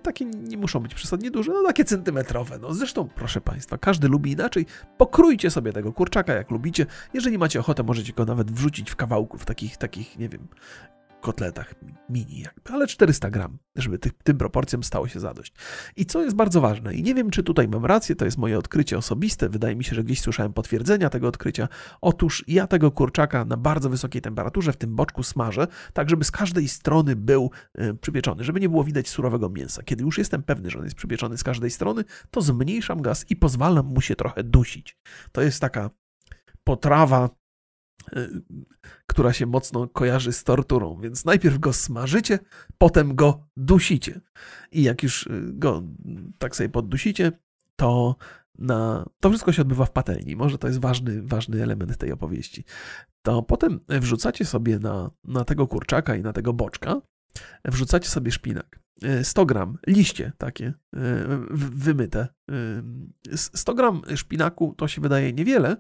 Takie 0.04 0.26
nie 0.26 0.58
muszą 0.58 0.80
być 0.80 0.94
przesadnie 0.94 1.32
duże, 1.32 1.52
no 1.52 1.64
takie 1.64 1.86
centymetrowe. 1.86 2.60
No 2.60 2.74
zresztą, 2.74 3.08
proszę 3.16 3.42
Państwa, 3.42 3.78
każdy 3.78 4.08
lubi 4.08 4.32
inaczej. 4.32 4.66
Pokrójcie 4.98 5.52
sobie 5.52 5.74
tego 5.74 5.94
kurczaka 5.94 6.34
jak 6.34 6.52
lubicie. 6.52 6.86
Jeżeli 7.14 7.38
macie 7.38 7.60
ochotę, 7.60 7.84
możecie 7.84 8.14
go 8.14 8.26
nawet 8.26 8.52
wrzucić 8.52 8.92
w 8.92 8.96
kawałków 8.96 9.46
takich, 9.46 9.78
takich, 9.78 10.20
nie 10.20 10.30
wiem, 10.30 10.48
kotletach 11.22 11.76
mini, 12.10 12.40
jakby, 12.40 12.72
ale 12.74 12.88
400 12.88 13.30
gram, 13.30 13.58
żeby 13.76 14.00
ty, 14.00 14.12
tym 14.24 14.38
proporcjom 14.38 14.84
stało 14.84 15.08
się 15.08 15.20
zadość. 15.20 15.54
I 15.96 16.06
co 16.06 16.22
jest 16.24 16.36
bardzo 16.36 16.62
ważne, 16.62 16.94
i 16.94 17.04
nie 17.04 17.16
wiem, 17.16 17.30
czy 17.30 17.44
tutaj 17.44 17.68
mam 17.68 17.86
rację, 17.86 18.16
to 18.16 18.26
jest 18.26 18.38
moje 18.38 18.58
odkrycie 18.58 18.98
osobiste, 18.98 19.50
wydaje 19.50 19.76
mi 19.76 19.84
się, 19.84 19.96
że 19.96 20.04
gdzieś 20.04 20.22
słyszałem 20.22 20.54
potwierdzenia 20.54 21.10
tego 21.10 21.28
odkrycia. 21.28 21.68
Otóż 22.02 22.44
ja 22.48 22.68
tego 22.68 22.92
kurczaka 22.92 23.46
na 23.46 23.58
bardzo 23.58 23.90
wysokiej 23.90 24.22
temperaturze 24.22 24.74
w 24.74 24.78
tym 24.78 24.96
boczku 24.96 25.24
smażę, 25.24 25.68
tak 25.94 26.10
żeby 26.10 26.24
z 26.24 26.32
każdej 26.32 26.68
strony 26.68 27.16
był 27.16 27.52
y, 27.80 27.94
przypieczony, 27.94 28.44
żeby 28.44 28.60
nie 28.60 28.70
było 28.70 28.84
widać 28.84 29.10
surowego 29.10 29.50
mięsa. 29.50 29.84
Kiedy 29.84 30.04
już 30.04 30.18
jestem 30.18 30.44
pewny, 30.44 30.70
że 30.70 30.80
on 30.80 30.84
jest 30.84 30.98
przypieczony 30.98 31.38
z 31.38 31.44
każdej 31.44 31.72
strony, 31.72 32.04
to 32.32 32.42
zmniejszam 32.42 33.02
gaz 33.02 33.26
i 33.30 33.36
pozwalam 33.36 33.86
mu 33.86 34.02
się 34.02 34.16
trochę 34.16 34.44
dusić. 34.44 34.98
To 35.32 35.42
jest 35.42 35.62
taka 35.62 35.90
potrawa 36.64 37.30
która 39.08 39.34
się 39.34 39.46
mocno 39.46 39.88
kojarzy 39.88 40.34
z 40.34 40.44
torturą. 40.44 41.00
Więc 41.02 41.26
najpierw 41.26 41.60
go 41.60 41.74
smażycie, 41.74 42.40
potem 42.78 43.16
go 43.16 43.48
dusicie. 43.58 44.22
I 44.72 44.84
jak 44.84 45.04
już 45.04 45.28
y, 45.28 45.42
go 45.54 45.84
tak 46.38 46.56
sobie 46.56 46.70
poddusicie, 46.70 47.32
to 47.76 48.16
na, 48.58 49.10
to 49.20 49.30
wszystko 49.30 49.52
się 49.52 49.62
odbywa 49.62 49.86
w 49.86 49.92
patelni. 49.92 50.36
Może 50.36 50.58
to 50.58 50.68
jest 50.68 50.80
ważny, 50.80 51.22
ważny 51.22 51.64
element 51.64 51.98
tej 51.98 52.12
opowieści. 52.12 52.64
To 53.22 53.44
potem 53.44 53.80
wrzucacie 53.90 54.46
sobie 54.46 54.80
na, 54.80 55.12
na 55.24 55.46
tego 55.46 55.68
kurczaka 55.68 56.16
i 56.16 56.22
na 56.22 56.34
tego 56.34 56.54
boczka, 56.54 57.02
wrzucacie 57.66 58.10
sobie 58.10 58.32
szpinak. 58.32 58.80
100 59.24 59.46
gram 59.46 59.78
liście 59.88 60.32
takie 60.38 60.74
wymyte. 61.52 62.28
100 63.36 63.74
gram 63.74 64.02
szpinaku 64.16 64.74
to 64.78 64.88
się 64.88 65.02
wydaje 65.02 65.34
niewiele, 65.34 65.78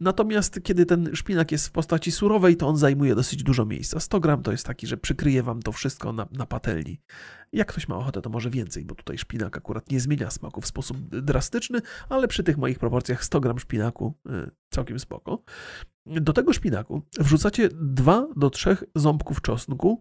natomiast 0.00 0.60
kiedy 0.62 0.86
ten 0.86 1.16
szpinak 1.16 1.52
jest 1.52 1.68
w 1.68 1.70
postaci 1.70 2.12
surowej, 2.12 2.56
to 2.56 2.68
on 2.68 2.76
zajmuje 2.76 3.14
dosyć 3.14 3.42
dużo 3.42 3.66
miejsca. 3.66 4.00
100 4.00 4.20
gram 4.20 4.42
to 4.42 4.52
jest 4.52 4.66
taki, 4.66 4.86
że 4.86 4.96
przykryje 4.96 5.42
wam 5.42 5.62
to 5.62 5.72
wszystko 5.72 6.12
na, 6.12 6.28
na 6.32 6.46
patelni. 6.46 7.00
Jak 7.52 7.68
ktoś 7.68 7.88
ma 7.88 7.96
ochotę, 7.96 8.22
to 8.22 8.30
może 8.30 8.50
więcej, 8.50 8.84
bo 8.84 8.94
tutaj 8.94 9.18
szpinak 9.18 9.56
akurat 9.56 9.90
nie 9.90 10.00
zmienia 10.00 10.30
smaku 10.30 10.60
w 10.60 10.66
sposób 10.66 10.96
drastyczny, 11.08 11.80
ale 12.08 12.28
przy 12.28 12.42
tych 12.42 12.58
moich 12.58 12.78
proporcjach 12.78 13.24
100 13.24 13.40
gram 13.40 13.58
szpinaku 13.58 14.14
całkiem 14.70 14.98
spoko. 14.98 15.42
Do 16.06 16.32
tego 16.32 16.52
szpinaku 16.52 17.02
wrzucacie 17.18 17.68
2 17.80 18.26
do 18.36 18.50
3 18.50 18.76
ząbków 18.94 19.40
czosnku. 19.40 20.00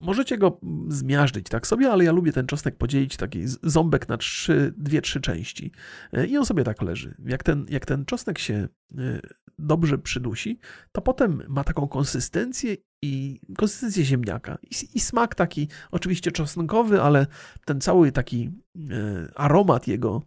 Możecie 0.00 0.38
go 0.38 0.60
zmiażdżyć 0.88 1.48
tak 1.48 1.66
sobie, 1.66 1.90
ale 1.90 2.04
ja 2.04 2.12
lubię 2.12 2.32
ten 2.32 2.46
czosnek 2.46 2.76
podzielić 2.76 3.16
taki 3.16 3.42
ząbek 3.62 4.08
na 4.08 4.16
2-3 4.16 5.20
części. 5.20 5.72
E, 6.12 6.26
I 6.26 6.38
on 6.38 6.46
sobie 6.46 6.64
tak 6.64 6.82
leży. 6.82 7.14
Jak 7.24 7.42
ten, 7.42 7.66
jak 7.68 7.86
ten 7.86 8.04
czosnek 8.04 8.38
się 8.38 8.53
e, 8.54 9.20
dobrze 9.58 9.98
przydusi, 9.98 10.58
to 10.92 11.02
potem 11.02 11.42
ma 11.48 11.64
taką 11.64 11.88
konsystencję 11.88 12.76
i 13.02 13.40
konsystencję 13.56 14.04
ziemniaka. 14.04 14.58
I, 14.62 14.74
i 14.94 15.00
smak 15.00 15.34
taki 15.34 15.68
oczywiście 15.90 16.32
czosnkowy, 16.32 17.02
ale 17.02 17.26
ten 17.64 17.80
cały 17.80 18.12
taki 18.12 18.50
e, 18.76 19.28
aromat 19.34 19.88
jego 19.88 20.22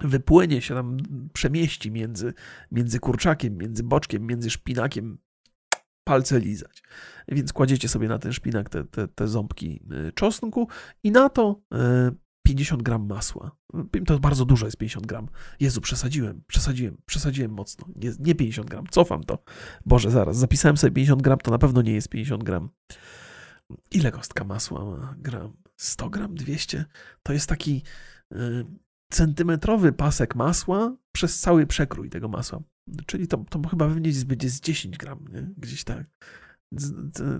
wypłynie 0.00 0.62
się 0.62 0.74
tam, 0.74 0.96
przemieści 1.32 1.90
między, 1.90 2.34
między 2.72 3.00
kurczakiem, 3.00 3.58
między 3.58 3.82
boczkiem, 3.82 4.26
między 4.26 4.50
szpinakiem, 4.50 5.18
palce 6.04 6.40
lizać. 6.40 6.82
Więc 7.28 7.52
kładziecie 7.52 7.88
sobie 7.88 8.08
na 8.08 8.18
ten 8.18 8.32
szpinak 8.32 8.68
te, 8.70 8.84
te, 8.84 9.08
te 9.08 9.28
ząbki 9.28 9.80
y, 10.08 10.12
czosnku 10.12 10.68
i 11.02 11.10
na 11.10 11.28
to 11.28 11.60
50 12.48 12.80
y, 12.80 12.84
gram 12.84 13.06
masła. 13.06 13.56
To 14.06 14.18
bardzo 14.18 14.44
dużo 14.44 14.66
jest 14.66 14.76
50 14.76 15.06
gram. 15.06 15.28
Jezu, 15.60 15.80
przesadziłem, 15.80 16.42
przesadziłem, 16.46 16.96
przesadziłem 17.06 17.50
mocno. 17.50 17.88
Nie, 17.96 18.12
nie 18.18 18.34
50 18.34 18.70
gram, 18.70 18.84
cofam 18.90 19.24
to. 19.24 19.38
Boże, 19.86 20.10
zaraz, 20.10 20.36
zapisałem 20.36 20.76
sobie 20.76 20.92
50 20.92 21.22
gram, 21.22 21.38
to 21.38 21.50
na 21.50 21.58
pewno 21.58 21.82
nie 21.82 21.92
jest 21.92 22.08
50 22.08 22.44
gram. 22.44 22.70
Ile 23.90 24.12
kostka 24.12 24.44
masła 24.44 24.84
ma 24.84 25.14
gram? 25.18 25.52
100 25.76 26.10
gram, 26.10 26.34
200? 26.34 26.84
To 27.22 27.32
jest 27.32 27.48
taki 27.48 27.82
y, 28.32 28.64
centymetrowy 29.12 29.92
pasek 29.92 30.34
masła 30.34 30.96
przez 31.12 31.40
cały 31.40 31.66
przekrój 31.66 32.10
tego 32.10 32.28
masła. 32.28 32.60
Czyli 33.06 33.28
to, 33.28 33.44
to 33.50 33.68
chyba 33.68 33.88
będzie 34.26 34.50
z 34.50 34.60
10 34.60 34.98
gram, 34.98 35.24
nie? 35.32 35.50
gdzieś 35.56 35.84
tak. 35.84 36.06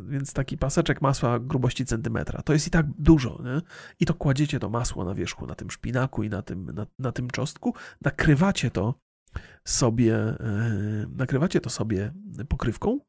Więc 0.09 0.33
taki 0.33 0.59
paseczek 0.59 1.03
masła 1.03 1.39
grubości 1.39 1.85
centymetra. 1.85 2.43
To 2.43 2.53
jest 2.53 2.67
i 2.67 2.71
tak 2.71 2.87
dużo, 2.99 3.43
nie? 3.45 3.63
I 4.01 4.07
to 4.07 4.15
kładziecie 4.15 4.61
to 4.61 4.71
masło 4.71 5.05
na 5.05 5.15
wierzchu, 5.15 5.47
na 5.47 5.55
tym 5.55 5.71
szpinaku 5.71 6.23
i 6.23 6.29
na 6.29 6.43
tym, 6.43 6.71
na, 6.75 6.87
na 6.99 7.13
tym 7.13 7.31
czosnku, 7.31 7.75
nakrywacie 8.01 8.71
to 8.71 8.95
sobie, 9.65 10.15
e, 10.17 11.07
nakrywacie 11.17 11.61
to 11.61 11.71
sobie 11.71 12.13
pokrywką 12.49 13.01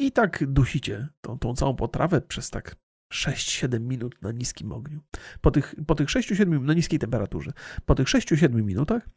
i 0.00 0.12
tak 0.12 0.44
dusicie 0.46 1.08
tą, 1.20 1.38
tą 1.38 1.54
całą 1.54 1.76
potrawę 1.76 2.20
przez 2.20 2.50
tak 2.50 2.76
6-7 3.12 3.80
minut 3.80 4.22
na 4.22 4.32
niskim 4.32 4.72
ogniu. 4.72 5.00
Po 5.40 5.50
tych, 5.50 5.74
po 5.86 5.94
tych 5.94 6.08
6-7 6.08 6.62
na 6.62 6.74
niskiej 6.74 6.98
temperaturze. 6.98 7.52
Po 7.86 7.94
tych 7.94 8.06
6-7 8.06 8.62
minutach 8.62 9.08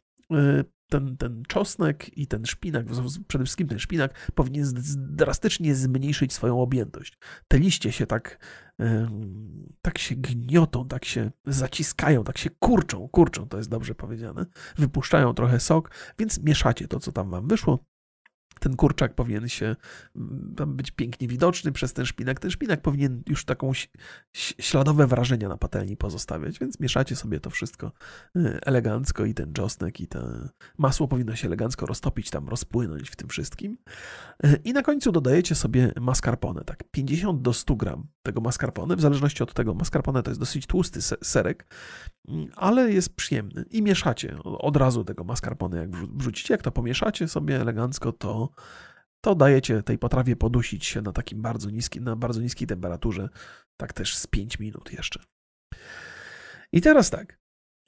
ten, 0.92 1.16
ten 1.16 1.42
czosnek 1.48 2.18
i 2.18 2.26
ten 2.26 2.46
szpinak, 2.46 2.86
przede 3.28 3.44
wszystkim 3.44 3.68
ten 3.68 3.78
szpinak, 3.78 4.30
powinien 4.34 4.66
drastycznie 4.96 5.74
zmniejszyć 5.74 6.32
swoją 6.32 6.60
objętość. 6.60 7.18
Te 7.48 7.58
liście 7.58 7.92
się 7.92 8.06
tak, 8.06 8.38
tak 9.82 9.98
się 9.98 10.14
gniotą, 10.14 10.88
tak 10.88 11.04
się 11.04 11.30
zaciskają, 11.46 12.24
tak 12.24 12.38
się 12.38 12.50
kurczą, 12.50 13.08
kurczą, 13.08 13.48
to 13.48 13.56
jest 13.56 13.70
dobrze 13.70 13.94
powiedziane, 13.94 14.46
wypuszczają 14.76 15.34
trochę 15.34 15.60
sok, 15.60 15.90
więc 16.18 16.42
mieszacie 16.42 16.88
to, 16.88 17.00
co 17.00 17.12
tam 17.12 17.30
wam 17.30 17.48
wyszło, 17.48 17.84
ten 18.62 18.76
kurczak 18.76 19.14
powinien 19.14 19.48
się 19.48 19.76
mm, 20.16 20.76
być 20.76 20.90
pięknie 20.90 21.28
widoczny 21.28 21.72
przez 21.72 21.92
ten 21.92 22.06
szpinak. 22.06 22.40
Ten 22.40 22.50
szpinak 22.50 22.82
powinien 22.82 23.22
już 23.28 23.44
taką 23.44 23.72
śladowe 24.60 25.06
wrażenia 25.06 25.48
na 25.48 25.56
patelni 25.56 25.96
pozostawiać, 25.96 26.58
więc 26.58 26.80
mieszacie 26.80 27.16
sobie 27.16 27.40
to 27.40 27.50
wszystko 27.50 27.92
y, 28.36 28.58
elegancko 28.62 29.24
i 29.24 29.34
ten 29.34 29.52
czosnek 29.52 30.00
i 30.00 30.06
to 30.06 30.28
masło 30.78 31.08
powinno 31.08 31.36
się 31.36 31.46
elegancko 31.46 31.86
roztopić, 31.86 32.30
tam 32.30 32.48
rozpłynąć 32.48 33.10
w 33.10 33.16
tym 33.16 33.28
wszystkim. 33.28 33.78
Y, 34.46 34.60
I 34.64 34.72
na 34.72 34.82
końcu 34.82 35.12
dodajecie 35.12 35.54
sobie 35.54 35.92
mascarpone, 36.00 36.64
tak 36.64 36.84
50 36.90 37.42
do 37.42 37.52
100 37.52 37.76
gram 37.76 38.06
tego 38.22 38.40
mascarpone, 38.40 38.96
w 38.96 39.00
zależności 39.00 39.42
od 39.42 39.54
tego 39.54 39.74
mascarpone 39.74 40.22
to 40.22 40.30
jest 40.30 40.40
dosyć 40.40 40.66
tłusty 40.66 41.02
serek, 41.22 41.66
ale 42.56 42.92
jest 42.92 43.16
przyjemny 43.16 43.64
i 43.70 43.82
mieszacie 43.82 44.38
od 44.44 44.76
razu 44.76 45.04
tego 45.04 45.24
mascarpone, 45.24 45.76
jak 45.76 45.90
wrzucicie, 45.90 46.54
jak 46.54 46.62
to 46.62 46.70
pomieszacie 46.70 47.28
sobie 47.28 47.60
elegancko, 47.60 48.12
to 48.12 48.48
to 49.20 49.34
dajecie 49.34 49.82
tej 49.82 49.98
potrawie 49.98 50.36
podusić 50.36 50.84
się 50.86 51.02
na 51.02 51.12
takim 51.12 51.42
bardzo 51.42 51.70
niskim, 51.70 52.04
na 52.04 52.16
bardzo 52.16 52.40
niskiej 52.40 52.66
temperaturze, 52.68 53.28
tak 53.76 53.92
też 53.92 54.16
z 54.16 54.26
5 54.26 54.58
minut 54.58 54.92
jeszcze. 54.92 55.20
I 56.72 56.80
teraz 56.80 57.10
tak, 57.10 57.38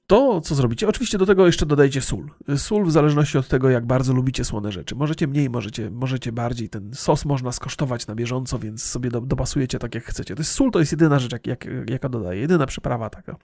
to 0.06 0.40
co 0.40 0.54
zrobicie, 0.54 0.88
oczywiście 0.88 1.18
do 1.18 1.26
tego 1.26 1.46
jeszcze 1.46 1.66
dodajecie 1.66 2.00
sól. 2.00 2.30
Sól 2.56 2.84
w 2.84 2.92
zależności 2.92 3.38
od 3.38 3.48
tego, 3.48 3.70
jak 3.70 3.86
bardzo 3.86 4.12
lubicie 4.12 4.44
słone 4.44 4.72
rzeczy. 4.72 4.94
Możecie 4.94 5.26
mniej, 5.26 5.50
możecie, 5.50 5.90
możecie 5.90 6.32
bardziej. 6.32 6.68
Ten 6.68 6.94
sos 6.94 7.24
można 7.24 7.52
skosztować 7.52 8.06
na 8.06 8.14
bieżąco, 8.14 8.58
więc 8.58 8.84
sobie 8.84 9.10
do, 9.10 9.20
dopasujecie 9.20 9.78
tak 9.78 9.94
jak 9.94 10.04
chcecie. 10.04 10.34
To 10.34 10.40
jest 10.40 10.52
sól, 10.52 10.70
to 10.70 10.78
jest 10.78 10.92
jedyna 10.92 11.18
rzecz, 11.18 11.32
jak, 11.32 11.46
jak, 11.46 11.66
jaka 11.90 12.08
dodaję, 12.08 12.40
jedyna 12.40 12.66
przyprawa 12.66 13.10
taka. 13.10 13.36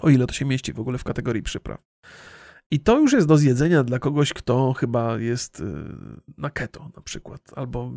O 0.00 0.10
ile 0.10 0.26
to 0.26 0.34
się 0.34 0.44
mieści 0.44 0.72
w 0.72 0.80
ogóle 0.80 0.98
w 0.98 1.04
kategorii 1.04 1.42
przypraw. 1.42 1.80
I 2.70 2.80
to 2.80 2.98
już 2.98 3.12
jest 3.12 3.26
do 3.26 3.36
zjedzenia 3.36 3.84
dla 3.84 3.98
kogoś, 3.98 4.32
kto 4.32 4.72
chyba 4.72 5.18
jest 5.18 5.60
y, 5.60 5.64
na 6.38 6.50
keto 6.50 6.90
na 6.96 7.02
przykład, 7.02 7.40
albo 7.56 7.92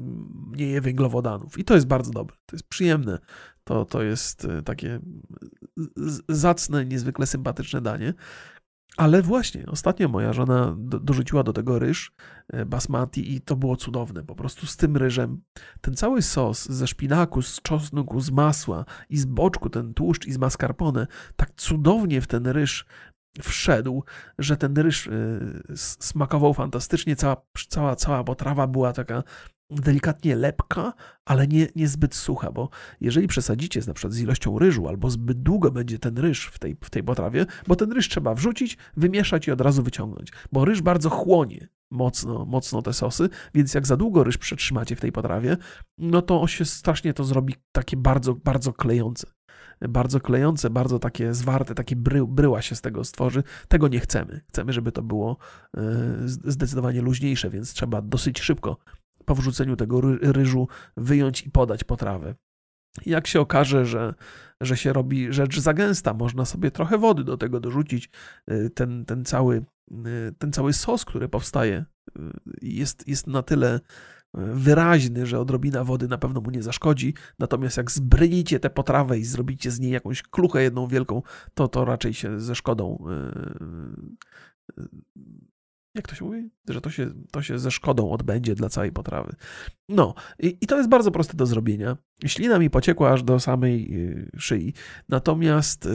nie 0.52 0.66
je 0.66 0.82
węglowodanów. 0.82 1.58
I 1.58 1.64
to 1.64 1.74
jest 1.76 1.88
bardzo 1.88 2.12
dobre, 2.12 2.36
to 2.46 2.56
jest 2.56 2.68
przyjemne. 2.68 3.20
To, 3.64 3.86
to 3.86 4.04
jest 4.04 4.46
y, 4.46 4.64
takie 4.64 5.00
zacne, 6.30 6.86
niezwykle 6.86 7.28
sympatyczne 7.28 7.82
danie. 7.82 8.14
Ale 8.98 9.22
właśnie, 9.22 9.66
ostatnio 9.66 10.08
moja 10.08 10.34
żona 10.34 10.76
dorzuciła 10.78 11.44
do 11.44 11.54
tego 11.54 11.80
ryż 11.80 12.12
y, 12.54 12.66
basmati 12.66 13.34
i 13.34 13.42
to 13.42 13.56
było 13.56 13.76
cudowne. 13.76 14.24
Po 14.24 14.36
prostu 14.36 14.66
z 14.66 14.78
tym 14.78 14.98
ryżem 14.98 15.42
ten 15.82 15.96
cały 15.96 16.22
sos 16.22 16.66
ze 16.66 16.88
szpinaku, 16.88 17.42
z 17.42 17.62
czosnku, 17.62 18.20
z 18.22 18.32
masła 18.32 18.86
i 19.10 19.18
z 19.18 19.26
boczku, 19.26 19.70
ten 19.70 19.94
tłuszcz 19.94 20.26
i 20.26 20.34
z 20.34 20.38
mascarpone, 20.38 21.08
tak 21.36 21.52
cudownie 21.56 22.22
w 22.22 22.28
ten 22.28 22.48
ryż 22.48 22.86
wszedł, 23.42 24.04
że 24.40 24.58
ten 24.58 24.78
ryż 24.78 25.08
y, 25.08 25.64
smakował 25.76 26.54
fantastycznie, 26.54 27.16
cała, 27.16 27.38
cała, 27.70 27.96
cała 27.96 28.24
potrawa 28.24 28.68
była 28.68 28.94
taka 28.94 29.24
delikatnie 29.70 30.36
lepka, 30.36 30.94
ale 31.26 31.48
nie, 31.48 31.68
niezbyt 31.76 32.16
sucha, 32.16 32.52
bo 32.52 32.70
jeżeli 33.02 33.28
przesadzicie 33.28 33.82
z, 33.82 33.88
na 33.88 33.94
przykład 33.94 34.14
z 34.14 34.22
ilością 34.22 34.60
ryżu, 34.60 34.88
albo 34.88 35.10
zbyt 35.10 35.44
długo 35.44 35.72
będzie 35.72 36.00
ten 36.00 36.18
ryż 36.18 36.46
w 36.46 36.60
tej, 36.60 36.78
w 36.84 36.90
tej 36.90 37.04
potrawie, 37.04 37.46
bo 37.68 37.76
ten 37.76 37.92
ryż 37.92 38.10
trzeba 38.10 38.34
wrzucić, 38.34 38.78
wymieszać 38.98 39.48
i 39.48 39.52
od 39.52 39.62
razu 39.62 39.84
wyciągnąć, 39.84 40.32
bo 40.52 40.66
ryż 40.66 40.82
bardzo 40.82 41.10
chłonie 41.10 41.68
mocno, 41.92 42.46
mocno 42.46 42.82
te 42.82 42.94
sosy, 42.94 43.30
więc 43.54 43.74
jak 43.74 43.88
za 43.88 43.98
długo 43.98 44.24
ryż 44.24 44.38
przetrzymacie 44.38 44.96
w 44.96 45.02
tej 45.02 45.12
potrawie, 45.12 45.58
no 45.98 46.22
to 46.22 46.48
się 46.48 46.66
strasznie 46.66 47.14
to 47.14 47.24
zrobi 47.24 47.56
takie 47.72 47.98
bardzo, 47.98 48.34
bardzo 48.34 48.74
klejące 48.74 49.28
bardzo 49.90 50.20
klejące, 50.20 50.70
bardzo 50.70 51.00
takie 51.00 51.34
zwarte, 51.34 51.76
takie 51.76 51.96
bry, 51.96 52.28
bryła 52.28 52.62
się 52.62 52.76
z 52.76 52.82
tego 52.82 53.04
stworzy. 53.04 53.44
Tego 53.68 53.88
nie 53.88 54.00
chcemy. 54.00 54.42
Chcemy, 54.50 54.74
żeby 54.74 54.92
to 54.92 55.02
było 55.02 55.38
e, 55.78 55.82
zdecydowanie 56.26 57.02
luźniejsze, 57.02 57.50
więc 57.50 57.74
trzeba 57.74 58.02
dosyć 58.02 58.40
szybko 58.40 58.78
po 59.26 59.36
wrzuceniu 59.36 59.76
tego 59.76 60.02
ryżu 60.22 60.68
wyjąć 60.98 61.42
i 61.42 61.52
podać 61.52 61.84
potrawę. 61.84 62.36
Jak 63.06 63.28
się 63.28 63.42
okaże, 63.42 63.86
że, 63.86 64.14
że 64.62 64.78
się 64.78 64.94
robi 64.94 65.34
rzecz 65.34 65.60
za 65.60 65.74
gęsta, 65.74 66.14
można 66.14 66.46
sobie 66.46 66.72
trochę 66.72 66.98
wody 66.98 67.24
do 67.24 67.38
tego 67.38 67.60
dorzucić. 67.60 68.10
E, 68.48 68.70
ten, 68.70 69.06
ten, 69.06 69.26
cały, 69.26 69.66
e, 69.92 70.32
ten 70.38 70.52
cały 70.52 70.74
sos, 70.74 71.06
który 71.06 71.30
powstaje, 71.30 71.86
jest, 72.62 73.08
jest 73.08 73.28
na 73.28 73.44
tyle 73.44 73.80
wyraźny, 74.34 75.26
że 75.26 75.40
odrobina 75.40 75.84
wody 75.84 76.08
na 76.08 76.18
pewno 76.18 76.42
mu 76.42 76.52
nie 76.52 76.64
zaszkodzi, 76.64 77.14
natomiast 77.40 77.78
jak 77.78 77.92
zbrynicie 77.92 78.60
tę 78.60 78.70
potrawę 78.70 79.20
i 79.20 79.24
zrobicie 79.24 79.72
z 79.72 79.80
niej 79.80 79.92
jakąś 79.92 80.22
kluchę 80.22 80.64
jedną 80.64 80.88
wielką, 80.88 81.22
to 81.54 81.68
to 81.68 81.86
raczej 81.86 82.14
się 82.14 82.40
ze 82.40 82.56
szkodą 82.56 83.06
jak 85.96 86.08
to 86.08 86.16
się 86.16 86.26
mówi? 86.26 86.50
Że 86.70 86.82
to 86.82 86.90
się, 86.90 87.10
to 87.32 87.42
się 87.42 87.60
ze 87.60 87.72
szkodą 87.72 88.12
odbędzie 88.12 88.56
dla 88.56 88.70
całej 88.70 88.92
potrawy. 88.92 89.36
No, 89.90 90.14
i, 90.40 90.58
i 90.62 90.68
to 90.68 90.78
jest 90.78 90.90
bardzo 90.90 91.12
proste 91.12 91.38
do 91.38 91.46
zrobienia. 91.46 91.98
Ślina 92.26 92.60
mi 92.60 92.70
pociekła 92.70 93.12
aż 93.12 93.24
do 93.24 93.40
samej 93.40 93.92
yy, 93.92 94.30
szyi. 94.38 94.74
Natomiast 95.10 95.90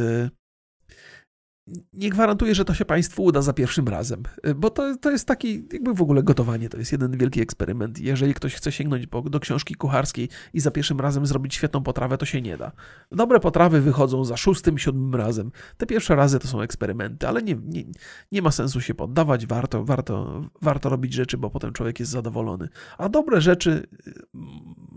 nie 1.93 2.11
gwarantuję, 2.11 2.55
że 2.55 2.64
to 2.64 2.75
się 2.75 2.85
Państwu 2.85 3.25
uda 3.25 3.43
za 3.43 3.53
pierwszym 3.53 3.89
razem, 3.89 4.23
bo 4.57 4.71
to, 4.71 4.97
to 4.97 5.11
jest 5.11 5.27
taki, 5.27 5.69
jakby 5.73 5.95
w 5.95 6.03
ogóle 6.03 6.23
gotowanie, 6.23 6.69
to 6.69 6.79
jest 6.79 6.93
jeden 6.93 7.16
wielki 7.19 7.41
eksperyment. 7.41 7.99
Jeżeli 7.99 8.35
ktoś 8.35 8.55
chce 8.55 8.73
sięgnąć 8.73 9.07
po, 9.07 9.23
do 9.23 9.41
książki 9.41 9.75
kucharskiej 9.75 10.29
i 10.53 10.61
za 10.61 10.71
pierwszym 10.71 11.01
razem 11.01 11.27
zrobić 11.27 11.55
świetną 11.55 11.83
potrawę, 11.83 12.19
to 12.19 12.27
się 12.27 12.43
nie 12.43 12.57
da. 12.57 12.73
Dobre 13.12 13.41
potrawy 13.41 13.81
wychodzą 13.81 14.25
za 14.25 14.37
szóstym, 14.37 14.79
siódmym 14.79 15.14
razem. 15.14 15.51
Te 15.77 15.87
pierwsze 15.87 16.16
razy 16.16 16.39
to 16.39 16.49
są 16.49 16.61
eksperymenty, 16.61 17.29
ale 17.29 17.43
nie, 17.43 17.57
nie, 17.64 17.85
nie 18.33 18.43
ma 18.43 18.51
sensu 18.51 18.81
się 18.81 18.95
poddawać, 18.95 19.47
warto, 19.47 19.85
warto, 19.85 20.45
warto 20.62 20.89
robić 20.89 21.12
rzeczy, 21.12 21.39
bo 21.39 21.51
potem 21.51 21.73
człowiek 21.73 22.01
jest 22.01 22.12
zadowolony. 22.12 22.69
A 22.99 23.09
dobre 23.09 23.41
rzeczy 23.41 23.87
mm, 24.35 24.49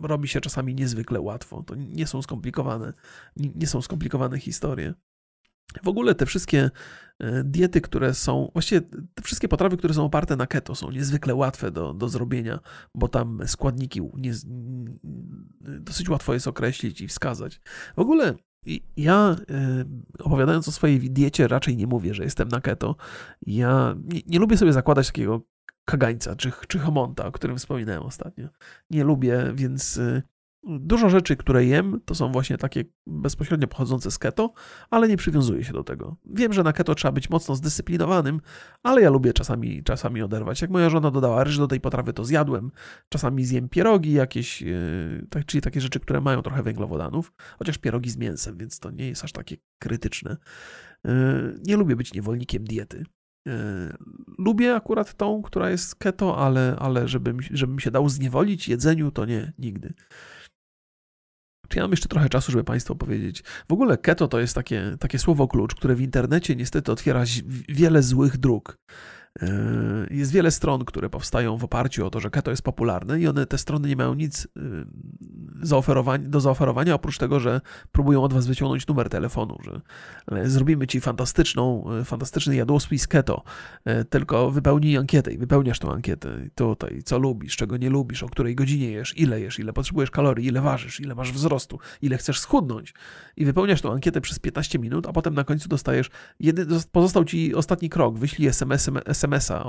robi 0.04 0.28
się 0.28 0.42
czasami 0.42 0.76
niezwykle 0.76 1.22
łatwo. 1.22 1.64
To 1.64 1.76
nie 1.76 2.08
są 2.08 2.22
skomplikowane, 2.22 2.94
nie, 3.38 3.50
nie 3.56 3.68
są 3.68 3.82
skomplikowane 3.82 4.40
historie. 4.40 4.94
W 5.84 5.88
ogóle 5.88 6.16
te 6.16 6.26
wszystkie 6.26 6.70
e, 7.20 7.44
diety, 7.44 7.82
które 7.82 8.14
są, 8.14 8.52
właściwie 8.54 8.82
te 9.14 9.24
wszystkie 9.24 9.48
potrawy, 9.48 9.78
które 9.78 9.94
są 9.94 10.06
oparte 10.06 10.36
na 10.36 10.48
keto, 10.48 10.76
są 10.76 10.92
niezwykle 10.92 11.36
łatwe 11.36 11.72
do, 11.72 11.94
do 11.94 12.10
zrobienia, 12.10 12.60
bo 12.96 13.08
tam 13.08 13.40
składniki 13.46 14.02
nie, 14.16 14.34
dosyć 15.62 16.10
łatwo 16.10 16.34
jest 16.34 16.48
określić 16.48 17.02
i 17.02 17.08
wskazać. 17.08 17.62
W 17.96 18.00
ogóle 18.00 18.36
ja 18.98 19.36
e, 19.50 19.86
opowiadając 20.20 20.68
o 20.68 20.72
swojej 20.72 21.00
diecie 21.00 21.48
raczej 21.48 21.78
nie 21.78 21.88
mówię, 21.88 22.14
że 22.14 22.24
jestem 22.24 22.48
na 22.48 22.62
keto. 22.62 22.96
Ja 23.42 23.96
nie, 24.04 24.22
nie 24.28 24.40
lubię 24.40 24.58
sobie 24.58 24.74
zakładać 24.74 25.08
takiego 25.08 25.42
kagańca 25.86 26.36
czy, 26.36 26.52
czy 26.68 26.80
homonta, 26.80 27.26
o 27.26 27.32
którym 27.32 27.58
wspominałem 27.58 28.04
ostatnio. 28.04 28.48
Nie 28.90 29.04
lubię, 29.04 29.52
więc 29.56 29.98
e, 29.98 30.22
Dużo 30.64 31.10
rzeczy, 31.10 31.36
które 31.36 31.66
jem, 31.66 32.02
to 32.06 32.16
są 32.16 32.32
właśnie 32.32 32.58
takie 32.58 32.84
bezpośrednio 33.08 33.68
pochodzące 33.68 34.12
z 34.12 34.18
keto, 34.18 34.54
ale 34.90 35.08
nie 35.08 35.18
przywiązuję 35.18 35.64
się 35.64 35.74
do 35.74 35.84
tego. 35.84 36.16
Wiem, 36.26 36.54
że 36.54 36.64
na 36.64 36.74
keto 36.74 36.96
trzeba 36.96 37.12
być 37.12 37.30
mocno 37.30 37.56
zdyscyplinowanym, 37.56 38.42
ale 38.84 39.02
ja 39.02 39.10
lubię 39.10 39.34
czasami, 39.34 39.84
czasami 39.84 40.22
oderwać. 40.22 40.62
Jak 40.62 40.72
moja 40.72 40.90
żona 40.90 41.12
dodała 41.12 41.44
ryż 41.44 41.58
do 41.58 41.68
tej 41.68 41.80
potrawy, 41.82 42.14
to 42.14 42.26
zjadłem. 42.26 42.72
Czasami 43.10 43.46
zjem 43.46 43.70
pierogi 43.70 44.14
jakieś, 44.14 44.62
yy, 44.62 45.28
tak, 45.30 45.46
czyli 45.46 45.62
takie 45.62 45.82
rzeczy, 45.82 46.00
które 46.00 46.22
mają 46.22 46.42
trochę 46.42 46.64
węglowodanów, 46.64 47.34
chociaż 47.60 47.78
pierogi 47.78 48.10
z 48.10 48.18
mięsem, 48.18 48.58
więc 48.58 48.80
to 48.80 48.92
nie 48.92 49.08
jest 49.08 49.24
aż 49.24 49.32
takie 49.32 49.58
krytyczne. 49.80 50.38
Yy, 51.04 51.60
nie 51.68 51.78
lubię 51.78 51.96
być 51.96 52.14
niewolnikiem 52.14 52.64
diety. 52.64 53.06
Yy, 53.46 53.54
lubię 54.38 54.76
akurat 54.76 55.14
tą, 55.18 55.42
która 55.42 55.70
jest 55.70 55.96
keto, 55.96 56.38
ale, 56.38 56.76
ale 56.80 57.08
żebym, 57.08 57.38
żebym 57.52 57.80
się 57.80 57.92
dał 57.92 58.10
zniewolić 58.10 58.70
jedzeniu, 58.70 59.12
to 59.12 59.26
nie, 59.26 59.54
nigdy. 59.58 59.94
Czy 61.72 61.78
ja 61.78 61.84
mam 61.84 61.92
jeszcze 61.92 62.08
trochę 62.10 62.30
czasu, 62.30 62.52
żeby 62.52 62.64
Państwu 62.64 62.96
powiedzieć? 62.96 63.44
W 63.70 63.74
ogóle 63.74 63.98
keto 63.98 64.28
to 64.28 64.40
jest 64.40 64.56
takie, 64.56 64.98
takie 65.00 65.20
słowo 65.20 65.48
klucz, 65.48 65.76
które 65.76 65.96
w 65.96 66.02
internecie 66.02 66.56
niestety 66.56 66.92
otwiera 66.92 67.24
wiele 67.70 68.04
złych 68.04 68.38
dróg. 68.38 68.78
Jest 70.10 70.32
wiele 70.32 70.52
stron, 70.52 70.86
które 70.86 71.10
powstają 71.10 71.58
w 71.58 71.64
oparciu 71.64 72.06
o 72.06 72.10
to, 72.10 72.20
że 72.20 72.30
keto 72.30 72.52
jest 72.52 72.64
popularne 72.64 73.20
i 73.20 73.28
one, 73.28 73.46
te 73.46 73.58
strony 73.58 73.90
nie 73.90 73.96
mają 73.96 74.14
nic 74.14 74.48
do 76.20 76.42
zaoferowania, 76.42 76.96
oprócz 76.96 77.18
tego, 77.18 77.40
że 77.40 77.62
próbują 77.92 78.24
od 78.24 78.34
was 78.34 78.48
wyciągnąć 78.48 78.88
numer 78.88 79.10
telefonu, 79.10 79.58
że 79.64 79.82
zrobimy 80.50 80.88
ci 80.88 81.02
fantastyczną, 81.02 81.86
fantastyczny 82.06 82.56
jadłospis 82.56 83.08
keto, 83.08 83.44
tylko 84.10 84.52
wypełnij 84.52 84.98
ankietę 84.98 85.34
i 85.34 85.38
wypełniasz 85.38 85.80
tą 85.80 85.92
ankietę 85.92 86.50
tutaj, 86.56 87.02
co 87.06 87.20
lubisz, 87.20 87.56
czego 87.56 87.78
nie 87.78 87.90
lubisz, 87.90 88.24
o 88.24 88.30
której 88.30 88.56
godzinie 88.56 88.92
jesz, 88.92 89.18
ile 89.18 89.42
jesz, 89.42 89.60
ile 89.60 89.74
potrzebujesz 89.74 90.12
kalorii, 90.12 90.48
ile 90.48 90.62
ważysz, 90.62 91.00
ile 91.00 91.16
masz 91.16 91.32
wzrostu, 91.32 91.80
ile 92.02 92.18
chcesz 92.18 92.40
schudnąć. 92.40 92.94
I 93.38 93.46
wypełniasz 93.46 93.82
tą 93.82 93.94
ankietę 93.94 94.22
przez 94.22 94.40
15 94.40 94.80
minut, 94.80 95.08
a 95.08 95.14
potem 95.14 95.34
na 95.34 95.44
końcu 95.44 95.70
dostajesz, 95.70 96.10
jedy, 96.40 96.66
pozostał 96.92 97.26
ci 97.26 97.56
ostatni 97.56 97.90
krok, 97.90 98.20
wyślij 98.20 98.48
SMS, 98.48 98.90
SMS-a 99.22 99.64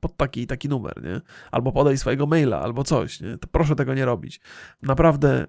pod 0.00 0.16
taki 0.16 0.46
taki 0.46 0.68
numer, 0.68 1.02
nie? 1.02 1.20
Albo 1.50 1.72
podaj 1.72 1.98
swojego 1.98 2.26
maila, 2.26 2.60
albo 2.60 2.84
coś, 2.84 3.20
nie? 3.20 3.38
To 3.38 3.48
proszę 3.52 3.76
tego 3.76 3.94
nie 3.94 4.04
robić. 4.04 4.40
Naprawdę 4.82 5.46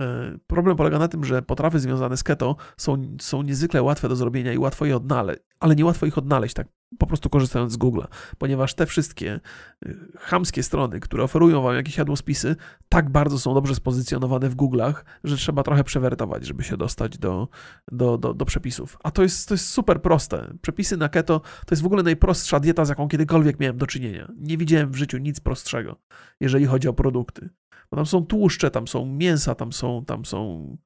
e, 0.00 0.38
problem 0.46 0.76
polega 0.76 0.98
na 0.98 1.08
tym, 1.08 1.24
że 1.24 1.42
potrawy 1.42 1.80
związane 1.80 2.16
z 2.16 2.22
keto 2.22 2.56
są, 2.76 3.16
są 3.20 3.42
niezwykle 3.42 3.82
łatwe 3.82 4.08
do 4.08 4.16
zrobienia 4.16 4.52
i 4.52 4.58
łatwo 4.58 4.84
je 4.84 4.96
odnaleźć, 4.96 5.40
ale 5.60 5.76
nie 5.76 5.84
łatwo 5.84 6.06
ich 6.06 6.18
odnaleźć 6.18 6.54
tak 6.54 6.66
po 6.98 7.06
prostu 7.06 7.30
korzystając 7.30 7.72
z 7.72 7.78
Google'a, 7.78 8.06
ponieważ 8.38 8.74
te 8.74 8.86
wszystkie 8.86 9.40
y, 9.86 9.96
chamskie 10.18 10.62
strony, 10.62 11.00
które 11.00 11.24
oferują 11.24 11.62
wam 11.62 11.76
jakieś 11.76 11.96
jadłospisy, 11.96 12.56
tak 12.88 13.10
bardzo 13.10 13.38
są 13.38 13.54
dobrze 13.54 13.74
spozycjonowane 13.74 14.48
w 14.48 14.56
Google'ach, 14.56 14.94
że 15.24 15.36
trzeba 15.36 15.62
trochę 15.62 15.84
przewertować, 15.84 16.46
żeby 16.46 16.64
się 16.64 16.76
dostać 16.76 17.18
do, 17.18 17.48
do, 17.92 18.18
do, 18.18 18.34
do, 18.34 18.44
przepisów. 18.44 18.98
A 19.04 19.10
to 19.10 19.22
jest, 19.22 19.48
to 19.48 19.54
jest 19.54 19.70
super 19.70 20.02
proste. 20.02 20.54
Przepisy 20.62 20.96
na 20.96 21.08
keto 21.08 21.40
to 21.40 21.72
jest 21.72 21.82
w 21.82 21.86
ogóle 21.86 22.02
najprostsza 22.02 22.60
dieta, 22.60 22.84
z 22.84 22.88
jaką 22.88 23.08
kiedykolwiek 23.08 23.60
miałem 23.60 23.76
do 23.76 23.86
czynienia. 23.86 24.32
Nie 24.36 24.56
widziałem 24.58 24.90
w 24.90 24.96
życiu 24.96 25.18
nic 25.18 25.40
prostszego, 25.40 25.96
jeżeli 26.40 26.66
chodzi 26.66 26.88
o 26.88 26.92
produkty. 26.92 27.48
Bo 27.90 27.96
tam 27.96 28.06
są 28.06 28.26
tłuszcze, 28.26 28.70
tam 28.70 28.88
są 28.88 29.06
mięsa, 29.06 29.54
tam 29.54 29.72
są, 29.72 30.04
tam 30.04 30.24
są 30.24 30.76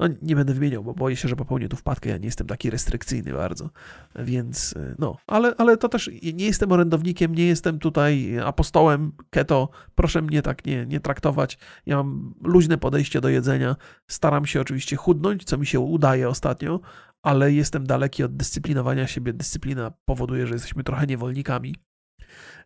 no, 0.00 0.08
nie 0.22 0.36
będę 0.36 0.54
wymieniał, 0.54 0.84
bo 0.84 0.94
boję 0.94 1.16
się, 1.16 1.28
że 1.28 1.36
popełnię 1.36 1.68
tu 1.68 1.76
wpadkę. 1.76 2.10
Ja 2.10 2.18
nie 2.18 2.24
jestem 2.24 2.46
taki 2.46 2.70
restrykcyjny 2.70 3.32
bardzo. 3.32 3.70
Więc 4.16 4.74
e, 4.76 4.94
no, 4.98 5.16
ale, 5.26 5.54
ale 5.58 5.76
to 5.76 5.88
też 5.88 6.10
nie 6.34 6.46
jestem 6.46 6.72
orędownikiem, 6.72 7.34
nie 7.34 7.46
jestem 7.46 7.78
tutaj 7.78 8.38
apostołem 8.44 9.12
keto. 9.30 9.68
Proszę 9.94 10.22
mnie 10.22 10.42
tak 10.42 10.66
nie, 10.66 10.86
nie 10.86 11.00
traktować. 11.00 11.58
Ja 11.86 11.96
mam 11.96 12.34
luźne 12.42 12.78
podejście 12.78 13.20
do 13.20 13.28
jedzenia. 13.28 13.76
Staram 14.08 14.46
się 14.46 14.60
oczywiście 14.60 14.96
chudnąć, 14.96 15.44
co 15.44 15.58
mi 15.58 15.66
się 15.66 15.80
udaje 15.80 16.28
ostatnio, 16.28 16.80
ale 17.22 17.52
jestem 17.52 17.86
daleki 17.86 18.24
od 18.24 18.36
dyscyplinowania 18.36 19.06
siebie. 19.06 19.32
Dyscyplina 19.32 19.92
powoduje, 20.04 20.46
że 20.46 20.54
jesteśmy 20.54 20.84
trochę 20.84 21.06
niewolnikami. 21.06 21.74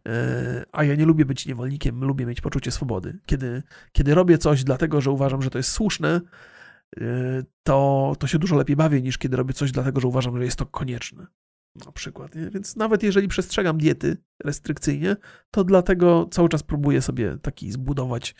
E, 0.08 0.64
a 0.72 0.84
ja 0.84 0.94
nie 0.94 1.06
lubię 1.06 1.24
być 1.24 1.46
niewolnikiem, 1.46 2.04
lubię 2.04 2.26
mieć 2.26 2.40
poczucie 2.40 2.70
swobody. 2.70 3.18
Kiedy, 3.26 3.62
kiedy 3.92 4.14
robię 4.14 4.38
coś 4.38 4.64
dlatego, 4.64 5.00
że 5.00 5.10
uważam, 5.10 5.42
że 5.42 5.50
to 5.50 5.58
jest 5.58 5.70
słuszne, 5.70 6.20
Y, 6.20 6.22
to, 7.62 8.12
to 8.18 8.26
się 8.26 8.38
dużo 8.38 8.56
lepiej 8.56 8.76
bawię 8.76 9.02
niż 9.02 9.18
kiedy 9.18 9.36
robię 9.36 9.54
coś 9.54 9.72
dlatego, 9.72 10.00
że 10.00 10.08
uważam, 10.08 10.36
że 10.36 10.44
jest 10.44 10.56
to 10.56 10.66
konieczne. 10.66 11.26
Na 11.86 11.92
przykład. 11.92 12.34
Nie? 12.34 12.50
Więc 12.50 12.76
nawet 12.76 13.02
jeżeli 13.02 13.28
przestrzegam 13.28 13.78
diety 13.78 14.16
restrykcyjnie, 14.44 15.16
to 15.50 15.64
dlatego 15.64 16.28
cały 16.30 16.48
czas 16.48 16.62
próbuję 16.62 17.02
sobie 17.02 17.38
taki 17.38 17.72
zbudować 17.72 18.34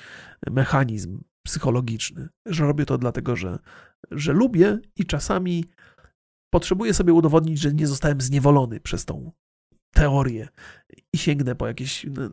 mechanizm 0.50 1.20
psychologiczny, 1.46 2.28
że 2.46 2.66
robię 2.66 2.86
to 2.86 2.98
dlatego, 2.98 3.36
że, 3.36 3.58
że 4.10 4.32
lubię 4.32 4.78
i 4.96 5.06
czasami 5.06 5.64
potrzebuję 6.52 6.94
sobie 6.94 7.12
udowodnić, 7.12 7.60
że 7.60 7.74
nie 7.74 7.86
zostałem 7.86 8.20
zniewolony 8.20 8.80
przez 8.80 9.04
tą 9.04 9.32
teorię 9.94 10.48
i 11.14 11.18
sięgnę 11.18 11.54
po 11.54 11.66
jakieś 11.66 12.06
no, 12.10 12.30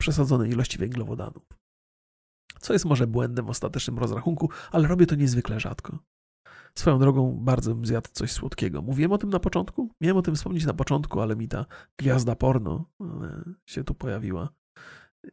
przesadzone 0.00 0.48
ilości 0.48 0.78
węglowodanów 0.78 1.59
co 2.60 2.72
jest 2.72 2.84
może 2.84 3.06
błędem 3.06 3.46
w 3.46 3.50
ostatecznym 3.50 3.98
rozrachunku, 3.98 4.50
ale 4.72 4.88
robię 4.88 5.06
to 5.06 5.14
niezwykle 5.14 5.60
rzadko. 5.60 5.98
Swoją 6.74 6.98
drogą 6.98 7.38
bardzo 7.40 7.74
bym 7.74 7.86
zjadł 7.86 8.08
coś 8.12 8.32
słodkiego. 8.32 8.82
Mówiłem 8.82 9.12
o 9.12 9.18
tym 9.18 9.30
na 9.30 9.40
początku? 9.40 9.90
Miałem 10.00 10.16
o 10.16 10.22
tym 10.22 10.34
wspomnieć 10.34 10.66
na 10.66 10.74
początku, 10.74 11.20
ale 11.20 11.36
mi 11.36 11.48
ta 11.48 11.66
gwiazda 11.96 12.36
porno 12.36 12.84
e, 13.00 13.04
się 13.66 13.84
tu 13.84 13.94
pojawiła 13.94 14.48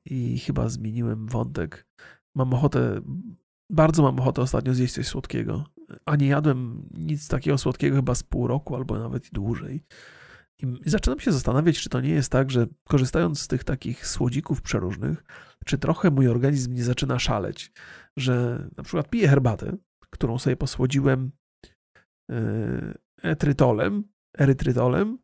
i 0.05 0.39
chyba 0.39 0.69
zmieniłem 0.69 1.27
wątek. 1.27 1.87
Mam 2.35 2.53
ochotę, 2.53 3.01
bardzo 3.69 4.03
mam 4.03 4.19
ochotę 4.19 4.41
ostatnio 4.41 4.73
zjeść 4.73 4.93
coś 4.93 5.07
słodkiego, 5.07 5.63
a 6.05 6.15
nie 6.15 6.27
jadłem 6.27 6.89
nic 6.97 7.27
takiego 7.27 7.57
słodkiego 7.57 7.95
chyba 7.95 8.15
z 8.15 8.23
pół 8.23 8.47
roku 8.47 8.75
albo 8.75 8.99
nawet 8.99 9.27
i 9.27 9.29
dłużej. 9.31 9.83
I 10.61 10.89
zaczynam 10.89 11.19
się 11.19 11.31
zastanawiać, 11.31 11.79
czy 11.79 11.89
to 11.89 12.01
nie 12.01 12.09
jest 12.09 12.31
tak, 12.31 12.51
że 12.51 12.67
korzystając 12.87 13.41
z 13.41 13.47
tych 13.47 13.63
takich 13.63 14.07
słodzików 14.07 14.61
przeróżnych, 14.61 15.23
czy 15.65 15.77
trochę 15.77 16.11
mój 16.11 16.27
organizm 16.27 16.73
nie 16.73 16.83
zaczyna 16.83 17.19
szaleć, 17.19 17.71
że 18.17 18.67
na 18.77 18.83
przykład 18.83 19.09
piję 19.09 19.27
herbatę, 19.27 19.77
którą 20.09 20.39
sobie 20.39 20.55
posłodziłem 20.55 21.31
etrytolem, 23.23 24.03
erytrytolem, 24.37 25.17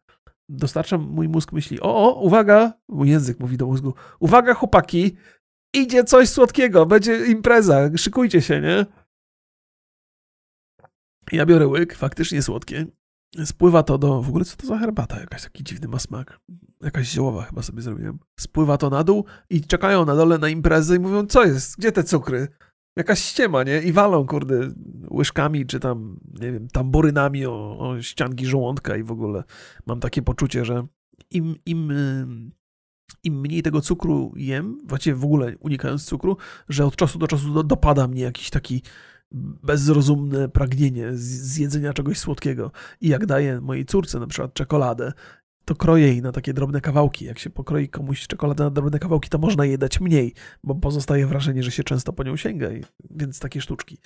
dostarczam, 0.50 1.02
mój 1.02 1.28
mózg 1.28 1.52
myśli, 1.52 1.82
o, 1.82 1.96
o, 1.96 2.22
uwaga, 2.22 2.74
mój 2.90 3.10
język 3.10 3.40
mówi 3.40 3.58
do 3.58 3.66
mózgu, 3.66 3.94
uwaga 4.20 4.54
chłopaki, 4.54 5.18
idzie 5.76 6.04
coś 6.04 6.30
słodkiego, 6.30 6.86
będzie 6.86 7.26
impreza, 7.26 7.98
szykujcie 7.98 8.42
się, 8.42 8.62
nie? 8.62 8.86
Ja 11.32 11.46
biorę 11.46 11.68
łyk, 11.68 11.96
faktycznie 11.96 12.42
słodkie, 12.42 12.86
Spływa 13.46 13.84
to 13.84 13.98
do. 13.98 14.22
W 14.22 14.30
ogóle 14.30 14.46
co 14.46 14.58
to 14.58 14.68
za 14.68 14.78
herbata? 14.78 15.20
Jakaś 15.20 15.44
taki 15.44 15.64
dziwny 15.64 15.88
ma 15.88 16.00
smak. 16.00 16.40
Jakaś 16.82 17.08
ziołowa 17.08 17.44
chyba 17.44 17.62
sobie 17.62 17.82
zrobiłem. 17.82 18.20
Spływa 18.40 18.78
to 18.78 18.90
na 18.90 19.04
dół 19.04 19.26
i 19.50 19.62
czekają 19.62 20.06
na 20.06 20.16
dole 20.16 20.38
na 20.38 20.50
imprezę 20.50 20.96
i 20.96 21.00
mówią, 21.00 21.28
co 21.28 21.46
jest? 21.46 21.78
Gdzie 21.78 21.92
te 21.92 22.04
cukry? 22.04 22.48
Jakaś 22.98 23.20
ściema, 23.20 23.64
nie? 23.64 23.82
I 23.82 23.92
walą, 23.92 24.26
kurde, 24.26 24.60
łyżkami 25.12 25.66
czy 25.66 25.80
tam, 25.80 26.20
nie 26.42 26.52
wiem, 26.52 26.68
tamburynami 26.68 27.46
o, 27.46 27.80
o 27.80 28.02
ścianki 28.02 28.46
żołądka 28.46 28.98
i 28.98 29.04
w 29.04 29.12
ogóle 29.12 29.44
mam 29.86 30.00
takie 30.00 30.22
poczucie, 30.22 30.66
że 30.66 30.88
im, 31.32 31.56
im, 31.66 31.94
im 33.24 33.40
mniej 33.40 33.64
tego 33.64 33.82
cukru 33.82 34.34
jem, 34.36 34.78
właściwie 34.86 35.16
w 35.16 35.24
ogóle 35.24 35.56
unikając 35.60 36.06
cukru, 36.06 36.38
że 36.70 36.86
od 36.86 36.96
czasu 36.96 37.20
do 37.20 37.28
czasu 37.28 37.54
do, 37.54 37.64
dopada 37.64 38.08
mnie 38.08 38.22
jakiś 38.22 38.50
taki 38.50 38.82
bezrozumne 39.34 40.50
pragnienie 40.50 41.08
zjedzenia 41.14 41.94
czegoś 41.94 42.18
słodkiego. 42.18 42.72
I 43.02 43.08
jak 43.08 43.26
daję 43.26 43.62
mojej 43.62 43.86
córce 43.86 44.20
na 44.20 44.28
przykład 44.28 44.54
czekoladę, 44.54 45.14
to 45.66 45.76
kroję 45.76 46.08
jej 46.08 46.22
na 46.22 46.32
takie 46.32 46.54
drobne 46.54 46.82
kawałki. 46.82 47.26
Jak 47.26 47.40
się 47.40 47.50
pokroi 47.50 47.90
komuś 47.90 48.28
czekoladę 48.28 48.64
na 48.64 48.70
drobne 48.70 49.00
kawałki, 49.00 49.30
to 49.30 49.38
można 49.38 49.66
jej 49.66 49.78
dać 49.78 50.00
mniej, 50.00 50.34
bo 50.64 50.76
pozostaje 50.76 51.28
wrażenie, 51.28 51.64
że 51.64 51.72
się 51.72 51.84
często 51.84 52.14
po 52.14 52.24
nią 52.24 52.36
sięga, 52.38 52.68
więc 53.10 53.40
takie 53.40 53.62
sztuczki. 53.62 53.98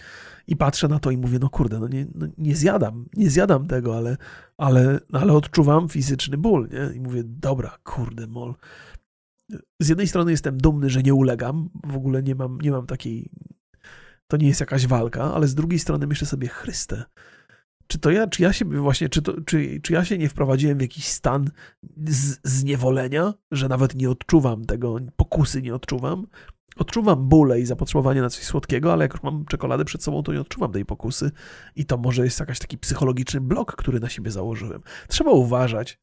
I 0.47 0.55
patrzę 0.55 0.87
na 0.87 0.99
to 0.99 1.11
i 1.11 1.17
mówię, 1.17 1.39
no 1.39 1.49
kurde, 1.49 1.79
no 1.79 1.87
nie, 1.87 2.07
no 2.15 2.27
nie 2.37 2.55
zjadam, 2.55 3.05
nie 3.13 3.29
zjadam 3.29 3.67
tego, 3.67 3.97
ale, 3.97 4.17
ale, 4.57 4.99
ale 5.11 5.33
odczuwam 5.33 5.89
fizyczny 5.89 6.37
ból, 6.37 6.69
nie? 6.71 6.95
I 6.95 6.99
mówię, 6.99 7.23
dobra, 7.25 7.77
kurde, 7.83 8.27
mol. 8.27 8.55
Z 9.79 9.89
jednej 9.89 10.07
strony 10.07 10.31
jestem 10.31 10.57
dumny, 10.57 10.89
że 10.89 11.03
nie 11.03 11.13
ulegam, 11.13 11.69
w 11.85 11.95
ogóle 11.95 12.23
nie 12.23 12.35
mam, 12.35 12.61
nie 12.61 12.71
mam 12.71 12.85
takiej 12.85 13.29
to 14.27 14.37
nie 14.37 14.47
jest 14.47 14.59
jakaś 14.59 14.87
walka, 14.87 15.33
ale 15.33 15.47
z 15.47 15.55
drugiej 15.55 15.79
strony 15.79 16.07
myślę 16.07 16.27
sobie, 16.27 16.47
Chryste, 16.47 17.03
czy 17.87 17.99
to 17.99 18.11
ja, 18.11 18.27
czy 18.27 18.43
ja 18.43 18.53
się 18.53 18.65
właśnie, 18.65 19.09
czy, 19.09 19.21
to, 19.21 19.41
czy, 19.41 19.79
czy 19.81 19.93
ja 19.93 20.05
się 20.05 20.17
nie 20.17 20.29
wprowadziłem 20.29 20.77
w 20.77 20.81
jakiś 20.81 21.07
stan 21.07 21.49
z, 22.07 22.39
zniewolenia, 22.43 23.33
że 23.51 23.67
nawet 23.67 23.95
nie 23.95 24.09
odczuwam 24.09 24.65
tego, 24.65 24.97
pokusy 25.15 25.61
nie 25.61 25.75
odczuwam? 25.75 26.27
Odczuwam 26.77 27.29
bóle 27.29 27.59
i 27.59 27.65
zapotrzebowanie 27.65 28.21
na 28.21 28.29
coś 28.29 28.43
słodkiego, 28.43 28.93
ale 28.93 29.05
jak 29.05 29.13
już 29.13 29.23
mam 29.23 29.45
czekoladę 29.45 29.85
przed 29.85 30.03
sobą, 30.03 30.23
to 30.23 30.33
nie 30.33 30.41
odczuwam 30.41 30.71
tej 30.71 30.85
pokusy 30.85 31.31
i 31.75 31.85
to 31.85 31.97
może 31.97 32.23
jest 32.23 32.39
jakiś 32.39 32.59
taki 32.59 32.77
psychologiczny 32.77 33.41
blok, 33.41 33.75
który 33.75 33.99
na 33.99 34.09
siebie 34.09 34.31
założyłem. 34.31 34.81
Trzeba 35.07 35.31
uważać. 35.31 35.99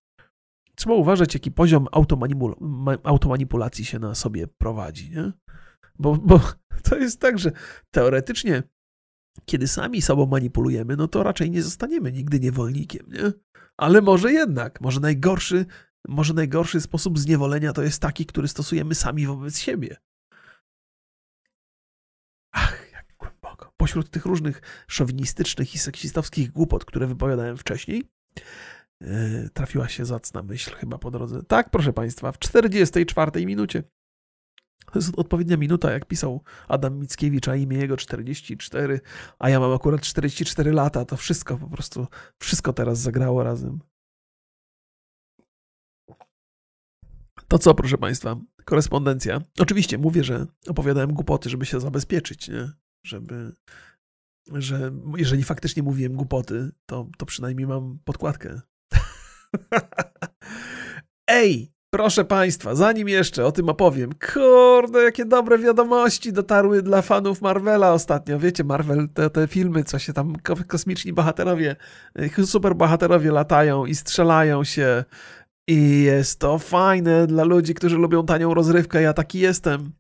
Trzeba 0.75 0.95
uważać, 0.95 1.35
jaki 1.35 1.53
poziom 1.53 1.87
automanipul 1.93 2.55
automanipulacji 3.05 3.85
się 3.85 3.99
na 3.99 4.15
sobie 4.15 4.47
prowadzi, 4.47 5.11
nie? 5.11 5.33
Bo, 5.99 6.17
bo 6.17 6.41
to 6.91 6.97
jest 6.97 7.21
tak, 7.21 7.39
że 7.39 7.53
teoretycznie, 7.91 8.63
kiedy 9.45 9.69
sami 9.69 10.03
sobą 10.03 10.27
manipulujemy, 10.27 10.97
no 10.97 11.09
to 11.09 11.23
raczej 11.23 11.51
nie 11.51 11.63
zostaniemy 11.63 12.13
nigdy 12.13 12.41
niewolnikiem, 12.41 13.07
nie? 13.09 13.33
Ale 13.77 14.03
może 14.03 14.33
jednak, 14.33 14.81
może 14.81 15.01
najgorszy, 15.01 15.67
może 16.09 16.35
najgorszy 16.35 16.81
sposób 16.81 17.19
zniewolenia 17.19 17.73
to 17.73 17.83
jest 17.83 18.03
taki, 18.03 18.27
który 18.27 18.49
stosujemy 18.49 18.95
sami 18.95 19.27
wobec 19.27 19.59
siebie. 19.59 19.97
Ach, 22.53 22.93
jak 22.93 23.07
głęboko. 23.19 23.73
Pośród 23.77 24.11
tych 24.11 24.25
różnych 24.25 24.85
szowinistycznych 24.89 25.75
i 25.75 25.79
seksistowskich 25.79 26.53
głupot, 26.53 26.85
które 26.85 27.07
wypowiadałem 27.07 27.57
wcześniej, 27.57 28.03
yy, 29.01 29.51
trafiła 29.55 29.89
się 29.89 30.05
zacna 30.05 30.43
myśl 30.43 30.75
chyba 30.75 30.99
po 30.99 31.11
drodze. 31.11 31.43
Tak, 31.43 31.71
proszę 31.71 31.93
Państwa, 31.93 32.33
w 32.33 32.39
44 32.39 33.47
minucie 33.47 33.83
to 34.93 34.99
jest 34.99 35.19
odpowiednia 35.19 35.57
minuta, 35.57 35.93
jak 35.93 36.07
pisał 36.07 36.43
Adam 36.69 36.99
Mickiewicz, 36.99 37.49
a 37.49 37.57
imię 37.57 37.77
jego 37.79 37.97
44, 37.97 39.01
a 39.39 39.49
ja 39.49 39.61
mam 39.61 39.73
akurat 39.73 40.01
44 40.01 40.73
lata. 40.73 41.05
To 41.05 41.17
wszystko 41.17 41.59
po 41.59 41.69
prostu, 41.69 42.07
wszystko 42.39 42.73
teraz 42.73 42.99
zagrało 42.99 43.43
razem. 43.43 43.81
To 47.49 47.59
co, 47.59 47.75
proszę 47.75 47.99
Państwa? 47.99 48.37
Korespondencja. 48.65 49.41
Oczywiście 49.59 49.99
mówię, 49.99 50.25
że 50.25 50.47
opowiadałem 50.69 51.13
głupoty, 51.13 51.51
żeby 51.51 51.67
się 51.67 51.81
zabezpieczyć, 51.81 52.49
nie? 52.49 52.73
Żeby, 53.07 53.53
że 54.53 54.93
jeżeli 55.17 55.43
faktycznie 55.43 55.83
mówiłem 55.83 56.13
głupoty, 56.13 56.71
to, 56.87 57.09
to 57.19 57.27
przynajmniej 57.27 57.67
mam 57.67 57.99
podkładkę. 58.05 58.61
Ej, 61.27 61.73
proszę 61.97 62.25
Państwa, 62.25 62.75
zanim 62.75 63.09
jeszcze 63.09 63.47
o 63.47 63.53
tym 63.53 63.69
opowiem, 63.69 64.11
kurde, 64.35 65.03
jakie 65.03 65.25
dobre 65.25 65.59
wiadomości 65.59 66.33
dotarły 66.33 66.83
dla 66.83 67.03
fanów 67.03 67.43
Marvela 67.43 67.93
ostatnio. 67.93 68.39
Wiecie, 68.39 68.65
Marvel, 68.65 69.09
te, 69.15 69.31
te 69.31 69.49
filmy, 69.49 69.85
co 69.85 69.99
się 69.99 70.13
tam 70.13 70.37
kosmiczni 70.69 71.13
bohaterowie, 71.13 71.77
super 72.45 72.77
bohaterowie 72.77 73.33
latają 73.33 73.87
i 73.87 73.95
strzelają 73.95 74.65
się 74.65 75.05
i 75.69 76.03
jest 76.03 76.41
to 76.41 76.59
fajne 76.59 77.27
dla 77.27 77.45
ludzi, 77.45 77.75
którzy 77.75 77.97
lubią 77.97 78.27
tanią 78.27 78.55
rozrywkę. 78.55 79.03
Ja 79.03 79.13
taki 79.13 79.39
jestem. 79.39 79.93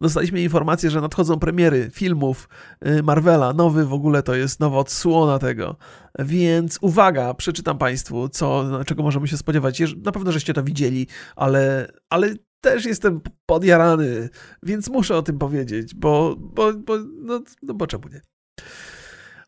Dostaliśmy 0.00 0.42
informację, 0.42 0.90
że 0.90 1.00
nadchodzą 1.00 1.38
premiery 1.38 1.90
filmów 1.92 2.48
y, 2.86 3.02
Marvela. 3.02 3.52
Nowy 3.52 3.86
w 3.86 3.92
ogóle 3.92 4.22
to 4.22 4.34
jest 4.34 4.60
nowa 4.60 4.78
odsłona 4.78 5.38
tego. 5.38 5.76
Więc 6.18 6.78
uwaga, 6.80 7.34
przeczytam 7.34 7.78
Państwu, 7.78 8.28
co, 8.28 8.64
czego 8.84 9.02
możemy 9.02 9.28
się 9.28 9.36
spodziewać. 9.36 9.82
Na 10.04 10.12
pewno 10.12 10.32
żeście 10.32 10.54
to 10.54 10.62
widzieli, 10.62 11.06
ale, 11.36 11.92
ale 12.10 12.34
też 12.60 12.84
jestem 12.84 13.20
podjarany, 13.46 14.28
więc 14.62 14.88
muszę 14.88 15.16
o 15.16 15.22
tym 15.22 15.38
powiedzieć, 15.38 15.94
bo, 15.94 16.36
bo, 16.38 16.72
bo, 16.72 16.98
no, 17.22 17.40
no 17.62 17.74
bo 17.74 17.86
czemu 17.86 18.08
nie? 18.08 18.20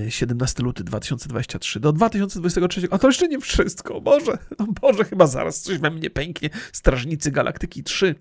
17 0.08 0.62
luty 0.62 0.84
2023 0.84 1.80
do 1.80 1.92
2023. 1.92 2.88
A 2.90 2.98
to 2.98 3.06
jeszcze 3.06 3.28
nie 3.28 3.40
wszystko. 3.40 4.00
Boże, 4.00 4.38
Boże, 4.80 5.04
chyba 5.04 5.26
zaraz 5.26 5.60
coś 5.60 5.78
we 5.78 5.90
mnie 5.90 6.10
pęknie. 6.10 6.50
Strażnicy 6.72 7.30
Galaktyki 7.30 7.82
3. 7.82 8.14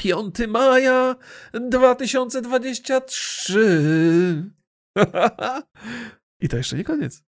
5 0.00 0.48
maja 0.48 1.16
2023. 1.52 4.50
I 6.42 6.48
to 6.48 6.56
jeszcze 6.56 6.76
nie 6.76 6.84
koniec. 6.84 7.24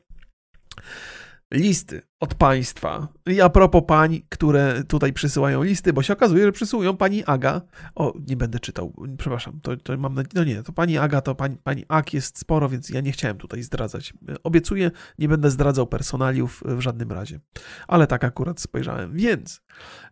listy 1.52 2.02
od 2.20 2.34
państwa. 2.34 3.08
I 3.26 3.40
a 3.40 3.48
propos 3.48 3.82
pań, 3.86 4.22
które 4.28 4.84
tutaj 4.88 5.12
przysyłają 5.12 5.62
listy, 5.62 5.92
bo 5.92 6.02
się 6.02 6.12
okazuje, 6.12 6.44
że 6.44 6.52
przysyłują 6.52 6.96
pani 6.96 7.24
Aga. 7.24 7.60
O, 7.94 8.14
nie 8.28 8.36
będę 8.36 8.58
czytał, 8.58 8.92
przepraszam, 9.18 9.60
to, 9.62 9.76
to 9.76 9.96
mam 9.96 10.14
no 10.34 10.44
nie, 10.44 10.62
to 10.62 10.72
pani 10.72 10.98
Aga, 10.98 11.20
to 11.20 11.34
pani, 11.34 11.56
pani 11.56 11.84
Ag 11.88 12.14
jest 12.14 12.38
sporo, 12.38 12.68
więc 12.68 12.90
ja 12.90 13.00
nie 13.00 13.12
chciałem 13.12 13.38
tutaj 13.38 13.62
zdradzać. 13.62 14.14
Obiecuję, 14.44 14.90
nie 15.18 15.28
będę 15.28 15.50
zdradzał 15.50 15.86
personaliów 15.86 16.62
w 16.64 16.80
żadnym 16.80 17.12
razie. 17.12 17.40
Ale 17.88 18.06
tak 18.06 18.24
akurat 18.24 18.60
spojrzałem. 18.60 19.12
Więc 19.12 19.62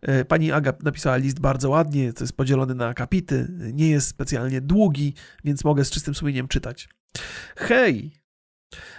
e, 0.01 0.25
pani 0.25 0.51
Aga 0.51 0.73
napisała 0.83 1.17
list 1.17 1.39
bardzo 1.39 1.69
ładnie, 1.69 2.13
to 2.13 2.23
jest 2.23 2.37
podzielony 2.37 2.75
na 2.75 2.87
akapity, 2.87 3.47
nie 3.73 3.89
jest 3.89 4.07
specjalnie 4.07 4.61
długi, 4.61 5.13
więc 5.43 5.63
mogę 5.63 5.85
z 5.85 5.91
czystym 5.91 6.15
sumieniem 6.15 6.47
czytać. 6.47 6.89
Hej, 7.55 8.22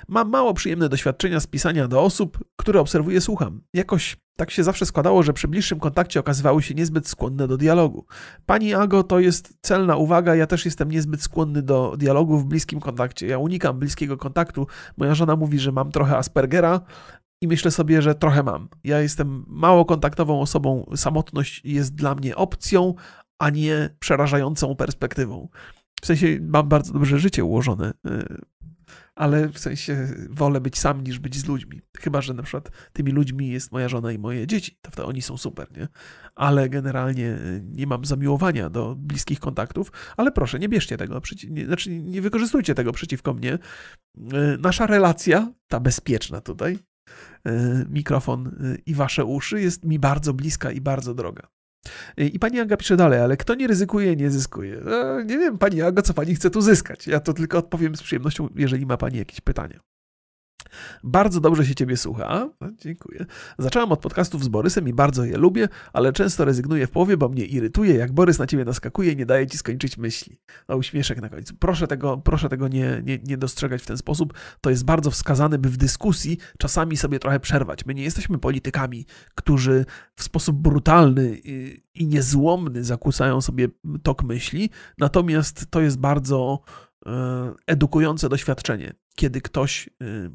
Mam 0.09 0.31
mało 0.31 0.55
przyjemne 0.55 0.89
doświadczenia 0.89 1.41
z 1.41 1.47
pisania 1.47 1.89
do 1.89 2.03
osób, 2.03 2.39
które 2.57 2.81
obserwuję, 2.81 3.21
słucham. 3.21 3.61
Jakoś 3.75 4.17
tak 4.37 4.51
się 4.51 4.65
zawsze 4.65 4.87
składało, 4.87 5.23
że 5.23 5.33
przy 5.33 5.49
bliższym 5.49 5.81
kontakcie 5.81 6.21
okazywały 6.21 6.63
się 6.63 6.75
niezbyt 6.75 7.09
skłonne 7.09 7.49
do 7.49 7.57
dialogu. 7.57 8.07
Pani 8.47 8.75
Ago, 8.75 9.03
to 9.03 9.19
jest 9.19 9.55
celna 9.61 9.97
uwaga, 9.97 10.35
ja 10.35 10.47
też 10.47 10.65
jestem 10.65 10.91
niezbyt 10.91 11.23
skłonny 11.23 11.63
do 11.63 11.97
dialogu 11.99 12.39
w 12.39 12.47
bliskim 12.47 12.81
kontakcie. 12.81 13.27
Ja 13.27 13.39
unikam 13.39 13.79
bliskiego 13.79 14.17
kontaktu. 14.17 14.67
Moja 14.97 15.15
żona 15.15 15.37
mówi, 15.37 15.59
że 15.59 15.73
mam 15.73 15.93
trochę 15.93 16.17
Aspergera, 16.17 16.81
i 17.45 17.49
myślę 17.49 17.71
sobie, 17.71 18.03
że 18.03 18.15
trochę 18.15 18.43
mam. 18.43 18.69
Ja 18.85 19.01
jestem 19.01 19.45
mało 19.49 19.85
kontaktową 19.85 20.41
osobą, 20.41 20.87
samotność 20.97 21.61
jest 21.65 21.95
dla 21.95 22.15
mnie 22.15 22.37
opcją, 22.37 22.95
a 23.39 23.51
nie 23.51 23.91
przerażającą 23.99 24.77
perspektywą. 24.77 25.49
W 26.03 26.07
sensie 26.07 26.39
mam 26.43 26.69
bardzo 26.69 26.93
dobrze 26.93 27.19
życie 27.19 27.45
ułożone. 27.45 27.93
Ale 29.15 29.49
w 29.49 29.59
sensie 29.59 30.09
wolę 30.31 30.61
być 30.61 30.79
sam 30.79 31.05
niż 31.05 31.19
być 31.19 31.37
z 31.37 31.47
ludźmi. 31.47 31.81
Chyba, 31.99 32.21
że 32.21 32.35
na 32.35 32.43
przykład 32.43 32.71
tymi 32.93 33.13
ludźmi 33.13 33.49
jest 33.49 33.73
moja 33.73 33.89
żona 33.89 34.13
i 34.13 34.19
moje 34.19 34.47
dzieci, 34.47 34.79
to 34.83 34.91
wtedy 34.91 35.09
oni 35.09 35.23
są 35.23 35.37
super, 35.37 35.77
nie? 35.77 35.89
Ale 36.35 36.69
generalnie 36.69 37.29
e, 37.29 37.61
nie 37.63 37.87
mam 37.87 38.05
zamiłowania 38.05 38.71
do 38.71 38.95
bliskich 38.95 39.41
kontaktów, 39.41 39.93
ale 40.17 40.33
proszę, 40.33 40.59
nie 40.59 40.69
bierzcie 40.69 40.97
tego, 40.97 41.21
nie, 41.51 41.67
znaczy 41.67 41.91
nie 41.91 42.23
wykorzystujcie 42.23 42.75
tego 42.75 42.93
przeciwko 42.93 43.35
mnie. 43.35 43.53
E, 43.53 43.59
nasza 44.61 44.87
relacja, 44.87 45.53
ta 45.69 45.81
bezpieczna 45.81 46.41
tutaj, 46.41 46.79
e, 47.45 47.85
mikrofon 47.91 48.57
i 48.87 48.95
wasze 48.95 49.25
uszy 49.25 49.61
jest 49.61 49.85
mi 49.85 49.99
bardzo 49.99 50.35
bliska 50.35 50.71
i 50.73 50.81
bardzo 50.81 51.15
droga. 51.15 51.49
I 52.17 52.39
pani 52.39 52.61
Aga 52.61 52.77
pisze 52.77 52.97
dalej, 52.97 53.21
ale 53.21 53.37
kto 53.37 53.55
nie 53.55 53.67
ryzykuje, 53.67 54.17
nie 54.17 54.31
zyskuje. 54.31 54.81
No, 54.85 55.21
nie 55.21 55.39
wiem, 55.39 55.59
pani 55.59 55.83
Aga, 55.83 56.03
co 56.03 56.15
pani 56.15 56.35
chce 56.35 56.51
tu 56.51 56.61
zyskać. 56.61 57.07
Ja 57.07 57.21
to 57.21 57.33
tylko 57.33 57.59
odpowiem 57.59 57.97
z 57.97 58.03
przyjemnością, 58.03 58.49
jeżeli 58.55 58.87
ma 58.87 58.97
pani 58.97 59.19
jakieś 59.19 59.41
pytania. 59.41 59.94
Bardzo 61.05 61.41
dobrze 61.41 61.67
się 61.67 61.75
Ciebie 61.75 61.97
słucha. 61.97 62.51
No, 62.61 62.69
dziękuję. 62.77 63.27
Zacząłem 63.59 63.93
od 63.93 64.01
podcastów 64.01 64.45
z 64.45 64.49
Borysem 64.49 64.89
i 64.89 64.93
bardzo 64.93 65.25
je 65.25 65.37
lubię, 65.37 65.69
ale 65.93 66.13
często 66.13 66.45
rezygnuję 66.45 66.87
w 66.87 66.91
połowie, 66.91 67.17
bo 67.17 67.29
mnie 67.29 67.45
irytuje, 67.45 67.95
jak 67.95 68.13
Borys 68.13 68.39
na 68.39 68.47
Ciebie 68.47 68.65
naskakuje 68.65 69.13
i 69.13 69.17
nie 69.17 69.27
daje 69.27 69.47
Ci 69.47 69.59
skończyć 69.59 69.99
myśli. 69.99 70.39
No, 70.69 70.77
uśmieszek 70.77 71.21
na 71.21 71.29
końcu. 71.29 71.55
Proszę 71.59 71.87
tego, 71.87 72.19
proszę 72.25 72.49
tego 72.49 72.69
nie, 72.69 73.03
nie, 73.05 73.19
nie 73.19 73.37
dostrzegać 73.37 73.83
w 73.83 73.87
ten 73.87 73.97
sposób. 73.97 74.35
To 74.61 74.71
jest 74.71 74.85
bardzo 74.85 75.11
wskazane, 75.11 75.59
by 75.59 75.69
w 75.69 75.77
dyskusji 75.77 76.39
czasami 76.59 76.97
sobie 76.97 77.19
trochę 77.19 77.41
przerwać. 77.41 77.87
My 77.87 77.95
nie 77.95 78.03
jesteśmy 78.03 78.39
politykami, 78.39 79.07
którzy 79.35 79.85
w 80.17 80.23
sposób 80.23 80.57
brutalny 80.57 81.37
i 81.95 82.07
niezłomny 82.07 82.85
zakłócają 82.85 83.41
sobie 83.41 83.69
tok 84.03 84.23
myśli, 84.23 84.71
natomiast 84.99 85.67
to 85.71 85.81
jest 85.81 85.99
bardzo 85.99 86.61
e, 87.07 87.55
edukujące 87.67 88.29
doświadczenie, 88.29 88.93
kiedy 89.17 89.41
ktoś 89.41 89.91
e, 90.03 90.31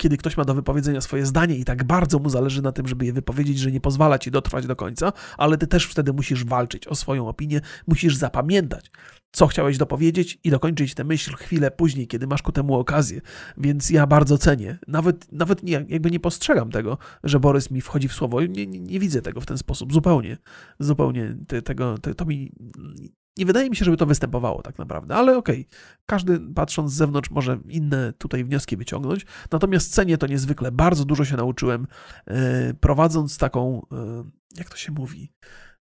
kiedy 0.00 0.16
ktoś 0.16 0.36
ma 0.36 0.44
do 0.44 0.54
wypowiedzenia 0.54 1.00
swoje 1.00 1.26
zdanie 1.26 1.56
i 1.56 1.64
tak 1.64 1.84
bardzo 1.84 2.18
mu 2.18 2.30
zależy 2.30 2.62
na 2.62 2.72
tym, 2.72 2.88
żeby 2.88 3.06
je 3.06 3.12
wypowiedzieć, 3.12 3.58
że 3.58 3.72
nie 3.72 3.80
pozwala 3.80 4.18
ci 4.18 4.30
dotrwać 4.30 4.66
do 4.66 4.76
końca, 4.76 5.12
ale 5.38 5.58
ty 5.58 5.66
też 5.66 5.84
wtedy 5.86 6.12
musisz 6.12 6.44
walczyć 6.44 6.86
o 6.86 6.94
swoją 6.94 7.28
opinię, 7.28 7.60
musisz 7.86 8.16
zapamiętać, 8.16 8.90
co 9.32 9.46
chciałeś 9.46 9.78
dopowiedzieć 9.78 10.38
i 10.44 10.50
dokończyć 10.50 10.94
tę 10.94 11.04
myśl 11.04 11.34
chwilę 11.34 11.70
później, 11.70 12.06
kiedy 12.06 12.26
masz 12.26 12.42
ku 12.42 12.52
temu 12.52 12.74
okazję. 12.74 13.20
Więc 13.56 13.90
ja 13.90 14.06
bardzo 14.06 14.38
cenię. 14.38 14.78
Nawet, 14.88 15.32
nawet 15.32 15.62
nie, 15.62 15.84
jakby 15.88 16.10
nie 16.10 16.20
postrzegam 16.20 16.70
tego, 16.70 16.98
że 17.24 17.40
Borys 17.40 17.70
mi 17.70 17.80
wchodzi 17.80 18.08
w 18.08 18.12
słowo. 18.12 18.40
Nie, 18.42 18.66
nie, 18.66 18.80
nie 18.80 19.00
widzę 19.00 19.22
tego 19.22 19.40
w 19.40 19.46
ten 19.46 19.58
sposób. 19.58 19.92
Zupełnie. 19.92 20.36
Zupełnie 20.78 21.36
te, 21.46 21.62
tego, 21.62 21.98
te, 21.98 22.14
to 22.14 22.24
mi 22.24 22.52
nie 23.38 23.46
wydaje 23.46 23.70
mi 23.70 23.76
się, 23.76 23.84
żeby 23.84 23.96
to 23.96 24.06
występowało 24.06 24.62
tak 24.62 24.78
naprawdę, 24.78 25.14
ale 25.14 25.36
okej, 25.36 25.60
okay. 25.60 25.78
każdy 26.06 26.40
patrząc 26.40 26.92
z 26.92 26.94
zewnątrz 26.94 27.30
może 27.30 27.58
inne 27.68 28.12
tutaj 28.12 28.44
wnioski 28.44 28.76
wyciągnąć. 28.76 29.26
Natomiast 29.50 29.94
cenię 29.94 30.18
to 30.18 30.26
niezwykle. 30.26 30.72
Bardzo 30.72 31.04
dużo 31.04 31.24
się 31.24 31.36
nauczyłem 31.36 31.86
e, 32.26 32.74
prowadząc 32.74 33.38
taką, 33.38 33.82
e, 33.92 34.24
jak 34.56 34.68
to 34.68 34.76
się 34.76 34.92
mówi, 34.92 35.32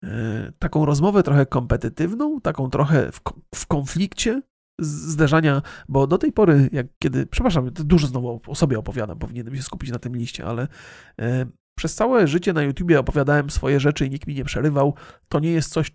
e, 0.02 0.52
taką 0.58 0.84
rozmowę 0.84 1.22
trochę 1.22 1.46
kompetytywną, 1.46 2.40
taką 2.40 2.70
trochę 2.70 3.12
w, 3.12 3.20
w 3.54 3.66
konflikcie 3.66 4.42
zderzania, 4.82 5.62
bo 5.88 6.06
do 6.06 6.18
tej 6.18 6.32
pory, 6.32 6.68
jak 6.72 6.86
kiedy, 6.98 7.26
przepraszam, 7.26 7.70
dużo 7.70 8.06
znowu 8.06 8.40
o 8.46 8.54
sobie 8.54 8.78
opowiadam, 8.78 9.18
powinienem 9.18 9.56
się 9.56 9.62
skupić 9.62 9.90
na 9.90 9.98
tym 9.98 10.16
liście, 10.16 10.44
ale 10.46 10.68
przez 11.80 11.94
całe 11.94 12.26
życie 12.26 12.52
na 12.52 12.62
YouTubie 12.62 13.00
opowiadałem 13.00 13.50
swoje 13.50 13.80
rzeczy 13.80 14.06
i 14.06 14.10
nikt 14.10 14.26
mi 14.26 14.34
nie 14.34 14.44
przerywał. 14.44 14.94
To 15.28 15.40
nie 15.40 15.50
jest 15.50 15.72
coś, 15.72 15.90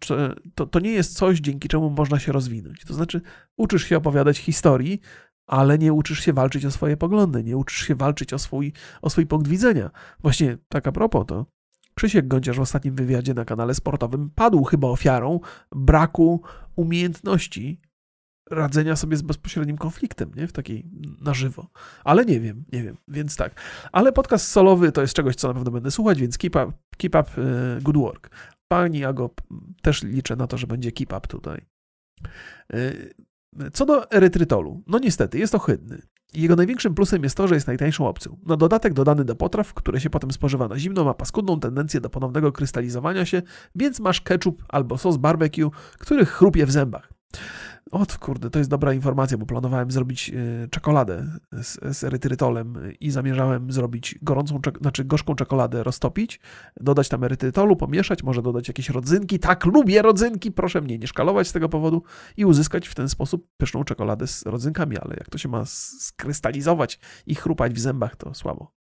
to, 0.56 0.66
to 0.66 0.80
nie 0.80 0.92
jest 0.92 1.18
coś, 1.18 1.40
dzięki 1.40 1.68
czemu 1.68 1.90
można 1.90 2.20
się 2.20 2.32
rozwinąć. 2.32 2.86
To 2.88 2.94
znaczy, 2.94 3.22
uczysz 3.58 3.84
się 3.84 3.98
opowiadać 3.98 4.38
historii, 4.38 5.02
ale 5.48 5.78
nie 5.78 5.94
uczysz 5.94 6.20
się 6.20 6.34
walczyć 6.34 6.66
o 6.66 6.72
swoje 6.72 6.98
poglądy, 6.98 7.44
nie 7.44 7.58
uczysz 7.58 7.88
się 7.88 7.96
walczyć 7.96 8.34
o 8.34 8.40
swój, 8.40 8.74
o 9.02 9.10
swój 9.10 9.26
punkt 9.26 9.48
widzenia. 9.48 9.92
Właśnie 10.20 10.58
tak 10.70 10.88
a 10.88 10.92
propos 10.92 11.26
to. 11.28 11.46
Krzysiek 11.96 12.28
Gąciarz 12.28 12.58
w 12.58 12.62
ostatnim 12.62 12.96
wywiadzie 12.96 13.34
na 13.34 13.46
kanale 13.46 13.76
sportowym 13.76 14.30
padł 14.36 14.64
chyba 14.64 14.88
ofiarą 14.88 15.40
braku 15.72 16.42
umiejętności 16.76 17.82
radzenia 18.52 18.96
sobie 18.96 19.18
z 19.18 19.22
bezpośrednim 19.22 19.78
konfliktem, 19.78 20.32
nie? 20.36 20.48
W 20.48 20.52
takiej 20.52 20.86
na 21.22 21.34
żywo. 21.34 21.68
Ale 22.04 22.26
nie 22.26 22.40
wiem, 22.40 22.64
nie 22.72 22.84
wiem, 22.84 22.98
więc 23.08 23.36
tak. 23.36 23.62
Ale 23.92 24.12
podcast 24.12 24.48
solowy 24.48 24.92
to 24.92 25.02
jest 25.02 25.14
czegoś, 25.14 25.36
co 25.36 25.48
na 25.48 25.54
pewno 25.54 25.72
będę 25.72 25.92
słuchać, 25.92 26.22
więc 26.22 26.38
keep 26.38 26.56
up, 26.56 26.72
keep 26.98 27.16
up 27.16 27.42
e, 27.42 27.82
good 27.82 27.98
work. 27.98 28.30
Pani 28.68 29.06
Ago, 29.06 29.30
też 29.82 30.04
liczę 30.04 30.36
na 30.36 30.48
to, 30.48 30.58
że 30.58 30.68
będzie 30.68 30.92
keep 30.92 31.14
up 31.14 31.28
tutaj. 31.28 31.66
E, 32.74 32.94
co 33.74 33.86
do 33.86 34.12
erytrytolu, 34.12 34.84
no 34.88 35.00
niestety, 35.00 35.40
jest 35.40 35.56
ohydny. 35.56 36.02
Jego 36.34 36.56
największym 36.56 36.96
plusem 36.96 37.24
jest 37.24 37.38
to, 37.38 37.48
że 37.48 37.56
jest 37.56 37.68
najtańszą 37.68 38.08
opcją. 38.08 38.38
Na 38.46 38.58
dodatek 38.58 38.94
dodany 38.94 39.26
do 39.26 39.36
potraw, 39.36 39.74
które 39.74 40.00
się 40.00 40.10
potem 40.10 40.32
spożywa 40.32 40.68
na 40.68 40.80
zimno, 40.80 41.04
ma 41.04 41.14
paskudną 41.14 41.60
tendencję 41.60 42.02
do 42.02 42.10
ponownego 42.10 42.52
krystalizowania 42.52 43.26
się, 43.26 43.42
więc 43.76 44.00
masz 44.00 44.22
ketchup 44.22 44.64
albo 44.70 44.98
sos 44.98 45.18
barbecue, 45.18 45.72
który 46.00 46.26
chrupie 46.26 46.66
w 46.66 46.72
zębach. 46.72 47.14
O 47.92 48.06
kurde, 48.20 48.50
to 48.50 48.60
jest 48.60 48.70
dobra 48.72 48.94
informacja, 48.94 49.38
bo 49.38 49.46
planowałem 49.46 49.92
zrobić 49.92 50.30
e, 50.30 50.68
czekoladę 50.68 51.40
z, 51.52 51.98
z 51.98 52.04
erytrytolem 52.04 52.76
i 53.00 53.12
zamierzałem 53.12 53.72
zrobić 53.72 54.20
gorącą, 54.22 54.60
znaczy 54.82 55.06
gorzką 55.06 55.36
czekoladę 55.36 55.84
roztopić, 55.84 56.40
dodać 56.80 57.10
tam 57.10 57.24
erytrytolu, 57.24 57.76
pomieszać, 57.76 58.24
może 58.24 58.42
dodać 58.42 58.68
jakieś 58.68 58.90
rodzynki. 58.90 59.40
Tak, 59.40 59.66
lubię 59.66 60.02
rodzynki, 60.02 60.52
proszę 60.52 60.82
mnie 60.82 60.98
nie 60.98 61.08
szkalować 61.08 61.48
z 61.48 61.52
tego 61.52 61.70
powodu 61.70 62.04
i 62.38 62.46
uzyskać 62.46 62.88
w 62.88 62.96
ten 62.96 63.10
sposób 63.10 63.48
pyszną 63.58 63.84
czekoladę 63.84 64.28
z 64.28 64.46
rodzynkami, 64.46 64.98
ale 64.98 65.16
jak 65.16 65.30
to 65.30 65.38
się 65.38 65.50
ma 65.50 65.66
skrystalizować 65.66 67.00
i 67.28 67.36
chrupać 67.36 67.74
w 67.74 67.80
zębach, 67.80 68.16
to 68.16 68.34
słabo. 68.34 68.85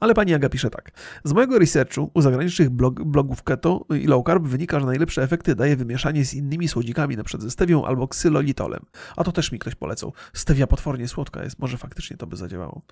Ale 0.00 0.14
pani 0.14 0.34
Aga 0.34 0.48
pisze 0.48 0.70
tak. 0.70 0.90
Z 1.24 1.32
mojego 1.32 1.58
researchu 1.58 2.10
u 2.14 2.22
zagranicznych 2.22 2.70
blog, 2.70 3.04
blogów 3.04 3.42
keto 3.42 3.86
i 4.00 4.06
low 4.06 4.24
carb 4.26 4.44
wynika, 4.44 4.80
że 4.80 4.86
najlepsze 4.86 5.22
efekty 5.22 5.54
daje 5.54 5.76
wymieszanie 5.76 6.24
z 6.24 6.34
innymi 6.34 6.68
słodzikami, 6.68 7.14
np. 7.14 7.38
ze 7.38 7.50
stewią 7.50 7.84
albo 7.84 8.08
ksylolitolem. 8.08 8.80
A 9.16 9.24
to 9.24 9.32
też 9.32 9.52
mi 9.52 9.58
ktoś 9.58 9.74
polecał. 9.74 10.12
Stewia 10.32 10.66
potwornie 10.66 11.08
słodka 11.08 11.44
jest, 11.44 11.58
może 11.58 11.78
faktycznie 11.78 12.16
to 12.16 12.26
by 12.26 12.36
zadziałało. 12.36 12.82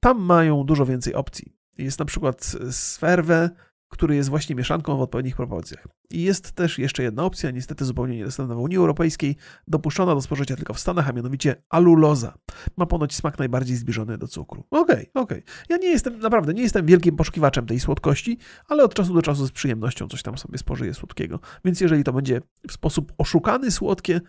Tam 0.00 0.22
mają 0.22 0.64
dużo 0.64 0.86
więcej 0.86 1.14
opcji. 1.14 1.52
Jest 1.78 1.98
na 1.98 2.04
przykład 2.04 2.56
sferwę, 2.70 3.50
który 3.88 4.16
jest 4.16 4.28
właśnie 4.28 4.54
mieszanką 4.54 4.96
w 4.96 5.00
odpowiednich 5.00 5.36
proporcjach. 5.36 5.88
I 6.10 6.22
jest 6.22 6.52
też 6.52 6.78
jeszcze 6.78 7.02
jedna 7.02 7.24
opcja, 7.24 7.50
niestety 7.50 7.84
zupełnie 7.84 8.16
niedostępna 8.16 8.54
w 8.54 8.58
Unii 8.58 8.76
Europejskiej, 8.76 9.36
dopuszczona 9.68 10.14
do 10.14 10.22
spożycia 10.22 10.56
tylko 10.56 10.74
w 10.74 10.78
Stanach, 10.78 11.08
a 11.08 11.12
mianowicie 11.12 11.62
aluloza. 11.68 12.34
Ma 12.76 12.86
ponoć 12.86 13.14
smak 13.14 13.38
najbardziej 13.38 13.76
zbliżony 13.76 14.18
do 14.18 14.28
cukru. 14.28 14.64
Okej, 14.70 14.82
okay, 14.82 15.22
okej. 15.22 15.38
Okay. 15.38 15.42
Ja 15.68 15.76
nie 15.76 15.88
jestem, 15.88 16.18
naprawdę, 16.18 16.54
nie 16.54 16.62
jestem 16.62 16.86
wielkim 16.86 17.16
poszukiwaczem 17.16 17.66
tej 17.66 17.80
słodkości, 17.80 18.38
ale 18.68 18.84
od 18.84 18.94
czasu 18.94 19.14
do 19.14 19.22
czasu 19.22 19.46
z 19.46 19.52
przyjemnością 19.52 20.08
coś 20.08 20.22
tam 20.22 20.38
sobie 20.38 20.58
spożyję 20.58 20.94
słodkiego. 20.94 21.40
Więc 21.64 21.80
jeżeli 21.80 22.04
to 22.04 22.12
będzie 22.12 22.40
w 22.68 22.72
sposób 22.72 23.12
oszukany 23.18 23.70
słodkie, 23.70 24.20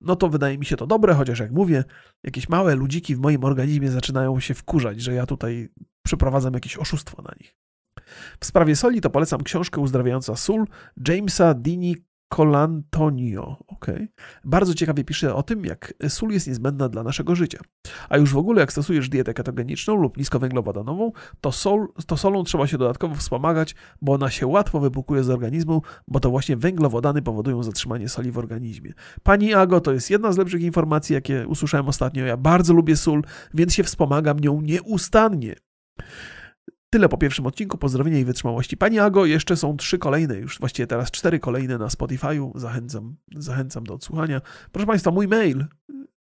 no 0.00 0.16
to 0.16 0.28
wydaje 0.28 0.58
mi 0.58 0.64
się 0.64 0.76
to 0.76 0.86
dobre, 0.86 1.14
chociaż 1.14 1.38
jak 1.38 1.52
mówię, 1.52 1.84
jakieś 2.24 2.48
małe 2.48 2.74
ludziki 2.74 3.16
w 3.16 3.20
moim 3.20 3.44
organizmie 3.44 3.90
zaczynają 3.90 4.40
się 4.40 4.54
wkurzać, 4.54 5.00
że 5.00 5.14
ja 5.14 5.26
tutaj 5.26 5.68
przeprowadzam 6.02 6.54
jakieś 6.54 6.76
oszustwo 6.76 7.22
na 7.22 7.30
nich. 7.40 7.56
W 8.40 8.46
sprawie 8.46 8.76
soli 8.76 9.00
to 9.00 9.10
polecam 9.10 9.42
książkę 9.42 9.80
Uzdrawiająca 9.80 10.36
sól 10.36 10.66
Jamesa 11.08 11.54
Dini 11.54 11.96
Colantonio. 12.28 13.56
Okay. 13.66 14.08
Bardzo 14.44 14.74
ciekawie 14.74 15.04
pisze 15.04 15.34
o 15.34 15.42
tym, 15.42 15.64
jak 15.64 15.94
sól 16.08 16.30
jest 16.30 16.46
niezbędna 16.46 16.88
dla 16.88 17.02
naszego 17.02 17.34
życia. 17.34 17.58
A 18.08 18.16
już 18.16 18.32
w 18.32 18.36
ogóle, 18.36 18.60
jak 18.60 18.72
stosujesz 18.72 19.08
dietę 19.08 19.34
ketogeniczną 19.34 19.94
lub 19.94 20.16
niskowęglowodanową, 20.16 21.12
to, 21.40 21.52
sol, 21.52 21.88
to 22.06 22.16
solą 22.16 22.44
trzeba 22.44 22.66
się 22.66 22.78
dodatkowo 22.78 23.14
wspomagać, 23.14 23.74
bo 24.02 24.12
ona 24.12 24.30
się 24.30 24.46
łatwo 24.46 24.80
wypukuje 24.80 25.24
z 25.24 25.30
organizmu, 25.30 25.82
bo 26.08 26.20
to 26.20 26.30
właśnie 26.30 26.56
węglowodany 26.56 27.22
powodują 27.22 27.62
zatrzymanie 27.62 28.08
soli 28.08 28.30
w 28.30 28.38
organizmie. 28.38 28.92
Pani 29.22 29.54
Ago, 29.54 29.80
to 29.80 29.92
jest 29.92 30.10
jedna 30.10 30.32
z 30.32 30.38
lepszych 30.38 30.62
informacji, 30.62 31.14
jakie 31.14 31.48
usłyszałem 31.48 31.88
ostatnio. 31.88 32.24
Ja 32.24 32.36
bardzo 32.36 32.74
lubię 32.74 32.96
sól, 32.96 33.22
więc 33.54 33.74
się 33.74 33.84
wspomagam 33.84 34.40
nią 34.40 34.60
nieustannie. 34.60 35.54
Tyle 36.94 37.08
po 37.08 37.18
pierwszym 37.18 37.46
odcinku. 37.46 37.78
Pozdrowienia 37.78 38.18
i 38.18 38.24
wytrzymałości. 38.24 38.76
Pani 38.76 38.98
Ago, 38.98 39.24
jeszcze 39.26 39.56
są 39.56 39.76
trzy 39.76 39.98
kolejne, 39.98 40.36
już 40.36 40.58
właściwie 40.58 40.86
teraz 40.86 41.10
cztery 41.10 41.40
kolejne 41.40 41.78
na 41.78 41.86
Spotify'u. 41.86 42.58
Zachęcam, 42.58 43.16
zachęcam 43.36 43.84
do 43.84 43.94
odsłuchania. 43.94 44.40
Proszę 44.72 44.86
Państwa, 44.86 45.10
mój 45.10 45.28
mail 45.28 45.66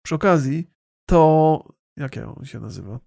przy 0.05 0.15
okazji 0.15 0.71
to. 1.09 1.75
Jak 1.97 2.17
on 2.17 2.45
się 2.45 2.61
nazywa? 2.61 3.01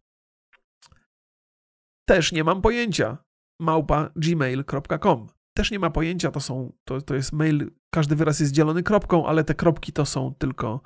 Też 2.08 2.32
nie 2.32 2.44
mam 2.44 2.62
pojęcia. 2.62 3.18
Małpa 3.62 4.12
gmail.com. 4.16 5.28
Też 5.58 5.72
nie 5.72 5.80
ma 5.80 5.90
pojęcia, 5.90 6.32
to 6.32 6.40
są, 6.40 6.74
to, 6.88 7.02
to 7.02 7.16
jest 7.16 7.34
mail, 7.34 7.72
każdy 7.94 8.16
wyraz 8.16 8.40
jest 8.40 8.52
dzielony 8.52 8.84
kropką, 8.84 9.28
ale 9.28 9.44
te 9.44 9.56
kropki 9.56 9.94
to 9.94 10.06
są 10.06 10.34
tylko, 10.34 10.82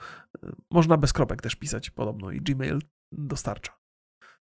można 0.72 0.98
bez 0.98 1.14
kropek 1.14 1.42
też 1.42 1.56
pisać 1.56 1.90
podobno 1.90 2.32
i 2.32 2.42
Gmail 2.42 2.80
dostarcza. 3.12 3.78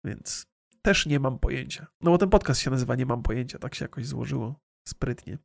Więc 0.06 0.51
też 0.82 1.06
nie 1.06 1.20
mam 1.20 1.40
pojęcia. 1.40 1.88
No 2.02 2.12
bo 2.12 2.18
ten 2.18 2.30
podcast 2.30 2.62
się 2.62 2.72
nazywa 2.72 2.96
Nie 2.96 3.06
mam 3.06 3.24
pojęcia, 3.24 3.60
tak 3.60 3.76
się 3.76 3.86
jakoś 3.86 4.06
złożyło 4.06 4.60
sprytnie. 4.88 5.38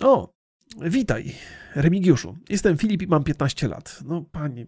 O, 0.00 0.34
witaj, 0.80 1.34
Remigiuszu. 1.74 2.36
Jestem 2.48 2.78
Filip 2.78 3.02
i 3.02 3.06
mam 3.06 3.24
15 3.24 3.68
lat. 3.68 4.00
No 4.04 4.24
panie, 4.32 4.66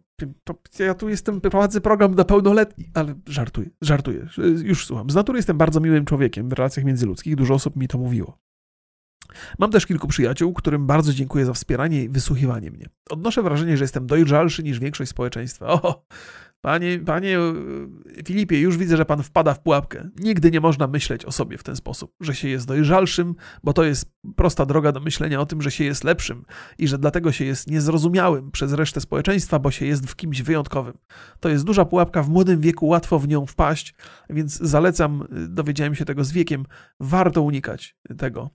ja 0.78 0.94
tu 0.94 1.08
jestem, 1.08 1.40
prowadzę 1.40 1.80
program 1.80 2.14
dla 2.14 2.24
pełnoletni, 2.24 2.90
ale 2.94 3.14
żartuję, 3.26 3.70
żartuję, 3.82 4.26
już 4.62 4.86
słucham. 4.86 5.10
Z 5.10 5.14
natury 5.14 5.38
jestem 5.38 5.58
bardzo 5.58 5.80
miłym 5.80 6.04
człowiekiem 6.04 6.48
w 6.48 6.52
relacjach 6.52 6.86
międzyludzkich, 6.86 7.36
dużo 7.36 7.54
osób 7.54 7.76
mi 7.76 7.88
to 7.88 7.98
mówiło. 7.98 8.38
Mam 9.58 9.70
też 9.70 9.86
kilku 9.86 10.08
przyjaciół, 10.08 10.52
którym 10.52 10.86
bardzo 10.86 11.12
dziękuję 11.12 11.44
za 11.44 11.52
wspieranie 11.52 12.04
i 12.04 12.08
wysłuchiwanie 12.08 12.70
mnie. 12.70 12.86
Odnoszę 13.10 13.42
wrażenie, 13.42 13.76
że 13.76 13.84
jestem 13.84 14.06
dojrzalszy 14.06 14.62
niż 14.62 14.78
większość 14.78 15.10
społeczeństwa. 15.10 15.66
O, 15.82 16.04
Panie, 16.60 16.98
panie 16.98 17.38
Filipie, 18.26 18.60
już 18.60 18.76
widzę, 18.76 18.96
że 18.96 19.04
pan 19.04 19.22
wpada 19.22 19.54
w 19.54 19.62
pułapkę. 19.62 20.10
Nigdy 20.18 20.50
nie 20.50 20.60
można 20.60 20.86
myśleć 20.86 21.24
o 21.24 21.32
sobie 21.32 21.58
w 21.58 21.62
ten 21.62 21.76
sposób, 21.76 22.12
że 22.20 22.34
się 22.34 22.48
jest 22.48 22.66
dojrzalszym, 22.66 23.34
bo 23.64 23.72
to 23.72 23.84
jest 23.84 24.12
prosta 24.36 24.66
droga 24.66 24.92
do 24.92 25.00
myślenia 25.00 25.40
o 25.40 25.46
tym, 25.46 25.62
że 25.62 25.70
się 25.70 25.84
jest 25.84 26.04
lepszym 26.04 26.44
i 26.78 26.88
że 26.88 26.98
dlatego 26.98 27.32
się 27.32 27.44
jest 27.44 27.70
niezrozumiałym 27.70 28.50
przez 28.50 28.72
resztę 28.72 29.00
społeczeństwa, 29.00 29.58
bo 29.58 29.70
się 29.70 29.86
jest 29.86 30.06
w 30.06 30.16
kimś 30.16 30.42
wyjątkowym. 30.42 30.98
To 31.40 31.48
jest 31.48 31.64
duża 31.64 31.84
pułapka, 31.84 32.22
w 32.22 32.28
młodym 32.28 32.60
wieku 32.60 32.86
łatwo 32.86 33.18
w 33.18 33.28
nią 33.28 33.46
wpaść, 33.46 33.94
więc 34.30 34.56
zalecam, 34.56 35.26
dowiedziałem 35.48 35.94
się 35.94 36.04
tego 36.04 36.24
z 36.24 36.32
wiekiem, 36.32 36.64
warto 37.00 37.42
unikać 37.42 37.96
tego. 38.18 38.50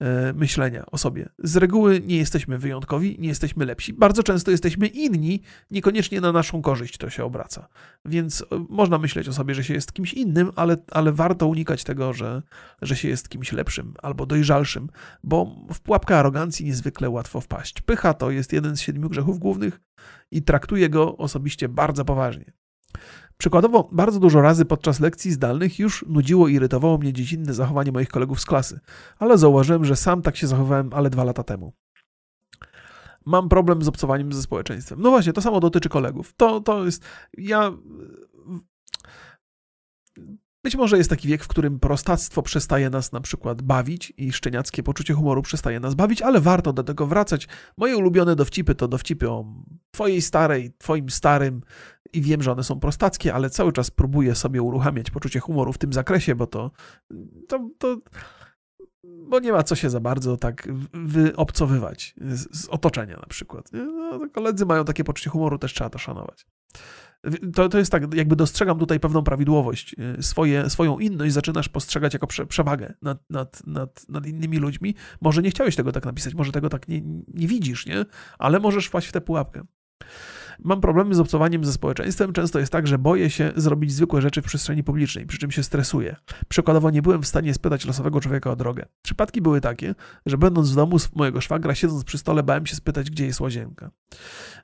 E, 0.00 0.32
myślenia 0.32 0.86
o 0.86 0.98
sobie. 0.98 1.28
Z 1.38 1.56
reguły 1.56 2.00
nie 2.06 2.16
jesteśmy 2.16 2.58
wyjątkowi, 2.58 3.16
nie 3.18 3.28
jesteśmy 3.28 3.64
lepsi. 3.64 3.92
Bardzo 3.92 4.22
często 4.22 4.50
jesteśmy 4.50 4.86
inni, 4.86 5.42
niekoniecznie 5.70 6.20
na 6.20 6.32
naszą 6.32 6.62
korzyść 6.62 6.98
to 6.98 7.10
się 7.10 7.24
obraca. 7.24 7.68
Więc 8.04 8.42
e, 8.42 8.44
można 8.68 8.98
myśleć 8.98 9.28
o 9.28 9.32
sobie, 9.32 9.54
że 9.54 9.64
się 9.64 9.74
jest 9.74 9.92
kimś 9.92 10.14
innym, 10.14 10.50
ale, 10.56 10.76
ale 10.90 11.12
warto 11.12 11.46
unikać 11.46 11.84
tego, 11.84 12.12
że, 12.12 12.42
że 12.82 12.96
się 12.96 13.08
jest 13.08 13.28
kimś 13.28 13.52
lepszym 13.52 13.94
albo 14.02 14.26
dojrzalszym, 14.26 14.88
bo 15.24 15.66
w 15.74 15.80
pułapkę 15.80 16.18
arogancji 16.18 16.66
niezwykle 16.66 17.10
łatwo 17.10 17.40
wpaść. 17.40 17.80
Pycha 17.80 18.14
to 18.14 18.30
jest 18.30 18.52
jeden 18.52 18.76
z 18.76 18.80
siedmiu 18.80 19.08
grzechów 19.08 19.38
głównych 19.38 19.80
i 20.30 20.42
traktuję 20.42 20.88
go 20.88 21.16
osobiście 21.16 21.68
bardzo 21.68 22.04
poważnie. 22.04 22.52
Przykładowo, 23.40 23.88
bardzo 23.92 24.20
dużo 24.20 24.40
razy 24.40 24.64
podczas 24.64 25.00
lekcji 25.00 25.30
zdalnych 25.30 25.78
już 25.78 26.04
nudziło 26.08 26.48
i 26.48 26.54
irytowało 26.54 26.98
mnie 26.98 27.12
dziecinne 27.12 27.54
zachowanie 27.54 27.92
moich 27.92 28.08
kolegów 28.08 28.40
z 28.40 28.46
klasy, 28.46 28.80
ale 29.18 29.38
zauważyłem, 29.38 29.84
że 29.84 29.96
sam 29.96 30.22
tak 30.22 30.36
się 30.36 30.46
zachowałem 30.46 30.90
ale 30.92 31.10
dwa 31.10 31.24
lata 31.24 31.42
temu. 31.42 31.72
Mam 33.26 33.48
problem 33.48 33.82
z 33.82 33.88
obcowaniem 33.88 34.32
ze 34.32 34.42
społeczeństwem. 34.42 35.00
No 35.02 35.10
właśnie, 35.10 35.32
to 35.32 35.42
samo 35.42 35.60
dotyczy 35.60 35.88
kolegów. 35.88 36.34
To, 36.36 36.60
to 36.60 36.84
jest. 36.84 37.04
Ja 37.38 37.72
być 40.64 40.76
może 40.76 40.98
jest 40.98 41.10
taki 41.10 41.28
wiek, 41.28 41.44
w 41.44 41.48
którym 41.48 41.80
prostactwo 41.80 42.42
przestaje 42.42 42.90
nas 42.90 43.12
na 43.12 43.20
przykład 43.20 43.62
bawić 43.62 44.12
i 44.16 44.32
szczeniackie 44.32 44.82
poczucie 44.82 45.14
humoru 45.14 45.42
przestaje 45.42 45.80
nas 45.80 45.94
bawić, 45.94 46.22
ale 46.22 46.40
warto 46.40 46.72
do 46.72 46.82
tego 46.82 47.06
wracać. 47.06 47.48
Moje 47.76 47.96
ulubione 47.96 48.36
dowcipy 48.36 48.74
to 48.74 48.88
dowcipy 48.88 49.30
o 49.30 49.44
twojej 49.90 50.22
starej, 50.22 50.72
twoim 50.78 51.10
starym 51.10 51.62
i 52.12 52.20
wiem, 52.22 52.42
że 52.42 52.52
one 52.52 52.64
są 52.64 52.80
prostackie, 52.80 53.34
ale 53.34 53.50
cały 53.50 53.72
czas 53.72 53.90
próbuję 53.90 54.34
sobie 54.34 54.62
uruchamiać 54.62 55.10
poczucie 55.10 55.40
humoru 55.40 55.72
w 55.72 55.78
tym 55.78 55.92
zakresie, 55.92 56.34
bo 56.34 56.46
to, 56.46 56.70
to, 57.48 57.68
to 57.78 57.96
bo 59.04 59.40
nie 59.40 59.52
ma 59.52 59.62
co 59.62 59.74
się 59.74 59.90
za 59.90 60.00
bardzo 60.00 60.36
tak 60.36 60.68
wyobcowywać 60.92 62.14
z, 62.20 62.60
z 62.60 62.68
otoczenia 62.68 63.16
na 63.16 63.26
przykład. 63.26 63.70
No, 63.72 64.20
koledzy 64.32 64.66
mają 64.66 64.84
takie 64.84 65.04
poczucie 65.04 65.30
humoru, 65.30 65.58
też 65.58 65.74
trzeba 65.74 65.90
to 65.90 65.98
szanować. 65.98 66.46
To, 67.54 67.68
to 67.68 67.78
jest 67.78 67.92
tak, 67.92 68.14
jakby 68.14 68.36
dostrzegam 68.36 68.78
tutaj 68.78 69.00
pewną 69.00 69.22
prawidłowość, 69.22 69.96
y, 70.18 70.22
swoje, 70.22 70.70
swoją 70.70 70.98
inność 70.98 71.32
zaczynasz 71.32 71.68
postrzegać 71.68 72.12
jako 72.12 72.26
prze, 72.26 72.46
przewagę 72.46 72.94
nad, 73.02 73.30
nad, 73.30 73.66
nad, 73.66 74.08
nad 74.08 74.26
innymi 74.26 74.58
ludźmi. 74.58 74.94
Może 75.20 75.42
nie 75.42 75.50
chciałeś 75.50 75.76
tego 75.76 75.92
tak 75.92 76.04
napisać, 76.04 76.34
może 76.34 76.52
tego 76.52 76.68
tak 76.68 76.88
nie, 76.88 77.00
nie 77.34 77.48
widzisz, 77.48 77.86
nie? 77.86 78.04
Ale 78.38 78.60
możesz 78.60 78.86
wpaść 78.86 79.08
w 79.08 79.12
tę 79.12 79.20
pułapkę. 79.20 79.62
Mam 80.64 80.80
problemy 80.80 81.14
z 81.14 81.20
obcowaniem 81.20 81.64
ze 81.64 81.72
społeczeństwem. 81.72 82.32
Często 82.32 82.58
jest 82.58 82.72
tak, 82.72 82.86
że 82.86 82.98
boję 82.98 83.30
się 83.30 83.52
zrobić 83.56 83.92
zwykłe 83.92 84.22
rzeczy 84.22 84.42
w 84.42 84.44
przestrzeni 84.44 84.84
publicznej, 84.84 85.26
przy 85.26 85.38
czym 85.38 85.50
się 85.50 85.62
stresuję. 85.62 86.16
Przykładowo 86.48 86.90
nie 86.90 87.02
byłem 87.02 87.22
w 87.22 87.26
stanie 87.26 87.54
spytać 87.54 87.84
losowego 87.84 88.20
człowieka 88.20 88.50
o 88.50 88.56
drogę. 88.56 88.86
Przypadki 89.02 89.42
były 89.42 89.60
takie, 89.60 89.94
że 90.26 90.38
będąc 90.38 90.70
w 90.70 90.74
domu 90.74 90.96
mojego 91.14 91.40
szwagra, 91.40 91.74
siedząc 91.74 92.04
przy 92.04 92.18
stole, 92.18 92.42
bałem 92.42 92.66
się 92.66 92.76
spytać, 92.76 93.10
gdzie 93.10 93.26
jest 93.26 93.40
łazienka. 93.40 93.90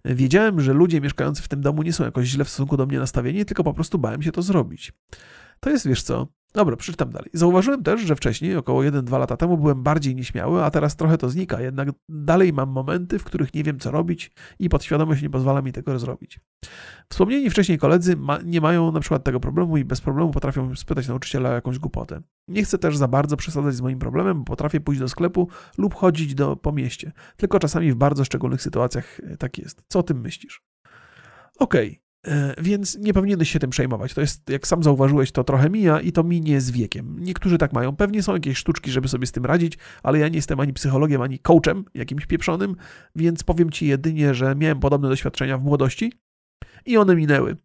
Wiedziałem, 0.04 0.60
że 0.60 0.72
ludzie 0.72 1.00
mieszkający 1.00 1.42
w 1.42 1.48
tym 1.48 1.60
domu 1.60 1.82
nie 1.82 1.92
są 1.92 2.04
jakoś 2.04 2.26
źle 2.26 2.44
w 2.44 2.48
stosunku 2.48 2.76
do 2.76 2.86
mnie 2.86 2.98
nastawieni, 2.98 3.44
tylko 3.44 3.64
po 3.64 3.74
prostu 3.74 3.98
bałem 3.98 4.22
się 4.22 4.32
to 4.32 4.42
zrobić. 4.42 4.92
To 5.60 5.70
jest, 5.70 5.88
wiesz 5.88 6.02
co, 6.02 6.28
Dobra, 6.54 6.76
przeczytam 6.76 7.10
dalej. 7.10 7.30
Zauważyłem 7.32 7.82
też, 7.82 8.00
że 8.00 8.16
wcześniej, 8.16 8.56
około 8.56 8.82
1-2 8.82 9.18
lata 9.18 9.36
temu, 9.36 9.58
byłem 9.58 9.82
bardziej 9.82 10.14
nieśmiały, 10.14 10.64
a 10.64 10.70
teraz 10.70 10.96
trochę 10.96 11.18
to 11.18 11.30
znika, 11.30 11.60
jednak 11.60 11.88
dalej 12.08 12.52
mam 12.52 12.68
momenty, 12.68 13.18
w 13.18 13.24
których 13.24 13.54
nie 13.54 13.64
wiem, 13.64 13.78
co 13.78 13.90
robić 13.90 14.32
i 14.58 14.68
podświadomość 14.68 15.22
nie 15.22 15.30
pozwala 15.30 15.62
mi 15.62 15.72
tego 15.72 15.98
zrobić. 15.98 16.40
Wspomnieni 17.08 17.50
wcześniej 17.50 17.78
koledzy 17.78 18.16
ma, 18.16 18.38
nie 18.44 18.60
mają 18.60 18.92
na 18.92 19.00
przykład 19.00 19.24
tego 19.24 19.40
problemu 19.40 19.76
i 19.76 19.84
bez 19.84 20.00
problemu 20.00 20.30
potrafią 20.30 20.76
spytać 20.76 21.08
nauczyciela 21.08 21.50
o 21.50 21.52
jakąś 21.52 21.78
głupotę. 21.78 22.22
Nie 22.48 22.64
chcę 22.64 22.78
też 22.78 22.96
za 22.96 23.08
bardzo 23.08 23.36
przesadzać 23.36 23.74
z 23.74 23.80
moim 23.80 23.98
problemem, 23.98 24.38
bo 24.38 24.44
potrafię 24.44 24.80
pójść 24.80 25.00
do 25.00 25.08
sklepu 25.08 25.48
lub 25.78 25.94
chodzić 25.94 26.34
do, 26.34 26.56
po 26.56 26.72
mieście. 26.72 27.12
Tylko 27.36 27.58
czasami 27.58 27.92
w 27.92 27.96
bardzo 27.96 28.24
szczególnych 28.24 28.62
sytuacjach 28.62 29.20
e, 29.20 29.36
tak 29.36 29.58
jest. 29.58 29.82
Co 29.88 29.98
o 29.98 30.02
tym 30.02 30.20
myślisz? 30.20 30.62
Okej, 31.58 31.88
okay. 31.88 32.05
E, 32.26 32.54
więc 32.58 32.98
nie 32.98 33.14
powinieneś 33.14 33.50
się 33.50 33.58
tym 33.58 33.70
przejmować. 33.70 34.14
To 34.14 34.20
jest, 34.20 34.50
jak 34.50 34.66
sam 34.66 34.82
zauważyłeś, 34.82 35.32
to 35.32 35.44
trochę 35.44 35.70
mija 35.70 36.00
i 36.00 36.12
to 36.12 36.24
minie 36.24 36.60
z 36.60 36.70
wiekiem. 36.70 37.16
Niektórzy 37.18 37.58
tak 37.58 37.72
mają. 37.72 37.96
Pewnie 37.96 38.22
są 38.22 38.34
jakieś 38.34 38.58
sztuczki, 38.58 38.90
żeby 38.90 39.08
sobie 39.08 39.26
z 39.26 39.32
tym 39.32 39.44
radzić, 39.44 39.78
ale 40.02 40.18
ja 40.18 40.28
nie 40.28 40.36
jestem 40.36 40.60
ani 40.60 40.72
psychologiem, 40.72 41.22
ani 41.22 41.38
coachem 41.38 41.84
jakimś 41.94 42.26
pieprzonym, 42.26 42.76
więc 43.16 43.44
powiem 43.44 43.70
ci 43.70 43.86
jedynie, 43.86 44.34
że 44.34 44.54
miałem 44.54 44.80
podobne 44.80 45.08
doświadczenia 45.08 45.58
w 45.58 45.62
młodości 45.62 46.12
i 46.86 46.96
one 46.96 47.16
minęły. 47.16 47.56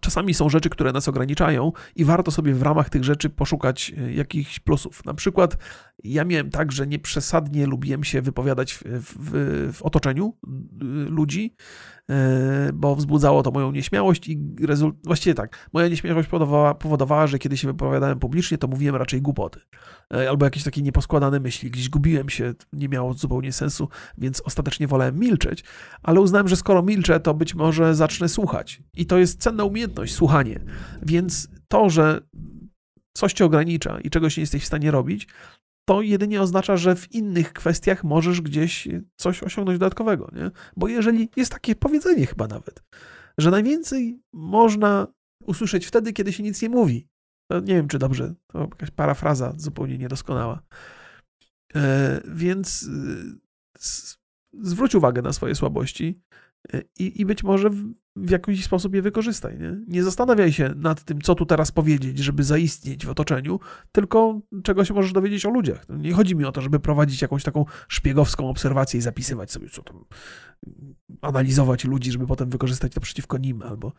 Czasami 0.00 0.34
są 0.34 0.48
rzeczy, 0.48 0.70
które 0.70 0.92
nas 0.92 1.08
ograniczają, 1.08 1.72
i 1.96 2.04
warto 2.04 2.30
sobie 2.30 2.54
w 2.54 2.62
ramach 2.62 2.90
tych 2.90 3.04
rzeczy 3.04 3.30
poszukać 3.30 3.92
e, 3.96 4.12
jakichś 4.12 4.58
plusów. 4.58 5.04
Na 5.04 5.14
przykład, 5.14 5.56
ja 6.04 6.24
miałem 6.24 6.50
tak, 6.50 6.72
że 6.72 6.86
nieprzesadnie 6.86 7.66
lubiłem 7.66 8.04
się 8.04 8.22
wypowiadać 8.22 8.74
w, 8.74 8.82
w, 8.84 9.72
w 9.72 9.82
otoczeniu 9.82 10.36
ludzi, 11.08 11.54
E, 12.10 12.70
bo 12.74 12.96
wzbudzało 12.96 13.42
to 13.42 13.50
moją 13.50 13.72
nieśmiałość 13.72 14.28
i 14.28 14.38
rezult... 14.60 14.96
właściwie 15.04 15.34
tak, 15.34 15.68
moja 15.72 15.88
nieśmiałość 15.88 16.28
powodowała, 16.28 16.74
powodowała, 16.74 17.26
że 17.26 17.38
kiedy 17.38 17.56
się 17.56 17.68
wypowiadałem 17.68 18.18
publicznie, 18.18 18.58
to 18.58 18.68
mówiłem 18.68 18.96
raczej 18.96 19.22
głupoty 19.22 19.60
e, 20.14 20.30
albo 20.30 20.44
jakieś 20.44 20.64
takie 20.64 20.82
nieposkładane 20.82 21.40
myśli, 21.40 21.70
gdzieś 21.70 21.88
gubiłem 21.88 22.28
się, 22.28 22.54
nie 22.72 22.88
miało 22.88 23.14
zupełnie 23.14 23.52
sensu, 23.52 23.88
więc 24.18 24.42
ostatecznie 24.44 24.86
wolałem 24.86 25.18
milczeć, 25.18 25.64
ale 26.02 26.20
uznałem, 26.20 26.48
że 26.48 26.56
skoro 26.56 26.82
milczę, 26.82 27.20
to 27.20 27.34
być 27.34 27.54
może 27.54 27.94
zacznę 27.94 28.28
słuchać. 28.28 28.82
I 28.94 29.06
to 29.06 29.18
jest 29.18 29.40
cenna 29.40 29.64
umiejętność, 29.64 30.14
słuchanie, 30.14 30.60
więc 31.02 31.48
to, 31.68 31.90
że 31.90 32.20
coś 33.12 33.32
cię 33.32 33.44
ogranicza 33.44 34.00
i 34.00 34.10
czegoś 34.10 34.36
nie 34.36 34.40
jesteś 34.40 34.62
w 34.62 34.66
stanie 34.66 34.90
robić, 34.90 35.28
to 35.88 36.02
jedynie 36.02 36.42
oznacza, 36.42 36.76
że 36.76 36.96
w 36.96 37.12
innych 37.12 37.52
kwestiach 37.52 38.04
możesz 38.04 38.40
gdzieś 38.40 38.88
coś 39.16 39.42
osiągnąć 39.42 39.78
dodatkowego, 39.78 40.30
nie? 40.32 40.50
Bo 40.76 40.88
jeżeli 40.88 41.28
jest 41.36 41.52
takie 41.52 41.74
powiedzenie 41.74 42.26
chyba 42.26 42.46
nawet, 42.46 42.82
że 43.38 43.50
najwięcej 43.50 44.20
można 44.32 45.06
usłyszeć 45.46 45.86
wtedy, 45.86 46.12
kiedy 46.12 46.32
się 46.32 46.42
nic 46.42 46.62
nie 46.62 46.68
mówi. 46.68 47.08
To 47.50 47.60
nie 47.60 47.74
wiem, 47.74 47.88
czy 47.88 47.98
dobrze, 47.98 48.34
to 48.46 48.60
jakaś 48.60 48.90
parafraza 48.90 49.52
zupełnie 49.56 49.98
niedoskonała. 49.98 50.62
E, 51.74 52.20
więc 52.28 52.88
e, 53.78 53.96
zwróć 54.52 54.94
uwagę 54.94 55.22
na 55.22 55.32
swoje 55.32 55.54
słabości 55.54 56.20
e, 56.30 56.45
i, 56.98 57.20
i 57.20 57.26
być 57.26 57.44
może 57.44 57.70
w 58.16 58.30
jakiś 58.30 58.64
sposób 58.64 58.94
je 58.94 59.02
wykorzystaj. 59.02 59.58
Nie? 59.58 59.76
nie 59.88 60.04
zastanawiaj 60.04 60.52
się 60.52 60.74
nad 60.76 61.04
tym, 61.04 61.20
co 61.20 61.34
tu 61.34 61.46
teraz 61.46 61.72
powiedzieć, 61.72 62.18
żeby 62.18 62.44
zaistnieć 62.44 63.06
w 63.06 63.10
otoczeniu, 63.10 63.60
tylko 63.92 64.40
czego 64.62 64.84
się 64.84 64.94
możesz 64.94 65.12
dowiedzieć 65.12 65.46
o 65.46 65.50
ludziach. 65.50 65.86
Nie 65.88 66.12
chodzi 66.12 66.36
mi 66.36 66.44
o 66.44 66.52
to, 66.52 66.60
żeby 66.60 66.80
prowadzić 66.80 67.22
jakąś 67.22 67.42
taką 67.42 67.64
szpiegowską 67.88 68.48
obserwację 68.48 68.98
i 68.98 69.02
zapisywać 69.02 69.52
sobie, 69.52 69.68
co 69.68 69.82
tam, 69.82 70.04
analizować 71.22 71.84
ludzi, 71.84 72.12
żeby 72.12 72.26
potem 72.26 72.50
wykorzystać 72.50 72.94
to 72.94 73.00
przeciwko 73.00 73.38
nim 73.38 73.62
albo 73.62 73.92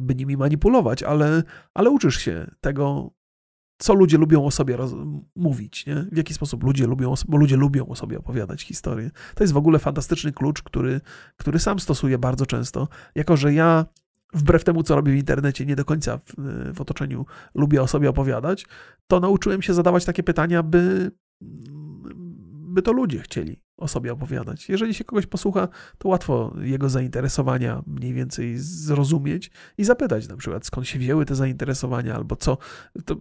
by 0.00 0.14
nimi 0.14 0.36
manipulować, 0.36 1.02
ale, 1.02 1.42
ale 1.74 1.90
uczysz 1.90 2.16
się 2.16 2.50
tego, 2.60 3.10
co 3.78 3.94
ludzie 3.94 4.18
lubią 4.18 4.44
o 4.44 4.50
sobie 4.50 4.78
mówić, 5.36 5.86
nie? 5.86 6.06
w 6.12 6.16
jaki 6.16 6.34
sposób 6.34 6.64
ludzie 6.64 6.86
lubią, 6.86 7.14
bo 7.28 7.36
ludzie 7.36 7.56
lubią 7.56 7.86
o 7.86 7.96
sobie 7.96 8.18
opowiadać 8.18 8.62
historię. 8.62 9.10
To 9.34 9.44
jest 9.44 9.52
w 9.52 9.56
ogóle 9.56 9.78
fantastyczny 9.78 10.32
klucz, 10.32 10.62
który, 10.62 11.00
który 11.36 11.58
sam 11.58 11.80
stosuję 11.80 12.18
bardzo 12.18 12.46
często, 12.46 12.88
jako 13.14 13.36
że 13.36 13.54
ja 13.54 13.86
wbrew 14.34 14.64
temu, 14.64 14.82
co 14.82 14.96
robię 14.96 15.12
w 15.12 15.16
internecie, 15.16 15.66
nie 15.66 15.76
do 15.76 15.84
końca 15.84 16.18
w, 16.18 16.34
w 16.74 16.80
otoczeniu 16.80 17.26
lubię 17.54 17.82
o 17.82 17.88
sobie 17.88 18.10
opowiadać, 18.10 18.66
to 19.06 19.20
nauczyłem 19.20 19.62
się 19.62 19.74
zadawać 19.74 20.04
takie 20.04 20.22
pytania, 20.22 20.62
by, 20.62 21.10
by 22.74 22.82
to 22.82 22.92
ludzie 22.92 23.18
chcieli 23.18 23.63
o 23.76 23.88
sobie 23.88 24.12
opowiadać. 24.12 24.68
Jeżeli 24.68 24.94
się 24.94 25.04
kogoś 25.04 25.26
posłucha, 25.26 25.68
to 25.98 26.08
łatwo 26.08 26.54
jego 26.60 26.88
zainteresowania 26.88 27.82
mniej 27.86 28.14
więcej 28.14 28.58
zrozumieć 28.58 29.50
i 29.78 29.84
zapytać 29.84 30.28
na 30.28 30.36
przykład, 30.36 30.66
skąd 30.66 30.88
się 30.88 30.98
wzięły 30.98 31.24
te 31.24 31.34
zainteresowania, 31.34 32.14
albo 32.14 32.36
co. 32.36 32.58
To, 33.04 33.16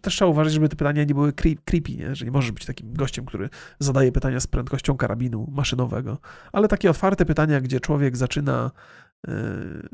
też 0.00 0.14
trzeba 0.14 0.30
uważać, 0.30 0.52
żeby 0.52 0.68
te 0.68 0.76
pytania 0.76 1.04
nie 1.04 1.14
były 1.14 1.32
creepy, 1.64 1.96
nie? 1.96 2.16
że 2.16 2.24
nie 2.24 2.30
możesz 2.30 2.52
być 2.52 2.66
takim 2.66 2.92
gościem, 2.92 3.24
który 3.24 3.48
zadaje 3.78 4.12
pytania 4.12 4.40
z 4.40 4.46
prędkością 4.46 4.96
karabinu 4.96 5.50
maszynowego, 5.52 6.18
ale 6.52 6.68
takie 6.68 6.90
otwarte 6.90 7.24
pytania, 7.24 7.60
gdzie 7.60 7.80
człowiek 7.80 8.16
zaczyna 8.16 8.70
e, 9.28 9.32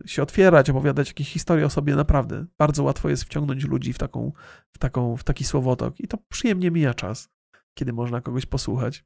się 0.06 0.22
otwierać, 0.22 0.70
opowiadać 0.70 1.08
jakieś 1.08 1.32
historie 1.32 1.66
o 1.66 1.70
sobie, 1.70 1.96
naprawdę 1.96 2.46
bardzo 2.58 2.82
łatwo 2.82 3.08
jest 3.08 3.24
wciągnąć 3.24 3.64
ludzi 3.64 3.92
w, 3.92 3.98
taką, 3.98 4.32
w, 4.72 4.78
taką, 4.78 5.16
w 5.16 5.24
taki 5.24 5.44
słowotok 5.44 6.00
i 6.00 6.08
to 6.08 6.18
przyjemnie 6.28 6.70
mija 6.70 6.94
czas, 6.94 7.28
kiedy 7.74 7.92
można 7.92 8.20
kogoś 8.20 8.46
posłuchać. 8.46 9.04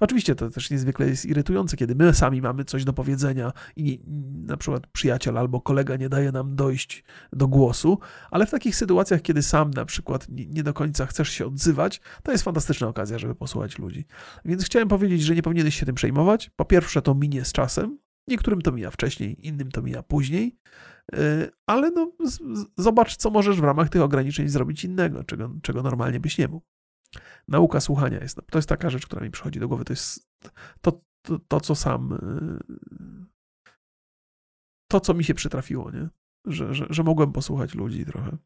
Oczywiście 0.00 0.34
to 0.34 0.50
też 0.50 0.70
niezwykle 0.70 1.08
jest 1.08 1.24
irytujące, 1.24 1.76
kiedy 1.76 1.94
my 1.94 2.14
sami 2.14 2.42
mamy 2.42 2.64
coś 2.64 2.84
do 2.84 2.92
powiedzenia 2.92 3.52
i 3.76 4.00
na 4.46 4.56
przykład 4.56 4.86
przyjaciel 4.86 5.38
albo 5.38 5.60
kolega 5.60 5.96
nie 5.96 6.08
daje 6.08 6.32
nam 6.32 6.56
dojść 6.56 7.04
do 7.32 7.48
głosu, 7.48 7.98
ale 8.30 8.46
w 8.46 8.50
takich 8.50 8.76
sytuacjach, 8.76 9.22
kiedy 9.22 9.42
sam 9.42 9.70
na 9.70 9.84
przykład 9.84 10.26
nie 10.28 10.62
do 10.62 10.74
końca 10.74 11.06
chcesz 11.06 11.28
się 11.28 11.46
odzywać, 11.46 12.00
to 12.22 12.32
jest 12.32 12.44
fantastyczna 12.44 12.88
okazja, 12.88 13.18
żeby 13.18 13.34
posłuchać 13.34 13.78
ludzi. 13.78 14.06
Więc 14.44 14.64
chciałem 14.64 14.88
powiedzieć, 14.88 15.22
że 15.22 15.34
nie 15.34 15.42
powinieneś 15.42 15.80
się 15.80 15.86
tym 15.86 15.94
przejmować. 15.94 16.50
Po 16.56 16.64
pierwsze, 16.64 17.02
to 17.02 17.14
minie 17.14 17.44
z 17.44 17.52
czasem. 17.52 17.98
Niektórym 18.28 18.62
to 18.62 18.72
mija 18.72 18.90
wcześniej, 18.90 19.46
innym 19.46 19.70
to 19.70 19.82
mija 19.82 20.02
później, 20.02 20.58
y, 21.14 21.50
ale 21.66 21.90
no, 21.90 22.12
zobacz, 22.76 23.16
co 23.16 23.30
możesz 23.30 23.60
w 23.60 23.64
ramach 23.64 23.88
tych 23.88 24.02
ograniczeń 24.02 24.48
zrobić 24.48 24.84
innego, 24.84 25.24
czego, 25.24 25.50
czego 25.62 25.82
normalnie 25.82 26.20
byś 26.20 26.38
nie 26.38 26.48
mógł. 26.48 26.75
Nauka 27.48 27.80
słuchania 27.80 28.20
jest, 28.20 28.40
to 28.50 28.58
jest 28.58 28.68
taka 28.68 28.90
rzecz, 28.90 29.06
która 29.06 29.22
mi 29.22 29.30
przychodzi 29.30 29.60
do 29.60 29.68
głowy, 29.68 29.84
to 29.84 29.92
jest 29.92 30.28
to, 30.80 31.00
to, 31.22 31.38
to 31.48 31.60
co 31.60 31.74
sam, 31.74 32.12
y, 32.12 33.26
to, 34.90 35.00
co 35.00 35.14
mi 35.14 35.24
się 35.24 35.34
przytrafiło, 35.34 35.90
nie? 35.90 36.08
Że, 36.46 36.74
że, 36.74 36.86
że 36.90 37.02
mogłem 37.02 37.32
posłuchać 37.32 37.74
ludzi 37.74 38.04
trochę. 38.04 38.36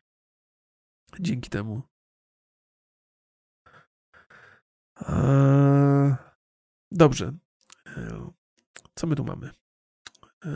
Dzięki 1.21 1.51
temu. 1.51 1.83
Eee, 5.09 6.15
dobrze. 6.93 7.33
Eee, 7.87 8.31
co 8.95 9.07
my 9.07 9.17
tu 9.17 9.25
mamy? 9.25 9.51
Eee, 10.47 10.53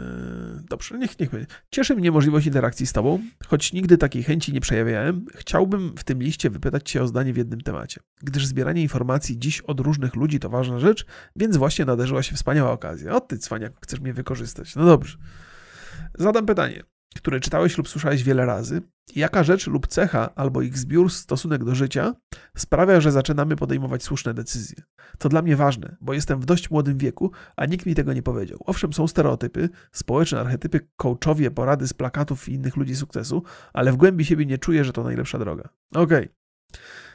dobrze, 0.71 0.99
niech, 0.99 1.19
niech 1.19 1.31
będzie. 1.31 1.47
Cieszy 1.71 1.97
mnie 1.97 2.11
możliwość 2.11 2.47
interakcji 2.47 2.87
z 2.87 2.93
Tobą, 2.93 3.23
choć 3.47 3.73
nigdy 3.73 3.99
takiej 3.99 4.23
chęci 4.23 4.53
nie 4.53 4.61
przejawiałem. 4.61 5.27
Chciałbym 5.35 5.95
w 5.99 6.05
tym 6.05 6.23
liście 6.23 6.51
wypytać 6.51 6.91
Cię 6.91 7.03
o 7.03 7.07
zdanie 7.07 7.33
w 7.33 7.37
jednym 7.37 7.61
temacie, 7.61 8.01
gdyż 8.23 8.47
zbieranie 8.47 8.83
informacji 8.83 9.39
dziś 9.39 9.61
od 9.61 9.81
różnych 9.81 10.17
ludzi 10.17 10.41
to 10.41 10.51
ważna 10.51 10.79
rzecz, 10.79 11.07
więc 11.37 11.57
właśnie 11.57 11.85
nadarzyła 11.85 12.23
się 12.23 12.37
wspaniała 12.37 12.73
okazja. 12.73 13.15
O 13.15 13.21
Ty, 13.21 13.39
cwaniaku, 13.39 13.77
chcesz 13.83 14.01
mnie 14.01 14.15
wykorzystać. 14.15 14.77
No 14.77 14.85
dobrze. 14.85 15.19
Zadam 16.19 16.47
pytanie 16.47 16.94
które 17.17 17.41
czytałeś 17.41 17.79
lub 17.79 17.89
słyszałeś 17.89 18.23
wiele 18.23 18.47
razy, 18.47 18.83
jaka 19.17 19.45
rzecz 19.45 19.67
lub 19.67 19.87
cecha 19.87 20.35
albo 20.35 20.63
ich 20.63 20.79
zbiór, 20.79 21.13
stosunek 21.13 21.65
do 21.65 21.75
życia 21.75 22.15
sprawia, 22.57 23.01
że 23.01 23.13
zaczynamy 23.13 23.57
podejmować 23.57 24.03
słuszne 24.03 24.35
decyzje. 24.35 24.83
To 25.19 25.29
dla 25.29 25.43
mnie 25.43 25.57
ważne, 25.57 25.97
bo 26.01 26.13
jestem 26.13 26.41
w 26.41 26.45
dość 26.45 26.71
młodym 26.71 26.99
wieku, 26.99 27.31
a 27.57 27.67
nikt 27.67 27.87
mi 27.87 27.95
tego 27.95 28.13
nie 28.13 28.23
powiedział. 28.23 28.59
Owszem, 28.67 28.93
są 28.93 29.07
stereotypy, 29.07 29.69
społeczne 29.93 30.41
archetypy, 30.41 30.81
coachowie, 30.97 31.51
porady 31.51 31.89
z 31.89 31.93
plakatów 31.93 32.49
i 32.49 32.53
innych 32.53 32.77
ludzi 32.77 32.97
sukcesu, 32.97 33.43
ale 33.73 33.93
w 33.93 33.97
głębi 33.97 34.25
siebie 34.25 34.47
nie 34.47 34.59
czuję, 34.59 34.85
że 34.85 34.93
to 34.93 35.05
najlepsza 35.05 35.39
droga. 35.39 35.69
Okej. 35.95 36.05
Okay. 36.05 36.29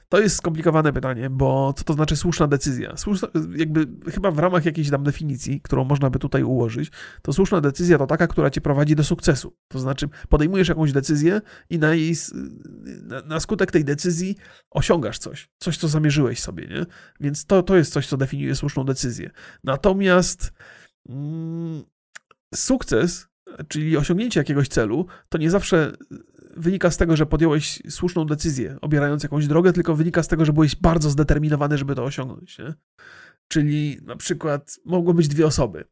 To 0.10 0.20
jest 0.20 0.36
skomplikowane 0.36 0.94
pytanie, 0.94 1.30
bo 1.30 1.74
co 1.74 1.84
to 1.84 1.94
znaczy 1.94 2.16
słuszna 2.16 2.48
decyzja? 2.48 2.98
Słuszna, 2.98 3.28
jakby 3.56 3.88
chyba 4.12 4.32
w 4.32 4.40
ramach 4.40 4.66
jakiejś 4.66 4.90
tam 4.90 5.04
definicji, 5.04 5.62
którą 5.62 5.84
można 5.84 6.10
by 6.10 6.20
tutaj 6.20 6.44
ułożyć, 6.44 6.92
to 7.22 7.34
słuszna 7.34 7.62
decyzja 7.62 7.98
to 7.98 8.08
taka, 8.08 8.28
która 8.28 8.50
cię 8.50 8.62
prowadzi 8.62 8.96
do 8.96 9.04
sukcesu. 9.04 9.58
To 9.68 9.80
znaczy 9.80 10.10
podejmujesz 10.30 10.68
jakąś 10.68 10.92
decyzję 10.92 11.42
i 11.70 11.80
na, 11.80 11.94
jej, 11.94 12.16
na, 13.04 13.22
na 13.22 13.40
skutek 13.40 13.72
tej 13.72 13.86
decyzji 13.86 14.36
osiągasz 14.72 15.20
coś, 15.20 15.50
coś, 15.60 15.78
co 15.78 15.88
zamierzyłeś 15.88 16.40
sobie, 16.40 16.68
nie? 16.68 16.86
Więc 17.20 17.46
to, 17.46 17.64
to 17.64 17.76
jest 17.76 17.94
coś, 17.94 18.08
co 18.08 18.18
definiuje 18.18 18.56
słuszną 18.56 18.84
decyzję. 18.84 19.30
Natomiast 19.64 20.54
mm, 21.10 21.84
sukces, 22.56 23.28
czyli 23.68 23.98
osiągnięcie 23.98 24.40
jakiegoś 24.40 24.68
celu, 24.68 25.06
to 25.30 25.38
nie 25.38 25.50
zawsze 25.50 25.94
wynika 26.60 26.92
z 26.92 26.98
tego, 26.98 27.16
że 27.16 27.26
podjąłeś 27.26 27.82
słuszną 27.90 28.26
decyzję, 28.26 28.78
obierając 28.82 29.24
jakąś 29.24 29.48
drogę, 29.48 29.74
tylko 29.74 29.96
wynika 29.96 30.24
z 30.24 30.28
tego, 30.28 30.46
że 30.46 30.54
byłeś 30.54 30.76
bardzo 30.76 31.10
zdeterminowany, 31.10 31.78
żeby 31.78 31.96
to 31.96 32.04
osiągnąć. 32.04 32.60
Nie? 32.60 32.74
Czyli 33.48 33.98
na 34.02 34.16
przykład 34.16 34.80
mogą 34.86 35.14
być 35.14 35.28
dwie 35.28 35.48
osoby. 35.48 35.86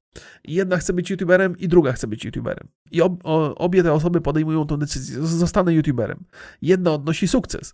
Jedna 0.43 0.77
chce 0.77 0.93
być 0.93 1.09
youtuberem 1.09 1.57
i 1.57 1.67
druga 1.67 1.93
chce 1.93 2.07
być 2.07 2.25
youtuberem. 2.25 2.67
I 2.91 3.01
ob, 3.01 3.21
o, 3.23 3.55
obie 3.55 3.83
te 3.83 3.93
osoby 3.93 4.21
podejmują 4.21 4.67
tę 4.67 4.77
decyzję. 4.77 5.25
Zostanę 5.25 5.73
youtuberem. 5.73 6.23
Jedna 6.61 6.91
odnosi 6.93 7.27
sukces, 7.27 7.73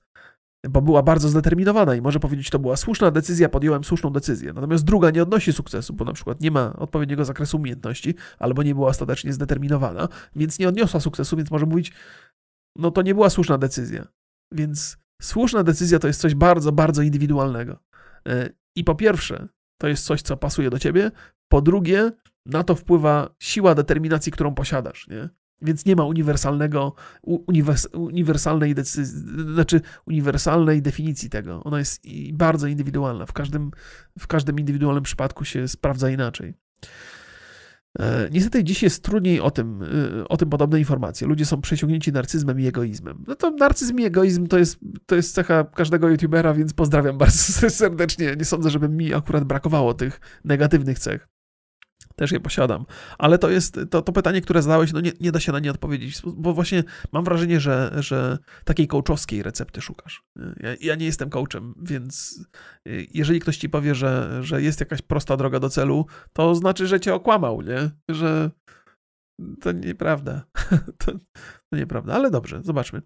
bo 0.69 0.81
była 0.81 1.03
bardzo 1.03 1.29
zdeterminowana 1.29 1.95
i 1.95 2.01
może 2.01 2.19
powiedzieć, 2.19 2.49
to 2.49 2.59
była 2.59 2.77
słuszna 2.77 3.11
decyzja, 3.11 3.49
podjąłem 3.49 3.83
słuszną 3.83 4.09
decyzję. 4.09 4.53
Natomiast 4.53 4.83
druga 4.83 5.09
nie 5.09 5.23
odnosi 5.23 5.53
sukcesu, 5.53 5.93
bo 5.93 6.05
na 6.05 6.13
przykład 6.13 6.41
nie 6.41 6.51
ma 6.51 6.73
odpowiedniego 6.75 7.25
zakresu 7.25 7.57
umiejętności, 7.57 8.15
albo 8.39 8.63
nie 8.63 8.75
była 8.75 8.87
ostatecznie 8.87 9.33
zdeterminowana, 9.33 10.07
więc 10.35 10.59
nie 10.59 10.69
odniosła 10.69 10.99
sukcesu, 10.99 11.37
więc 11.37 11.51
może 11.51 11.65
mówić, 11.65 11.91
no 12.75 12.91
to 12.91 13.01
nie 13.01 13.13
była 13.13 13.29
słuszna 13.29 13.57
decyzja. 13.57 14.07
Więc 14.51 14.97
słuszna 15.21 15.63
decyzja 15.63 15.99
to 15.99 16.07
jest 16.07 16.21
coś 16.21 16.35
bardzo, 16.35 16.71
bardzo 16.71 17.01
indywidualnego. 17.01 17.79
E, 18.27 18.49
I 18.75 18.83
po 18.83 18.95
pierwsze, 18.95 19.47
to 19.77 19.87
jest 19.87 20.05
coś, 20.05 20.21
co 20.21 20.37
pasuje 20.37 20.69
do 20.69 20.79
ciebie. 20.79 21.11
Po 21.47 21.61
drugie, 21.61 22.11
na 22.45 22.63
to 22.63 22.75
wpływa 22.75 23.35
siła 23.39 23.75
determinacji, 23.75 24.31
którą 24.31 24.55
posiadasz. 24.55 25.07
Nie? 25.07 25.29
Więc 25.61 25.85
nie 25.85 25.95
ma 25.95 26.05
uniwersalnego, 26.05 26.93
uniwers, 27.23 27.87
uniwersalnej 27.93 28.75
decyzji, 28.75 29.19
znaczy 29.53 29.81
uniwersalnej 30.07 30.81
definicji 30.81 31.29
tego. 31.29 31.63
Ona 31.63 31.79
jest 31.79 32.01
bardzo 32.33 32.67
indywidualna. 32.67 33.25
W 33.25 33.33
każdym, 33.33 33.71
w 34.19 34.27
każdym 34.27 34.59
indywidualnym 34.59 35.03
przypadku 35.03 35.45
się 35.45 35.67
sprawdza 35.67 36.09
inaczej. 36.09 36.53
E, 37.99 38.29
niestety 38.31 38.63
dziś 38.63 38.83
jest 38.83 39.03
trudniej 39.03 39.41
o 39.41 39.51
tym, 39.51 39.83
e, 39.83 40.27
o 40.27 40.37
tym 40.37 40.49
podobne 40.49 40.79
informacje. 40.79 41.27
Ludzie 41.27 41.45
są 41.45 41.61
przesiągnięci 41.61 42.11
narcyzmem 42.11 42.59
i 42.59 42.67
egoizmem. 42.67 43.23
No 43.27 43.35
to 43.35 43.51
narcyzm 43.51 43.99
i 43.99 44.05
egoizm 44.05 44.47
to 44.47 44.59
jest, 44.59 44.79
to 45.05 45.15
jest 45.15 45.35
cecha 45.35 45.63
każdego 45.63 46.09
youtubera, 46.09 46.53
więc 46.53 46.73
pozdrawiam 46.73 47.17
bardzo 47.17 47.69
serdecznie. 47.69 48.35
Nie 48.35 48.45
sądzę, 48.45 48.69
żeby 48.69 48.89
mi 48.89 49.13
akurat 49.13 49.43
brakowało 49.43 49.93
tych 49.93 50.19
negatywnych 50.45 50.99
cech 50.99 51.32
też 52.15 52.31
je 52.31 52.39
posiadam. 52.39 52.85
Ale 53.17 53.37
to 53.37 53.49
jest 53.49 53.79
to, 53.89 54.01
to 54.01 54.11
pytanie, 54.11 54.41
które 54.41 54.61
zadałeś, 54.61 54.93
no 54.93 55.01
nie, 55.01 55.11
nie 55.21 55.31
da 55.31 55.39
się 55.39 55.51
na 55.51 55.59
nie 55.59 55.71
odpowiedzieć, 55.71 56.21
bo 56.25 56.53
właśnie 56.53 56.83
mam 57.11 57.23
wrażenie, 57.23 57.59
że, 57.59 57.91
że 57.99 58.37
takiej 58.65 58.87
coachowskiej 58.87 59.43
recepty 59.43 59.81
szukasz. 59.81 60.23
Ja, 60.35 60.69
ja, 60.81 60.95
nie 60.95 61.05
jestem 61.05 61.29
coachem, 61.29 61.73
więc 61.81 62.39
y, 62.87 63.07
jeżeli 63.13 63.39
ktoś 63.39 63.57
ci 63.57 63.69
powie, 63.69 63.95
że, 63.95 64.39
że 64.43 64.61
jest 64.61 64.79
jakaś 64.79 65.01
prosta 65.01 65.37
droga 65.37 65.59
do 65.59 65.69
celu, 65.69 66.05
to 66.33 66.55
znaczy, 66.55 66.87
że 66.87 66.99
cię 66.99 67.13
okłamał, 67.13 67.61
nie? 67.61 67.91
Że 68.09 68.51
to 69.61 69.71
nieprawda. 69.71 70.43
to, 71.05 71.11
to 71.73 71.79
nieprawda, 71.79 72.13
ale 72.13 72.31
dobrze, 72.31 72.61
zobaczmy. 72.63 73.01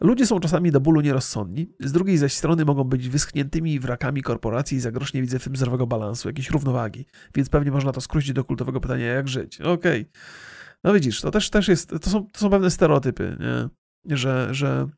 Ludzie 0.00 0.26
są 0.26 0.40
czasami 0.40 0.70
do 0.70 0.80
bólu 0.80 1.00
nierozsądni, 1.00 1.72
z 1.80 1.92
drugiej 1.92 2.18
zaś 2.18 2.32
strony 2.32 2.64
mogą 2.64 2.84
być 2.84 3.08
wyschniętymi 3.08 3.80
wrakami 3.80 4.22
korporacji 4.22 4.76
i 4.76 4.80
za 4.80 4.92
grosz 4.92 5.14
nie 5.14 5.20
widzę 5.20 5.38
zdrowego 5.54 5.86
balansu, 5.86 6.28
jakiejś 6.28 6.50
równowagi, 6.50 7.06
więc 7.34 7.48
pewnie 7.48 7.70
można 7.70 7.92
to 7.92 8.00
skrócić 8.00 8.32
do 8.32 8.44
kultowego 8.44 8.80
pytania, 8.80 9.06
jak 9.06 9.28
żyć. 9.28 9.60
Okej. 9.60 10.00
Okay. 10.00 10.06
No 10.84 10.94
widzisz, 10.94 11.20
to 11.20 11.30
też, 11.30 11.50
też 11.50 11.68
jest, 11.68 11.90
to 11.90 12.10
są, 12.10 12.26
to 12.26 12.40
są 12.40 12.50
pewne 12.50 12.70
stereotypy, 12.70 13.36
nie? 13.40 14.16
Że, 14.16 14.48
że 14.50 14.88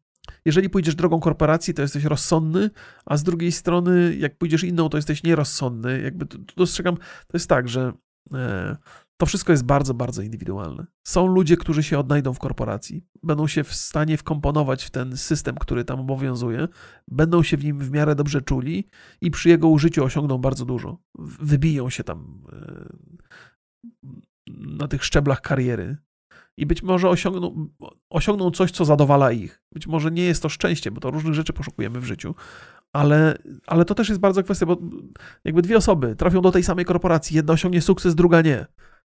jeżeli 0.44 0.70
pójdziesz 0.70 0.94
drogą 0.94 1.20
korporacji, 1.20 1.74
to 1.74 1.82
jesteś 1.82 2.04
rozsądny, 2.04 2.70
a 3.06 3.16
z 3.16 3.22
drugiej 3.22 3.52
strony, 3.52 4.16
jak 4.16 4.38
pójdziesz 4.38 4.64
inną, 4.64 4.88
to 4.88 4.98
jesteś 4.98 5.22
nierozsądny. 5.22 6.00
Jakby 6.02 6.26
dostrzegam, 6.56 6.96
to 6.96 7.34
jest 7.34 7.48
tak, 7.48 7.68
że 7.68 7.92
e, 8.34 8.76
to 9.20 9.26
wszystko 9.26 9.52
jest 9.52 9.64
bardzo, 9.64 9.94
bardzo 9.94 10.22
indywidualne. 10.22 10.86
Są 11.06 11.26
ludzie, 11.26 11.56
którzy 11.56 11.82
się 11.82 11.98
odnajdą 11.98 12.34
w 12.34 12.38
korporacji, 12.38 13.06
będą 13.22 13.46
się 13.46 13.64
w 13.64 13.74
stanie 13.74 14.16
wkomponować 14.16 14.84
w 14.84 14.90
ten 14.90 15.16
system, 15.16 15.56
który 15.56 15.84
tam 15.84 16.00
obowiązuje, 16.00 16.68
będą 17.08 17.42
się 17.42 17.56
w 17.56 17.64
nim 17.64 17.78
w 17.78 17.90
miarę 17.90 18.14
dobrze 18.14 18.42
czuli 18.42 18.88
i 19.20 19.30
przy 19.30 19.48
jego 19.48 19.68
użyciu 19.68 20.04
osiągną 20.04 20.38
bardzo 20.38 20.64
dużo. 20.64 20.98
Wybiją 21.40 21.90
się 21.90 22.04
tam 22.04 22.44
e, 22.52 22.88
na 24.56 24.88
tych 24.88 25.04
szczeblach 25.04 25.40
kariery 25.40 25.96
i 26.56 26.66
być 26.66 26.82
może 26.82 27.08
osiągną, 27.08 27.68
osiągną 28.10 28.50
coś, 28.50 28.70
co 28.70 28.84
zadowala 28.84 29.32
ich. 29.32 29.62
Być 29.72 29.86
może 29.86 30.10
nie 30.10 30.24
jest 30.24 30.42
to 30.42 30.48
szczęście, 30.48 30.90
bo 30.90 31.00
to 31.00 31.10
różnych 31.10 31.34
rzeczy 31.34 31.52
poszukujemy 31.52 32.00
w 32.00 32.04
życiu, 32.04 32.34
ale, 32.92 33.38
ale 33.66 33.84
to 33.84 33.94
też 33.94 34.08
jest 34.08 34.20
bardzo 34.20 34.42
kwestia, 34.42 34.66
bo 34.66 34.78
jakby 35.44 35.62
dwie 35.62 35.76
osoby 35.76 36.16
trafią 36.16 36.40
do 36.40 36.52
tej 36.52 36.62
samej 36.62 36.84
korporacji, 36.84 37.36
jedna 37.36 37.52
osiągnie 37.52 37.82
sukces, 37.82 38.14
druga 38.14 38.42
nie 38.42 38.66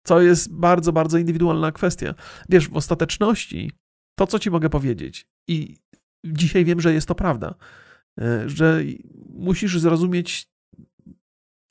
co 0.03 0.21
jest 0.21 0.53
bardzo, 0.53 0.93
bardzo 0.93 1.17
indywidualna 1.17 1.71
kwestia. 1.71 2.13
Wiesz, 2.49 2.69
w 2.69 2.75
ostateczności 2.75 3.71
to, 4.15 4.27
co 4.27 4.39
ci 4.39 4.51
mogę 4.51 4.69
powiedzieć, 4.69 5.27
i 5.47 5.77
dzisiaj 6.25 6.65
wiem, 6.65 6.81
że 6.81 6.93
jest 6.93 7.07
to 7.07 7.15
prawda, 7.15 7.55
e, 8.21 8.49
że 8.49 8.81
musisz 9.29 9.79
zrozumieć, 9.79 10.53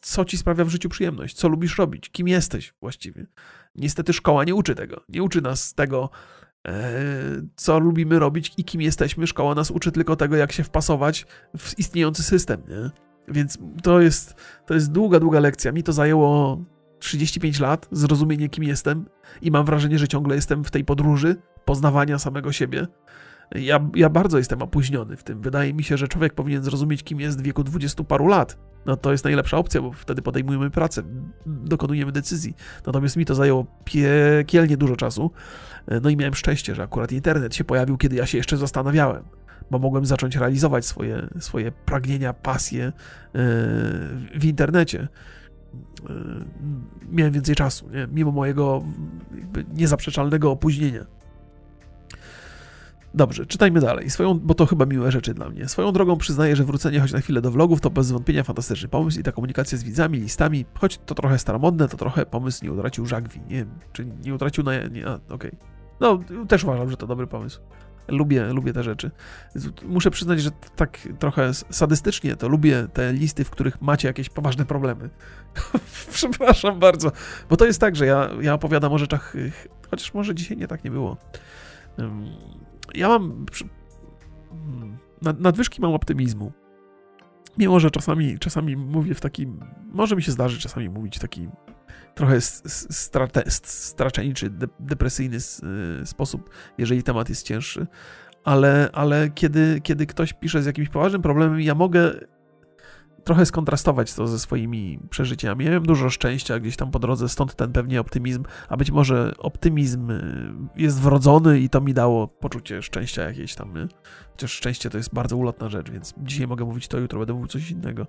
co 0.04 0.24
ci 0.24 0.38
sprawia 0.38 0.64
w 0.64 0.68
życiu 0.68 0.88
przyjemność, 0.88 1.36
co 1.36 1.48
lubisz 1.48 1.78
robić, 1.78 2.10
kim 2.10 2.28
jesteś 2.28 2.74
właściwie. 2.80 3.26
Niestety 3.74 4.12
szkoła 4.12 4.44
nie 4.44 4.54
uczy 4.54 4.74
tego. 4.74 5.04
Nie 5.08 5.22
uczy 5.22 5.42
nas 5.42 5.74
tego, 5.74 6.10
e, 6.68 6.92
co 7.56 7.78
lubimy 7.78 8.18
robić 8.18 8.52
i 8.56 8.64
kim 8.64 8.80
jesteśmy. 8.80 9.26
Szkoła 9.26 9.54
nas 9.54 9.70
uczy 9.70 9.92
tylko 9.92 10.16
tego, 10.16 10.36
jak 10.36 10.52
się 10.52 10.64
wpasować 10.64 11.26
w 11.58 11.78
istniejący 11.78 12.22
system. 12.22 12.62
Nie? 12.68 12.90
Więc 13.28 13.58
to 13.82 14.00
jest, 14.00 14.34
to 14.66 14.74
jest 14.74 14.92
długa, 14.92 15.20
długa 15.20 15.40
lekcja. 15.40 15.72
Mi 15.72 15.82
to 15.82 15.92
zajęło 15.92 16.64
35 17.02 17.60
lat, 17.60 17.88
zrozumienie, 17.92 18.48
kim 18.48 18.64
jestem, 18.64 19.04
i 19.42 19.50
mam 19.50 19.66
wrażenie, 19.66 19.98
że 19.98 20.08
ciągle 20.08 20.34
jestem 20.34 20.64
w 20.64 20.70
tej 20.70 20.84
podróży 20.84 21.36
poznawania 21.64 22.18
samego 22.18 22.52
siebie. 22.52 22.86
Ja, 23.54 23.80
ja 23.94 24.08
bardzo 24.08 24.38
jestem 24.38 24.62
opóźniony 24.62 25.16
w 25.16 25.24
tym. 25.24 25.40
Wydaje 25.40 25.74
mi 25.74 25.84
się, 25.84 25.96
że 25.96 26.08
człowiek 26.08 26.34
powinien 26.34 26.62
zrozumieć, 26.62 27.02
kim 27.02 27.20
jest 27.20 27.40
w 27.40 27.42
wieku 27.42 27.64
dwudziestu 27.64 28.04
paru 28.04 28.26
lat. 28.26 28.58
No 28.86 28.96
to 28.96 29.12
jest 29.12 29.24
najlepsza 29.24 29.56
opcja, 29.56 29.80
bo 29.82 29.92
wtedy 29.92 30.22
podejmujemy 30.22 30.70
pracę, 30.70 31.02
dokonujemy 31.46 32.12
decyzji. 32.12 32.56
Natomiast 32.86 33.16
mi 33.16 33.24
to 33.24 33.34
zajęło 33.34 33.66
piekielnie 33.84 34.76
dużo 34.76 34.96
czasu. 34.96 35.30
No 36.02 36.10
i 36.10 36.16
miałem 36.16 36.34
szczęście, 36.34 36.74
że 36.74 36.82
akurat 36.82 37.12
internet 37.12 37.54
się 37.54 37.64
pojawił, 37.64 37.96
kiedy 37.96 38.16
ja 38.16 38.26
się 38.26 38.38
jeszcze 38.38 38.56
zastanawiałem 38.56 39.22
bo 39.72 39.78
mogłem 39.78 40.06
zacząć 40.06 40.36
realizować 40.36 40.86
swoje, 40.86 41.28
swoje 41.40 41.72
pragnienia, 41.72 42.32
pasje 42.32 42.84
e, 42.84 42.92
w 44.34 44.44
internecie. 44.44 45.08
E, 46.10 46.14
miałem 47.10 47.32
więcej 47.32 47.54
czasu, 47.54 47.90
nie? 47.90 48.08
mimo 48.12 48.30
mojego 48.30 48.82
niezaprzeczalnego 49.74 50.50
opóźnienia. 50.50 51.06
Dobrze, 53.14 53.46
czytajmy 53.46 53.80
dalej, 53.80 54.10
Swoją, 54.10 54.38
bo 54.38 54.54
to 54.54 54.66
chyba 54.66 54.86
miłe 54.86 55.12
rzeczy 55.12 55.34
dla 55.34 55.50
mnie. 55.50 55.68
Swoją 55.68 55.92
drogą 55.92 56.16
przyznaję, 56.16 56.56
że 56.56 56.64
wrócenie 56.64 57.00
choć 57.00 57.12
na 57.12 57.20
chwilę 57.20 57.40
do 57.40 57.50
vlogów 57.50 57.80
to 57.80 57.90
bez 57.90 58.12
wątpienia 58.12 58.42
fantastyczny 58.42 58.88
pomysł 58.88 59.20
i 59.20 59.22
ta 59.22 59.32
komunikacja 59.32 59.78
z 59.78 59.84
widzami, 59.84 60.18
listami, 60.18 60.64
choć 60.74 60.98
to 60.98 61.14
trochę 61.14 61.38
staromodne, 61.38 61.88
to 61.88 61.96
trochę 61.96 62.26
pomysł 62.26 62.64
nie 62.64 62.72
utracił 62.72 63.06
żagwi, 63.06 63.40
nie 63.48 63.66
czy 63.92 64.06
nie 64.24 64.34
utracił 64.34 64.64
na... 64.64 64.72
Nie, 64.86 65.06
okej. 65.06 65.20
Okay. 65.28 65.52
No, 66.00 66.18
też 66.48 66.64
uważam, 66.64 66.90
że 66.90 66.96
to 66.96 67.06
dobry 67.06 67.26
pomysł. 67.26 67.60
Lubię, 68.08 68.46
lubię 68.46 68.72
te 68.72 68.82
rzeczy. 68.82 69.10
Muszę 69.82 70.10
przyznać, 70.10 70.40
że 70.40 70.50
tak 70.76 70.98
trochę 71.18 71.54
sadystycznie 71.54 72.36
to 72.36 72.48
lubię 72.48 72.86
te 72.92 73.12
listy, 73.12 73.44
w 73.44 73.50
których 73.50 73.82
macie 73.82 74.08
jakieś 74.08 74.28
poważne 74.28 74.64
problemy. 74.64 75.10
Przepraszam 76.12 76.78
bardzo, 76.78 77.12
bo 77.50 77.56
to 77.56 77.66
jest 77.66 77.80
tak, 77.80 77.96
że 77.96 78.06
ja, 78.06 78.28
ja 78.40 78.54
opowiadam 78.54 78.92
o 78.92 78.98
rzeczach, 78.98 79.34
chociaż 79.90 80.14
może 80.14 80.34
dzisiaj 80.34 80.56
nie 80.56 80.68
tak 80.68 80.84
nie 80.84 80.90
było. 80.90 81.16
Ja 82.94 83.08
mam 83.08 83.46
nadwyżki 85.38 85.82
mam 85.82 85.92
optymizmu. 85.92 86.52
Mimo, 87.58 87.80
że 87.80 87.90
czasami, 87.90 88.38
czasami 88.38 88.76
mówię 88.76 89.14
w 89.14 89.20
takim, 89.20 89.60
może 89.92 90.16
mi 90.16 90.22
się 90.22 90.32
zdarzy 90.32 90.58
czasami 90.58 90.88
mówić 90.88 91.16
w 91.16 91.20
taki 91.20 91.48
trochę 92.14 92.40
strate, 92.40 93.42
straczeńczy, 93.50 94.50
de, 94.50 94.66
depresyjny 94.80 95.36
y, 96.02 96.06
sposób, 96.06 96.50
jeżeli 96.78 97.02
temat 97.02 97.28
jest 97.28 97.46
cięższy. 97.46 97.86
Ale, 98.44 98.90
ale 98.92 99.30
kiedy, 99.30 99.80
kiedy 99.82 100.06
ktoś 100.06 100.32
pisze 100.32 100.62
z 100.62 100.66
jakimś 100.66 100.88
poważnym 100.88 101.22
problemem, 101.22 101.60
ja 101.60 101.74
mogę 101.74 102.12
trochę 103.24 103.46
skontrastować 103.46 104.14
to 104.14 104.26
ze 104.26 104.38
swoimi 104.38 105.00
przeżyciami. 105.10 105.64
Ja 105.64 105.70
miałem 105.70 105.86
dużo 105.86 106.10
szczęścia 106.10 106.60
gdzieś 106.60 106.76
tam 106.76 106.90
po 106.90 106.98
drodze, 106.98 107.28
stąd 107.28 107.54
ten 107.54 107.72
pewnie 107.72 108.00
optymizm, 108.00 108.44
a 108.68 108.76
być 108.76 108.90
może 108.90 109.32
optymizm 109.38 110.10
y, 110.10 110.52
jest 110.76 111.00
wrodzony 111.00 111.60
i 111.60 111.68
to 111.68 111.80
mi 111.80 111.94
dało 111.94 112.28
poczucie 112.28 112.82
szczęścia 112.82 113.22
jakieś 113.22 113.54
tam, 113.54 113.74
nie? 113.74 113.86
Chociaż 114.30 114.52
szczęście 114.52 114.90
to 114.90 114.96
jest 114.96 115.14
bardzo 115.14 115.36
ulotna 115.36 115.68
rzecz, 115.68 115.90
więc 115.90 116.14
dzisiaj 116.18 116.46
mogę 116.46 116.64
mówić 116.64 116.88
to, 116.88 116.98
jutro 116.98 117.18
będę 117.18 117.32
mówił 117.32 117.48
coś 117.48 117.70
innego. 117.70 118.06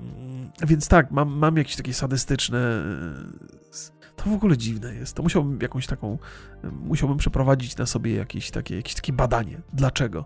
Mm, 0.00 0.50
więc 0.66 0.88
tak, 0.88 1.10
mam, 1.10 1.30
mam 1.30 1.56
jakieś 1.56 1.76
takie 1.76 1.94
sadystyczne. 1.94 2.58
E, 2.58 4.00
to 4.16 4.30
w 4.30 4.32
ogóle 4.32 4.58
dziwne 4.58 4.94
jest. 4.94 5.16
To 5.16 5.22
musiałbym 5.22 5.58
jakąś 5.62 5.86
taką. 5.86 6.18
Musiałbym 6.62 7.18
przeprowadzić 7.18 7.76
na 7.76 7.86
sobie 7.86 8.14
jakieś 8.14 8.50
takie, 8.50 8.76
jakieś 8.76 8.94
takie 8.94 9.12
badanie. 9.12 9.60
Dlaczego? 9.72 10.24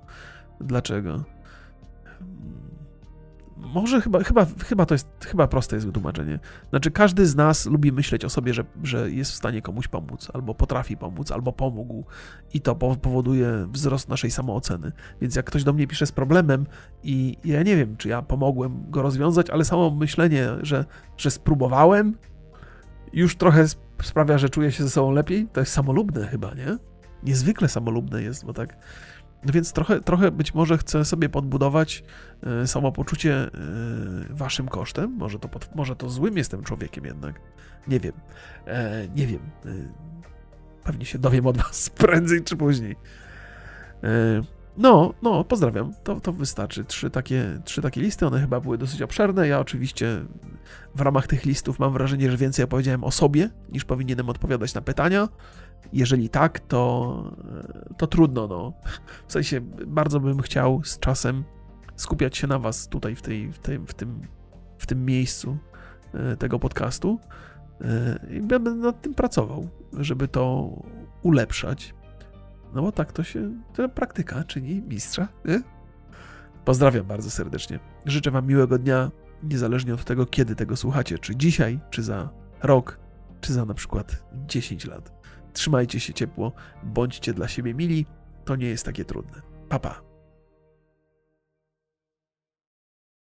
Dlaczego? 0.60 1.24
Może 3.56 4.00
chyba, 4.00 4.24
chyba, 4.24 4.46
chyba 4.64 4.86
to 4.86 4.94
jest, 4.94 5.08
chyba 5.26 5.46
proste 5.46 5.76
jest 5.76 5.86
wytłumaczenie. 5.86 6.38
Znaczy, 6.70 6.90
każdy 6.90 7.26
z 7.26 7.36
nas 7.36 7.66
lubi 7.66 7.92
myśleć 7.92 8.24
o 8.24 8.30
sobie, 8.30 8.54
że, 8.54 8.64
że 8.82 9.10
jest 9.10 9.32
w 9.32 9.34
stanie 9.34 9.62
komuś 9.62 9.88
pomóc, 9.88 10.30
albo 10.34 10.54
potrafi 10.54 10.96
pomóc, 10.96 11.30
albo 11.30 11.52
pomógł, 11.52 12.04
i 12.54 12.60
to 12.60 12.74
powoduje 12.74 13.66
wzrost 13.72 14.08
naszej 14.08 14.30
samooceny. 14.30 14.92
Więc 15.20 15.36
jak 15.36 15.46
ktoś 15.46 15.64
do 15.64 15.72
mnie 15.72 15.86
pisze 15.86 16.06
z 16.06 16.12
problemem 16.12 16.66
i 17.02 17.36
ja 17.44 17.62
nie 17.62 17.76
wiem, 17.76 17.96
czy 17.96 18.08
ja 18.08 18.22
pomogłem 18.22 18.90
go 18.90 19.02
rozwiązać, 19.02 19.50
ale 19.50 19.64
samo 19.64 19.90
myślenie, 19.90 20.48
że, 20.62 20.84
że 21.16 21.30
spróbowałem, 21.30 22.16
już 23.12 23.36
trochę 23.36 23.64
sprawia, 24.02 24.38
że 24.38 24.48
czuję 24.48 24.72
się 24.72 24.84
ze 24.84 24.90
sobą 24.90 25.10
lepiej, 25.10 25.48
to 25.52 25.60
jest 25.60 25.72
samolubne 25.72 26.26
chyba, 26.26 26.54
nie? 26.54 26.78
Niezwykle 27.22 27.68
samolubne 27.68 28.22
jest, 28.22 28.44
bo 28.44 28.52
tak 28.52 28.76
więc 29.52 29.72
trochę, 29.72 30.00
trochę 30.00 30.30
być 30.30 30.54
może 30.54 30.78
chcę 30.78 31.04
sobie 31.04 31.28
podbudować 31.28 32.04
y, 32.62 32.66
samopoczucie 32.66 33.46
y, 33.46 33.50
waszym 34.30 34.68
kosztem. 34.68 35.16
Może 35.18 35.38
to, 35.38 35.48
pod, 35.48 35.74
może 35.74 35.96
to 35.96 36.10
złym 36.10 36.36
jestem 36.36 36.62
człowiekiem 36.62 37.04
jednak. 37.04 37.40
Nie 37.88 38.00
wiem. 38.00 38.12
E, 38.66 39.08
nie 39.14 39.26
wiem. 39.26 39.40
Pewnie 40.84 41.04
się 41.04 41.18
dowiem 41.18 41.46
od 41.46 41.56
was 41.56 41.90
prędzej 42.06 42.42
czy 42.42 42.56
później. 42.56 42.96
E, 44.04 44.42
no, 44.76 45.14
no, 45.22 45.44
pozdrawiam. 45.44 45.92
To, 46.04 46.20
to 46.20 46.32
wystarczy. 46.32 46.84
Trzy 46.84 47.10
takie, 47.10 47.60
trzy 47.64 47.82
takie 47.82 48.00
listy, 48.00 48.26
one 48.26 48.40
chyba 48.40 48.60
były 48.60 48.78
dosyć 48.78 49.02
obszerne. 49.02 49.48
Ja 49.48 49.60
oczywiście 49.60 50.24
w 50.94 51.00
ramach 51.00 51.26
tych 51.26 51.44
listów 51.44 51.78
mam 51.78 51.92
wrażenie, 51.92 52.30
że 52.30 52.36
więcej 52.36 52.64
opowiedziałem 52.64 53.04
o 53.04 53.10
sobie, 53.10 53.50
niż 53.72 53.84
powinienem 53.84 54.28
odpowiadać 54.28 54.74
na 54.74 54.80
pytania. 54.80 55.28
Jeżeli 55.92 56.28
tak, 56.28 56.60
to, 56.60 57.36
to 57.96 58.06
trudno. 58.06 58.46
No. 58.46 58.72
W 59.26 59.32
sensie 59.32 59.60
bardzo 59.86 60.20
bym 60.20 60.42
chciał 60.42 60.80
z 60.84 60.98
czasem 60.98 61.44
skupiać 61.96 62.36
się 62.36 62.46
na 62.46 62.58
Was 62.58 62.88
tutaj 62.88 63.14
w, 63.14 63.22
tej, 63.22 63.52
w, 63.52 63.58
tej, 63.58 63.78
w, 63.78 63.94
tym, 63.94 64.20
w 64.78 64.86
tym 64.86 65.04
miejscu 65.04 65.58
e, 66.14 66.36
tego 66.36 66.58
podcastu. 66.58 67.20
E, 67.80 68.18
I 68.30 68.40
będę 68.40 68.74
nad 68.74 69.02
tym 69.02 69.14
pracował, 69.14 69.68
żeby 69.92 70.28
to 70.28 70.70
ulepszać. 71.22 71.94
No 72.74 72.82
bo 72.82 72.92
tak 72.92 73.12
to 73.12 73.22
się, 73.22 73.52
to 73.74 73.88
praktyka 73.88 74.44
czyni 74.44 74.82
mistrza. 74.82 75.28
Nie? 75.44 75.62
Pozdrawiam 76.64 77.06
bardzo 77.06 77.30
serdecznie. 77.30 77.78
Życzę 78.06 78.30
Wam 78.30 78.46
miłego 78.46 78.78
dnia, 78.78 79.10
niezależnie 79.42 79.94
od 79.94 80.04
tego, 80.04 80.26
kiedy 80.26 80.54
tego 80.54 80.76
słuchacie. 80.76 81.18
Czy 81.18 81.36
dzisiaj, 81.36 81.80
czy 81.90 82.02
za 82.02 82.28
rok, 82.62 82.98
czy 83.40 83.52
za 83.52 83.64
na 83.64 83.74
przykład 83.74 84.24
10 84.46 84.84
lat. 84.84 85.13
Trzymajcie 85.54 86.00
się 86.00 86.12
ciepło, 86.12 86.52
bądźcie 86.82 87.34
dla 87.34 87.48
siebie 87.48 87.74
mili. 87.74 88.06
To 88.44 88.56
nie 88.56 88.66
jest 88.66 88.84
takie 88.84 89.04
trudne. 89.04 89.42
Papa. 89.68 89.90
Pa. 89.90 90.13